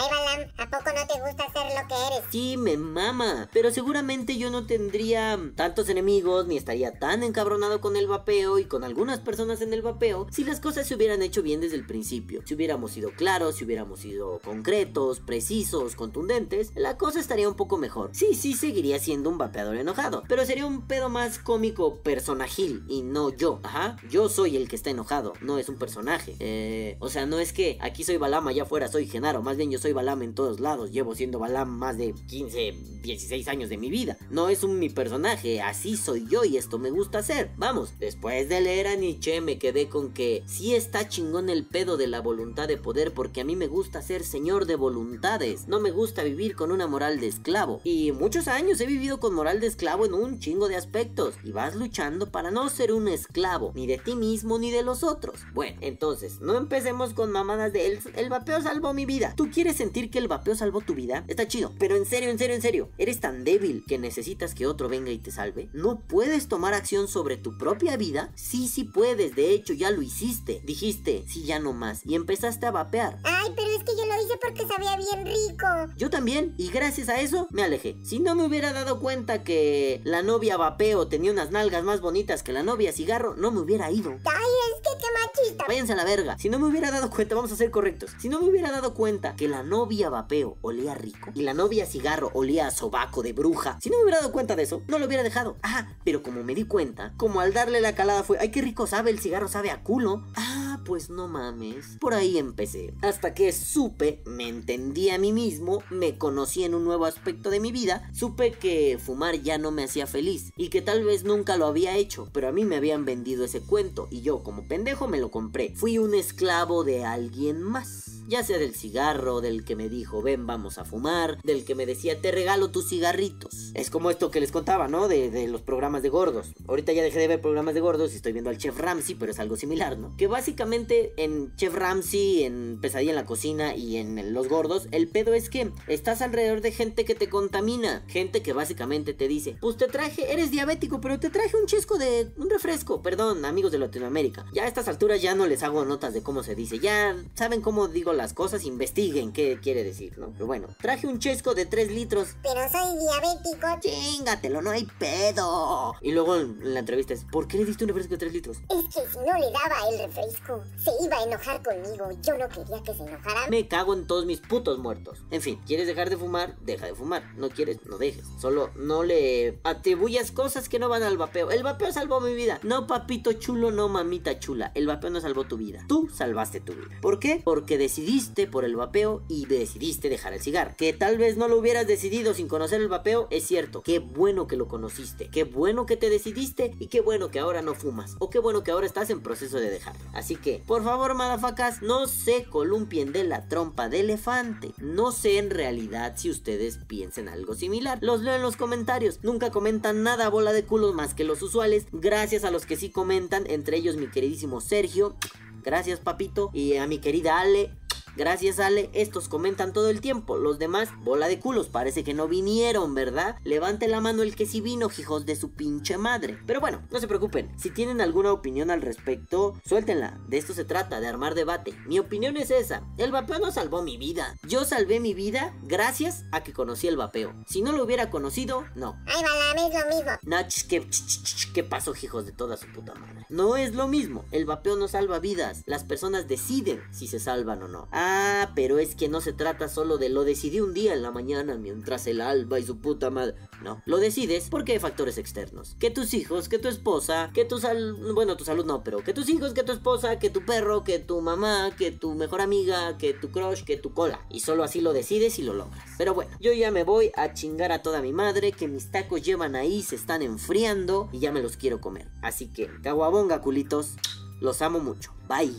Ay, 0.00 0.06
Balam, 0.12 0.48
¿a 0.58 0.70
poco 0.70 0.92
no 0.94 1.06
te 1.08 1.20
gusta 1.20 1.52
ser 1.52 1.66
lo 1.74 1.88
que 1.88 2.06
eres? 2.06 2.24
Sí, 2.30 2.56
me 2.56 2.76
mama. 2.76 3.48
Pero 3.52 3.72
seguramente 3.72 4.38
yo 4.38 4.48
no 4.48 4.64
tendría 4.64 5.36
tantos 5.56 5.88
enemigos 5.88 6.46
ni 6.46 6.56
estaría 6.56 7.00
tan 7.00 7.24
encabronado 7.24 7.80
con 7.80 7.96
el 7.96 8.06
vapeo 8.06 8.60
y 8.60 8.66
con 8.66 8.84
algunas 8.84 9.18
personas 9.18 9.60
en 9.60 9.72
el 9.72 9.82
vapeo 9.82 10.28
si 10.30 10.44
las 10.44 10.60
cosas 10.60 10.86
se 10.86 10.94
hubieran 10.94 11.20
hecho 11.20 11.42
bien 11.42 11.60
desde 11.60 11.74
el 11.74 11.84
principio. 11.84 12.42
Si 12.44 12.54
hubiéramos 12.54 12.92
sido 12.92 13.10
claros, 13.10 13.56
si 13.56 13.64
hubiéramos 13.64 13.98
sido 13.98 14.38
concretos, 14.44 15.18
precisos, 15.18 15.96
contundentes, 15.96 16.70
la 16.76 16.96
cosa 16.96 17.18
estaría 17.18 17.48
un 17.48 17.56
poco 17.56 17.76
mejor. 17.76 18.10
Sí, 18.12 18.34
sí, 18.34 18.54
seguiría 18.54 19.00
siendo 19.00 19.30
un 19.30 19.38
vapeador 19.38 19.76
enojado, 19.78 20.22
pero 20.28 20.46
sería 20.46 20.64
un 20.64 20.86
pedo 20.86 21.08
más 21.08 21.40
cómico 21.40 21.96
personajil 22.02 22.84
y 22.86 23.02
no 23.02 23.34
yo. 23.34 23.58
Ajá, 23.64 23.96
yo 24.08 24.28
soy 24.28 24.56
el 24.56 24.68
que 24.68 24.76
está 24.76 24.90
enojado, 24.90 25.32
no 25.40 25.58
es 25.58 25.68
un 25.68 25.76
personaje. 25.76 26.36
Eh, 26.38 26.96
o 27.00 27.08
sea, 27.08 27.26
no 27.26 27.40
es 27.40 27.52
que 27.52 27.78
aquí 27.80 28.04
soy 28.04 28.16
Balam, 28.16 28.46
allá 28.46 28.62
afuera 28.62 28.86
soy 28.86 29.08
Genaro, 29.08 29.42
más 29.42 29.56
bien 29.56 29.72
yo 29.72 29.78
soy 29.80 29.87
Balam 29.92 30.22
en 30.22 30.34
todos 30.34 30.60
lados, 30.60 30.92
llevo 30.92 31.14
siendo 31.14 31.38
Balam 31.38 31.68
más 31.68 31.98
de 31.98 32.14
15, 32.14 32.74
16 33.02 33.48
años 33.48 33.68
de 33.68 33.78
mi 33.78 33.90
vida. 33.90 34.16
No 34.30 34.48
es 34.48 34.62
un 34.62 34.78
mi 34.78 34.88
personaje, 34.88 35.60
así 35.60 35.96
soy 35.96 36.26
yo 36.28 36.44
y 36.44 36.56
esto 36.56 36.78
me 36.78 36.90
gusta 36.90 37.18
hacer. 37.18 37.50
Vamos, 37.56 37.94
después 37.98 38.48
de 38.48 38.60
leer 38.60 38.86
a 38.86 38.96
Nietzsche 38.96 39.40
me 39.40 39.58
quedé 39.58 39.88
con 39.88 40.12
que 40.12 40.42
sí 40.46 40.74
está 40.74 41.08
chingón 41.08 41.48
el 41.48 41.66
pedo 41.66 41.96
de 41.96 42.06
la 42.06 42.20
voluntad 42.20 42.68
de 42.68 42.76
poder 42.76 43.12
porque 43.12 43.40
a 43.40 43.44
mí 43.44 43.56
me 43.56 43.66
gusta 43.66 44.02
ser 44.02 44.24
señor 44.24 44.66
de 44.66 44.76
voluntades, 44.76 45.68
no 45.68 45.80
me 45.80 45.90
gusta 45.90 46.22
vivir 46.22 46.54
con 46.54 46.72
una 46.72 46.86
moral 46.86 47.20
de 47.20 47.28
esclavo. 47.28 47.80
Y 47.84 48.12
muchos 48.12 48.48
años 48.48 48.80
he 48.80 48.86
vivido 48.86 49.20
con 49.20 49.34
moral 49.34 49.60
de 49.60 49.66
esclavo 49.66 50.06
en 50.06 50.14
un 50.14 50.38
chingo 50.38 50.68
de 50.68 50.76
aspectos 50.76 51.34
y 51.44 51.52
vas 51.52 51.74
luchando 51.74 52.30
para 52.30 52.50
no 52.50 52.68
ser 52.68 52.92
un 52.92 53.08
esclavo, 53.08 53.72
ni 53.74 53.86
de 53.86 53.98
ti 53.98 54.14
mismo 54.14 54.58
ni 54.58 54.70
de 54.70 54.82
los 54.82 55.02
otros. 55.04 55.40
Bueno, 55.54 55.78
entonces, 55.80 56.40
no 56.40 56.56
empecemos 56.56 57.14
con 57.14 57.30
mamadas 57.30 57.72
de 57.72 57.86
el, 57.86 58.00
el 58.16 58.28
vapeo 58.28 58.60
salvó 58.60 58.94
mi 58.94 59.06
vida. 59.06 59.34
¿Tú 59.36 59.50
quieres 59.50 59.77
sentir 59.78 60.10
que 60.10 60.18
el 60.18 60.28
vapeo 60.28 60.54
salvó 60.54 60.80
tu 60.80 60.94
vida? 60.94 61.24
Está 61.28 61.48
chido, 61.48 61.72
pero 61.78 61.96
en 61.96 62.04
serio, 62.04 62.30
en 62.30 62.38
serio, 62.38 62.54
en 62.56 62.62
serio, 62.62 62.90
¿eres 62.98 63.20
tan 63.20 63.44
débil 63.44 63.84
que 63.86 63.96
necesitas 63.96 64.54
que 64.54 64.66
otro 64.66 64.88
venga 64.88 65.10
y 65.10 65.18
te 65.18 65.30
salve? 65.30 65.70
¿No 65.72 66.00
puedes 66.00 66.48
tomar 66.48 66.74
acción 66.74 67.08
sobre 67.08 67.36
tu 67.36 67.56
propia 67.56 67.96
vida? 67.96 68.32
Sí, 68.34 68.68
sí 68.68 68.84
puedes, 68.84 69.34
de 69.34 69.52
hecho 69.52 69.72
ya 69.72 69.90
lo 69.90 70.02
hiciste. 70.02 70.60
Dijiste, 70.64 71.24
sí, 71.26 71.44
ya 71.44 71.58
no 71.60 71.72
más, 71.72 72.04
y 72.04 72.16
empezaste 72.16 72.66
a 72.66 72.72
vapear. 72.72 73.18
Ay, 73.24 73.52
pero 73.54 73.68
es 73.68 73.84
que 73.84 73.96
yo 73.96 74.04
lo 74.04 74.20
hice 74.20 74.36
porque 74.42 74.66
sabía 74.66 74.96
bien 74.96 75.24
rico. 75.24 75.66
Yo 75.96 76.10
también, 76.10 76.54
y 76.58 76.70
gracias 76.70 77.08
a 77.08 77.20
eso 77.20 77.46
me 77.50 77.62
alejé. 77.62 77.96
Si 78.02 78.18
no 78.18 78.34
me 78.34 78.44
hubiera 78.44 78.72
dado 78.72 79.00
cuenta 79.00 79.44
que 79.44 80.00
la 80.04 80.22
novia 80.22 80.56
vapeo 80.56 81.08
tenía 81.08 81.30
unas 81.30 81.52
nalgas 81.52 81.84
más 81.84 82.00
bonitas 82.00 82.42
que 82.42 82.52
la 82.52 82.62
novia 82.62 82.92
cigarro, 82.92 83.36
no 83.36 83.52
me 83.52 83.60
hubiera 83.60 83.90
ido. 83.92 84.10
Ay, 84.24 84.52
es 84.74 84.82
que 84.82 84.98
qué 84.98 85.06
machista. 85.22 85.64
Váyanse 85.68 85.92
a 85.92 85.96
la 85.96 86.04
verga. 86.04 86.36
Si 86.38 86.48
no 86.48 86.58
me 86.58 86.66
hubiera 86.66 86.90
dado 86.90 87.10
cuenta, 87.10 87.36
vamos 87.36 87.52
a 87.52 87.56
ser 87.56 87.70
correctos. 87.70 88.10
Si 88.18 88.28
no 88.28 88.40
me 88.40 88.48
hubiera 88.48 88.72
dado 88.72 88.94
cuenta 88.94 89.36
que 89.36 89.48
la 89.48 89.57
novia 89.62 90.10
vapeo 90.10 90.56
olía 90.62 90.94
rico 90.94 91.30
y 91.34 91.42
la 91.42 91.54
novia 91.54 91.86
cigarro 91.86 92.30
olía 92.34 92.66
a 92.66 92.70
sobaco 92.70 93.22
de 93.22 93.32
bruja, 93.32 93.78
si 93.80 93.90
no 93.90 93.96
me 93.96 94.04
hubiera 94.04 94.20
dado 94.20 94.32
cuenta 94.32 94.56
de 94.56 94.62
eso, 94.62 94.82
no 94.88 94.98
lo 94.98 95.06
hubiera 95.06 95.22
dejado. 95.22 95.56
Ah, 95.62 95.88
pero 96.04 96.22
como 96.22 96.42
me 96.42 96.54
di 96.54 96.64
cuenta, 96.64 97.12
como 97.16 97.40
al 97.40 97.52
darle 97.52 97.80
la 97.80 97.94
calada 97.94 98.22
fue, 98.22 98.38
ay, 98.38 98.50
qué 98.50 98.62
rico 98.62 98.86
sabe, 98.86 99.10
el 99.10 99.20
cigarro 99.20 99.48
sabe 99.48 99.70
a 99.70 99.82
culo. 99.82 100.24
Ah, 100.36 100.80
pues 100.84 101.10
no 101.10 101.28
mames. 101.28 101.98
Por 102.00 102.14
ahí 102.14 102.38
empecé. 102.38 102.94
Hasta 103.02 103.34
que 103.34 103.52
supe, 103.52 104.22
me 104.24 104.48
entendí 104.48 105.10
a 105.10 105.18
mí 105.18 105.32
mismo, 105.32 105.82
me 105.90 106.16
conocí 106.18 106.64
en 106.64 106.74
un 106.74 106.84
nuevo 106.84 107.04
aspecto 107.04 107.50
de 107.50 107.60
mi 107.60 107.72
vida, 107.72 108.08
supe 108.12 108.52
que 108.52 108.98
fumar 108.98 109.40
ya 109.42 109.58
no 109.58 109.70
me 109.70 109.84
hacía 109.84 110.06
feliz 110.06 110.52
y 110.56 110.68
que 110.68 110.82
tal 110.82 111.04
vez 111.04 111.24
nunca 111.24 111.56
lo 111.56 111.66
había 111.66 111.96
hecho, 111.96 112.28
pero 112.32 112.48
a 112.48 112.52
mí 112.52 112.64
me 112.64 112.76
habían 112.76 113.04
vendido 113.04 113.44
ese 113.44 113.60
cuento 113.60 114.08
y 114.10 114.22
yo 114.22 114.42
como 114.42 114.66
pendejo 114.66 115.08
me 115.08 115.20
lo 115.20 115.30
compré. 115.30 115.74
Fui 115.74 115.98
un 115.98 116.14
esclavo 116.14 116.84
de 116.84 117.04
alguien 117.04 117.62
más. 117.62 118.17
Ya 118.28 118.44
sea 118.44 118.58
del 118.58 118.74
cigarro, 118.74 119.40
del 119.40 119.64
que 119.64 119.74
me 119.74 119.88
dijo, 119.88 120.20
ven, 120.20 120.46
vamos 120.46 120.76
a 120.76 120.84
fumar, 120.84 121.40
del 121.44 121.64
que 121.64 121.74
me 121.74 121.86
decía, 121.86 122.20
te 122.20 122.30
regalo 122.30 122.70
tus 122.70 122.86
cigarritos. 122.90 123.72
Es 123.72 123.88
como 123.88 124.10
esto 124.10 124.30
que 124.30 124.40
les 124.40 124.52
contaba, 124.52 124.86
¿no? 124.86 125.08
De, 125.08 125.30
de 125.30 125.48
los 125.48 125.62
programas 125.62 126.02
de 126.02 126.10
gordos. 126.10 126.52
Ahorita 126.68 126.92
ya 126.92 127.02
dejé 127.02 127.20
de 127.20 127.28
ver 127.28 127.40
programas 127.40 127.72
de 127.72 127.80
gordos 127.80 128.12
y 128.12 128.16
estoy 128.16 128.32
viendo 128.32 128.50
al 128.50 128.58
Chef 128.58 128.78
Ramsay, 128.78 129.14
pero 129.14 129.32
es 129.32 129.38
algo 129.38 129.56
similar, 129.56 129.96
¿no? 129.96 130.14
Que 130.18 130.26
básicamente 130.26 131.14
en 131.16 131.56
Chef 131.56 131.74
Ramsay, 131.74 132.44
en 132.44 132.78
Pesadilla 132.82 133.12
en 133.12 133.16
la 133.16 133.24
Cocina 133.24 133.74
y 133.74 133.96
en 133.96 134.34
Los 134.34 134.46
Gordos, 134.48 134.88
el 134.90 135.08
pedo 135.08 135.32
es 135.32 135.48
que 135.48 135.72
estás 135.86 136.20
alrededor 136.20 136.60
de 136.60 136.72
gente 136.72 137.06
que 137.06 137.14
te 137.14 137.30
contamina. 137.30 138.04
Gente 138.08 138.42
que 138.42 138.52
básicamente 138.52 139.14
te 139.14 139.26
dice, 139.26 139.56
pues 139.58 139.78
te 139.78 139.86
traje, 139.86 140.30
eres 140.30 140.50
diabético, 140.50 141.00
pero 141.00 141.18
te 141.18 141.30
traje 141.30 141.56
un 141.56 141.66
chesco 141.66 141.96
de 141.96 142.30
un 142.36 142.50
refresco. 142.50 143.00
Perdón, 143.00 143.46
amigos 143.46 143.72
de 143.72 143.78
Latinoamérica. 143.78 144.44
Ya 144.52 144.64
a 144.64 144.68
estas 144.68 144.86
alturas 144.86 145.22
ya 145.22 145.34
no 145.34 145.46
les 145.46 145.62
hago 145.62 145.86
notas 145.86 146.12
de 146.12 146.22
cómo 146.22 146.42
se 146.42 146.54
dice. 146.54 146.78
Ya 146.78 147.16
saben 147.34 147.62
cómo 147.62 147.88
digo 147.88 148.12
las 148.18 148.34
cosas, 148.34 148.64
investiguen 148.64 149.32
qué 149.32 149.58
quiere 149.60 149.84
decir, 149.84 150.18
¿no? 150.18 150.32
Pero 150.32 150.46
bueno, 150.46 150.68
traje 150.80 151.06
un 151.06 151.18
chesco 151.18 151.54
de 151.54 151.64
3 151.64 151.90
litros. 151.92 152.36
Pero 152.42 152.60
soy 152.70 152.98
diabético. 152.98 153.66
Chingatelo, 153.80 154.60
no 154.60 154.70
hay 154.70 154.86
pedo. 154.98 155.94
Y 156.02 156.12
luego 156.12 156.36
en 156.36 156.74
la 156.74 156.80
entrevista 156.80 157.14
es, 157.14 157.24
¿por 157.24 157.48
qué 157.48 157.56
le 157.56 157.64
diste 157.64 157.84
un 157.84 157.88
refresco 157.88 158.12
de 158.12 158.18
3 158.18 158.32
litros? 158.32 158.58
Es 158.68 158.94
que 158.94 159.10
si 159.10 159.18
no 159.18 159.38
le 159.38 159.50
daba 159.50 159.88
el 159.90 159.98
refresco, 159.98 160.62
se 160.76 160.90
iba 161.04 161.16
a 161.16 161.22
enojar 161.22 161.62
conmigo. 161.62 162.10
Yo 162.22 162.36
no 162.36 162.48
quería 162.48 162.82
que 162.82 162.94
se 162.94 163.02
enojara. 163.04 163.48
Me 163.48 163.66
cago 163.68 163.94
en 163.94 164.06
todos 164.06 164.26
mis 164.26 164.40
putos 164.40 164.78
muertos. 164.78 165.18
En 165.30 165.40
fin, 165.40 165.60
¿quieres 165.66 165.86
dejar 165.86 166.10
de 166.10 166.16
fumar? 166.16 166.58
Deja 166.60 166.86
de 166.86 166.94
fumar. 166.94 167.34
No 167.36 167.48
quieres, 167.48 167.78
no 167.86 167.98
dejes. 167.98 168.26
Solo 168.40 168.70
no 168.76 169.04
le 169.04 169.60
atribuyas 169.64 170.32
cosas 170.32 170.68
que 170.68 170.78
no 170.78 170.88
van 170.88 171.02
al 171.02 171.16
vapeo. 171.16 171.50
El 171.50 171.62
vapeo 171.62 171.92
salvó 171.92 172.20
mi 172.20 172.34
vida. 172.34 172.58
No, 172.62 172.86
papito 172.86 173.32
chulo, 173.32 173.70
no, 173.70 173.88
mamita 173.88 174.38
chula. 174.38 174.72
El 174.74 174.86
vapeo 174.86 175.10
no 175.10 175.20
salvó 175.20 175.44
tu 175.44 175.56
vida. 175.56 175.84
Tú 175.88 176.08
salvaste 176.12 176.60
tu 176.60 176.72
vida. 176.72 176.98
¿Por 177.00 177.18
qué? 177.18 177.40
Porque 177.44 177.78
decidiste 178.08 178.46
por 178.46 178.64
el 178.64 178.74
vapeo 178.74 179.22
y 179.28 179.44
decidiste 179.44 180.08
dejar 180.08 180.32
el 180.32 180.40
cigarro. 180.40 180.72
Que 180.78 180.94
tal 180.94 181.18
vez 181.18 181.36
no 181.36 181.46
lo 181.46 181.58
hubieras 181.58 181.86
decidido 181.86 182.32
sin 182.32 182.48
conocer 182.48 182.80
el 182.80 182.88
vapeo, 182.88 183.28
es 183.30 183.46
cierto. 183.46 183.82
Qué 183.82 183.98
bueno 183.98 184.46
que 184.46 184.56
lo 184.56 184.66
conociste. 184.66 185.28
Qué 185.28 185.44
bueno 185.44 185.84
que 185.84 185.98
te 185.98 186.08
decidiste 186.08 186.74
y 186.78 186.86
qué 186.86 187.02
bueno 187.02 187.30
que 187.30 187.38
ahora 187.38 187.60
no 187.60 187.74
fumas. 187.74 188.16
O 188.18 188.30
qué 188.30 188.38
bueno 188.38 188.62
que 188.62 188.70
ahora 188.70 188.86
estás 188.86 189.10
en 189.10 189.20
proceso 189.20 189.58
de 189.58 189.68
dejar. 189.68 189.94
Así 190.14 190.36
que, 190.36 190.62
por 190.66 190.84
favor, 190.84 191.14
madafacas, 191.14 191.82
no 191.82 192.06
se 192.06 192.44
columpien 192.44 193.12
de 193.12 193.24
la 193.24 193.46
trompa 193.46 193.90
de 193.90 194.00
elefante. 194.00 194.72
No 194.78 195.12
sé 195.12 195.36
en 195.36 195.50
realidad 195.50 196.14
si 196.16 196.30
ustedes 196.30 196.78
piensen 196.86 197.28
algo 197.28 197.54
similar. 197.54 197.98
Los 198.00 198.22
leo 198.22 198.36
en 198.36 198.42
los 198.42 198.56
comentarios. 198.56 199.18
Nunca 199.22 199.50
comentan 199.50 200.02
nada 200.02 200.30
bola 200.30 200.54
de 200.54 200.64
culos 200.64 200.94
más 200.94 201.12
que 201.12 201.24
los 201.24 201.42
usuales. 201.42 201.84
Gracias 201.92 202.44
a 202.44 202.50
los 202.50 202.64
que 202.64 202.76
sí 202.76 202.88
comentan, 202.88 203.44
entre 203.50 203.76
ellos 203.76 203.96
mi 203.96 204.06
queridísimo 204.06 204.62
Sergio. 204.62 205.14
Gracias, 205.62 206.00
papito. 206.00 206.48
Y 206.54 206.76
a 206.76 206.86
mi 206.86 207.00
querida 207.00 207.40
Ale. 207.40 207.70
Gracias 208.18 208.58
Ale, 208.58 208.90
estos 208.94 209.28
comentan 209.28 209.72
todo 209.72 209.90
el 209.90 210.00
tiempo, 210.00 210.38
los 210.38 210.58
demás, 210.58 210.88
bola 211.04 211.28
de 211.28 211.38
culos, 211.38 211.68
parece 211.68 212.02
que 212.02 212.14
no 212.14 212.26
vinieron, 212.26 212.92
¿verdad? 212.92 213.36
Levante 213.44 213.86
la 213.86 214.00
mano 214.00 214.24
el 214.24 214.34
que 214.34 214.44
sí 214.44 214.60
vino, 214.60 214.90
hijos 214.98 215.24
de 215.24 215.36
su 215.36 215.52
pinche 215.52 215.98
madre. 215.98 216.36
Pero 216.44 216.60
bueno, 216.60 216.82
no 216.90 216.98
se 216.98 217.06
preocupen, 217.06 217.56
si 217.60 217.70
tienen 217.70 218.00
alguna 218.00 218.32
opinión 218.32 218.72
al 218.72 218.82
respecto, 218.82 219.54
suéltenla, 219.64 220.18
de 220.26 220.36
esto 220.36 220.52
se 220.52 220.64
trata, 220.64 220.98
de 220.98 221.06
armar 221.06 221.36
debate. 221.36 221.74
Mi 221.86 222.00
opinión 222.00 222.36
es 222.36 222.50
esa, 222.50 222.82
el 222.96 223.12
vapeo 223.12 223.38
no 223.38 223.52
salvó 223.52 223.82
mi 223.82 223.96
vida. 223.98 224.34
Yo 224.42 224.64
salvé 224.64 224.98
mi 224.98 225.14
vida 225.14 225.54
gracias 225.62 226.24
a 226.32 226.42
que 226.42 226.52
conocí 226.52 226.88
el 226.88 226.96
vapeo. 226.96 227.36
Si 227.46 227.62
no 227.62 227.70
lo 227.70 227.84
hubiera 227.84 228.10
conocido, 228.10 228.64
no. 228.74 229.00
Ay, 229.06 229.22
Balam, 229.22 229.70
es 229.70 229.80
lo 229.80 229.94
mismo. 229.94 230.10
No, 230.22 230.42
ch, 230.42 230.66
¿qué, 230.66 230.80
ch, 230.80 231.06
ch, 231.06 231.22
ch, 231.22 231.52
¿qué 231.52 231.62
pasó, 231.62 231.94
hijos 232.02 232.26
de 232.26 232.32
toda 232.32 232.56
su 232.56 232.66
puta 232.72 232.96
madre? 232.96 233.26
No 233.28 233.56
es 233.56 233.76
lo 233.76 233.86
mismo. 233.86 234.24
El 234.32 234.44
vapeo 234.44 234.74
no 234.74 234.88
salva 234.88 235.20
vidas. 235.20 235.62
Las 235.66 235.84
personas 235.84 236.26
deciden 236.26 236.82
si 236.90 237.06
se 237.06 237.20
salvan 237.20 237.62
o 237.62 237.68
no. 237.68 237.86
Ah, 237.92 238.07
pero 238.54 238.78
es 238.78 238.94
que 238.94 239.08
no 239.08 239.20
se 239.20 239.32
trata 239.32 239.68
solo 239.68 239.98
de 239.98 240.08
lo 240.08 240.24
decidí 240.24 240.60
un 240.60 240.74
día 240.74 240.94
en 240.94 241.02
la 241.02 241.10
mañana 241.10 241.56
mientras 241.56 242.06
el 242.06 242.20
alba 242.20 242.58
y 242.58 242.64
su 242.64 242.78
puta 242.78 243.10
madre. 243.10 243.34
No, 243.62 243.82
lo 243.86 243.98
decides 243.98 244.48
porque 244.50 244.72
hay 244.72 244.78
factores 244.78 245.18
externos. 245.18 245.76
Que 245.78 245.90
tus 245.90 246.14
hijos, 246.14 246.48
que 246.48 246.58
tu 246.58 246.68
esposa, 246.68 247.30
que 247.34 247.44
tu 247.44 247.58
salud, 247.58 248.14
bueno, 248.14 248.36
tu 248.36 248.44
salud 248.44 248.64
no, 248.64 248.82
pero 248.84 248.98
que 249.02 249.12
tus 249.12 249.28
hijos, 249.28 249.52
que 249.52 249.62
tu 249.62 249.72
esposa, 249.72 250.18
que 250.18 250.30
tu 250.30 250.44
perro, 250.44 250.84
que 250.84 250.98
tu 250.98 251.20
mamá, 251.20 251.70
que 251.76 251.90
tu 251.90 252.14
mejor 252.14 252.40
amiga, 252.40 252.96
que 252.98 253.14
tu 253.14 253.30
crush, 253.30 253.64
que 253.64 253.76
tu 253.76 253.92
cola. 253.92 254.20
Y 254.30 254.40
solo 254.40 254.64
así 254.64 254.80
lo 254.80 254.92
decides 254.92 255.38
y 255.38 255.42
lo 255.42 255.54
logras. 255.54 255.84
Pero 255.96 256.14
bueno, 256.14 256.30
yo 256.40 256.52
ya 256.52 256.70
me 256.70 256.84
voy 256.84 257.10
a 257.16 257.32
chingar 257.34 257.72
a 257.72 257.82
toda 257.82 258.02
mi 258.02 258.12
madre, 258.12 258.52
que 258.52 258.68
mis 258.68 258.90
tacos 258.90 259.22
llevan 259.22 259.56
ahí, 259.56 259.82
se 259.82 259.96
están 259.96 260.22
enfriando 260.22 261.08
y 261.12 261.18
ya 261.18 261.32
me 261.32 261.42
los 261.42 261.56
quiero 261.56 261.80
comer. 261.80 262.08
Así 262.22 262.46
que, 262.46 262.70
caguabonga, 262.82 263.40
culitos, 263.40 263.94
los 264.40 264.62
amo 264.62 264.80
mucho. 264.80 265.12
Bye. 265.28 265.54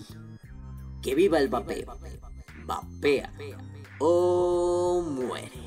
Que 1.02 1.16
viva 1.16 1.40
el 1.40 1.48
vapeo. 1.48 1.98
vapea 2.70 3.30
o 4.00 4.08
oh, 4.08 5.02
muere. 5.02 5.60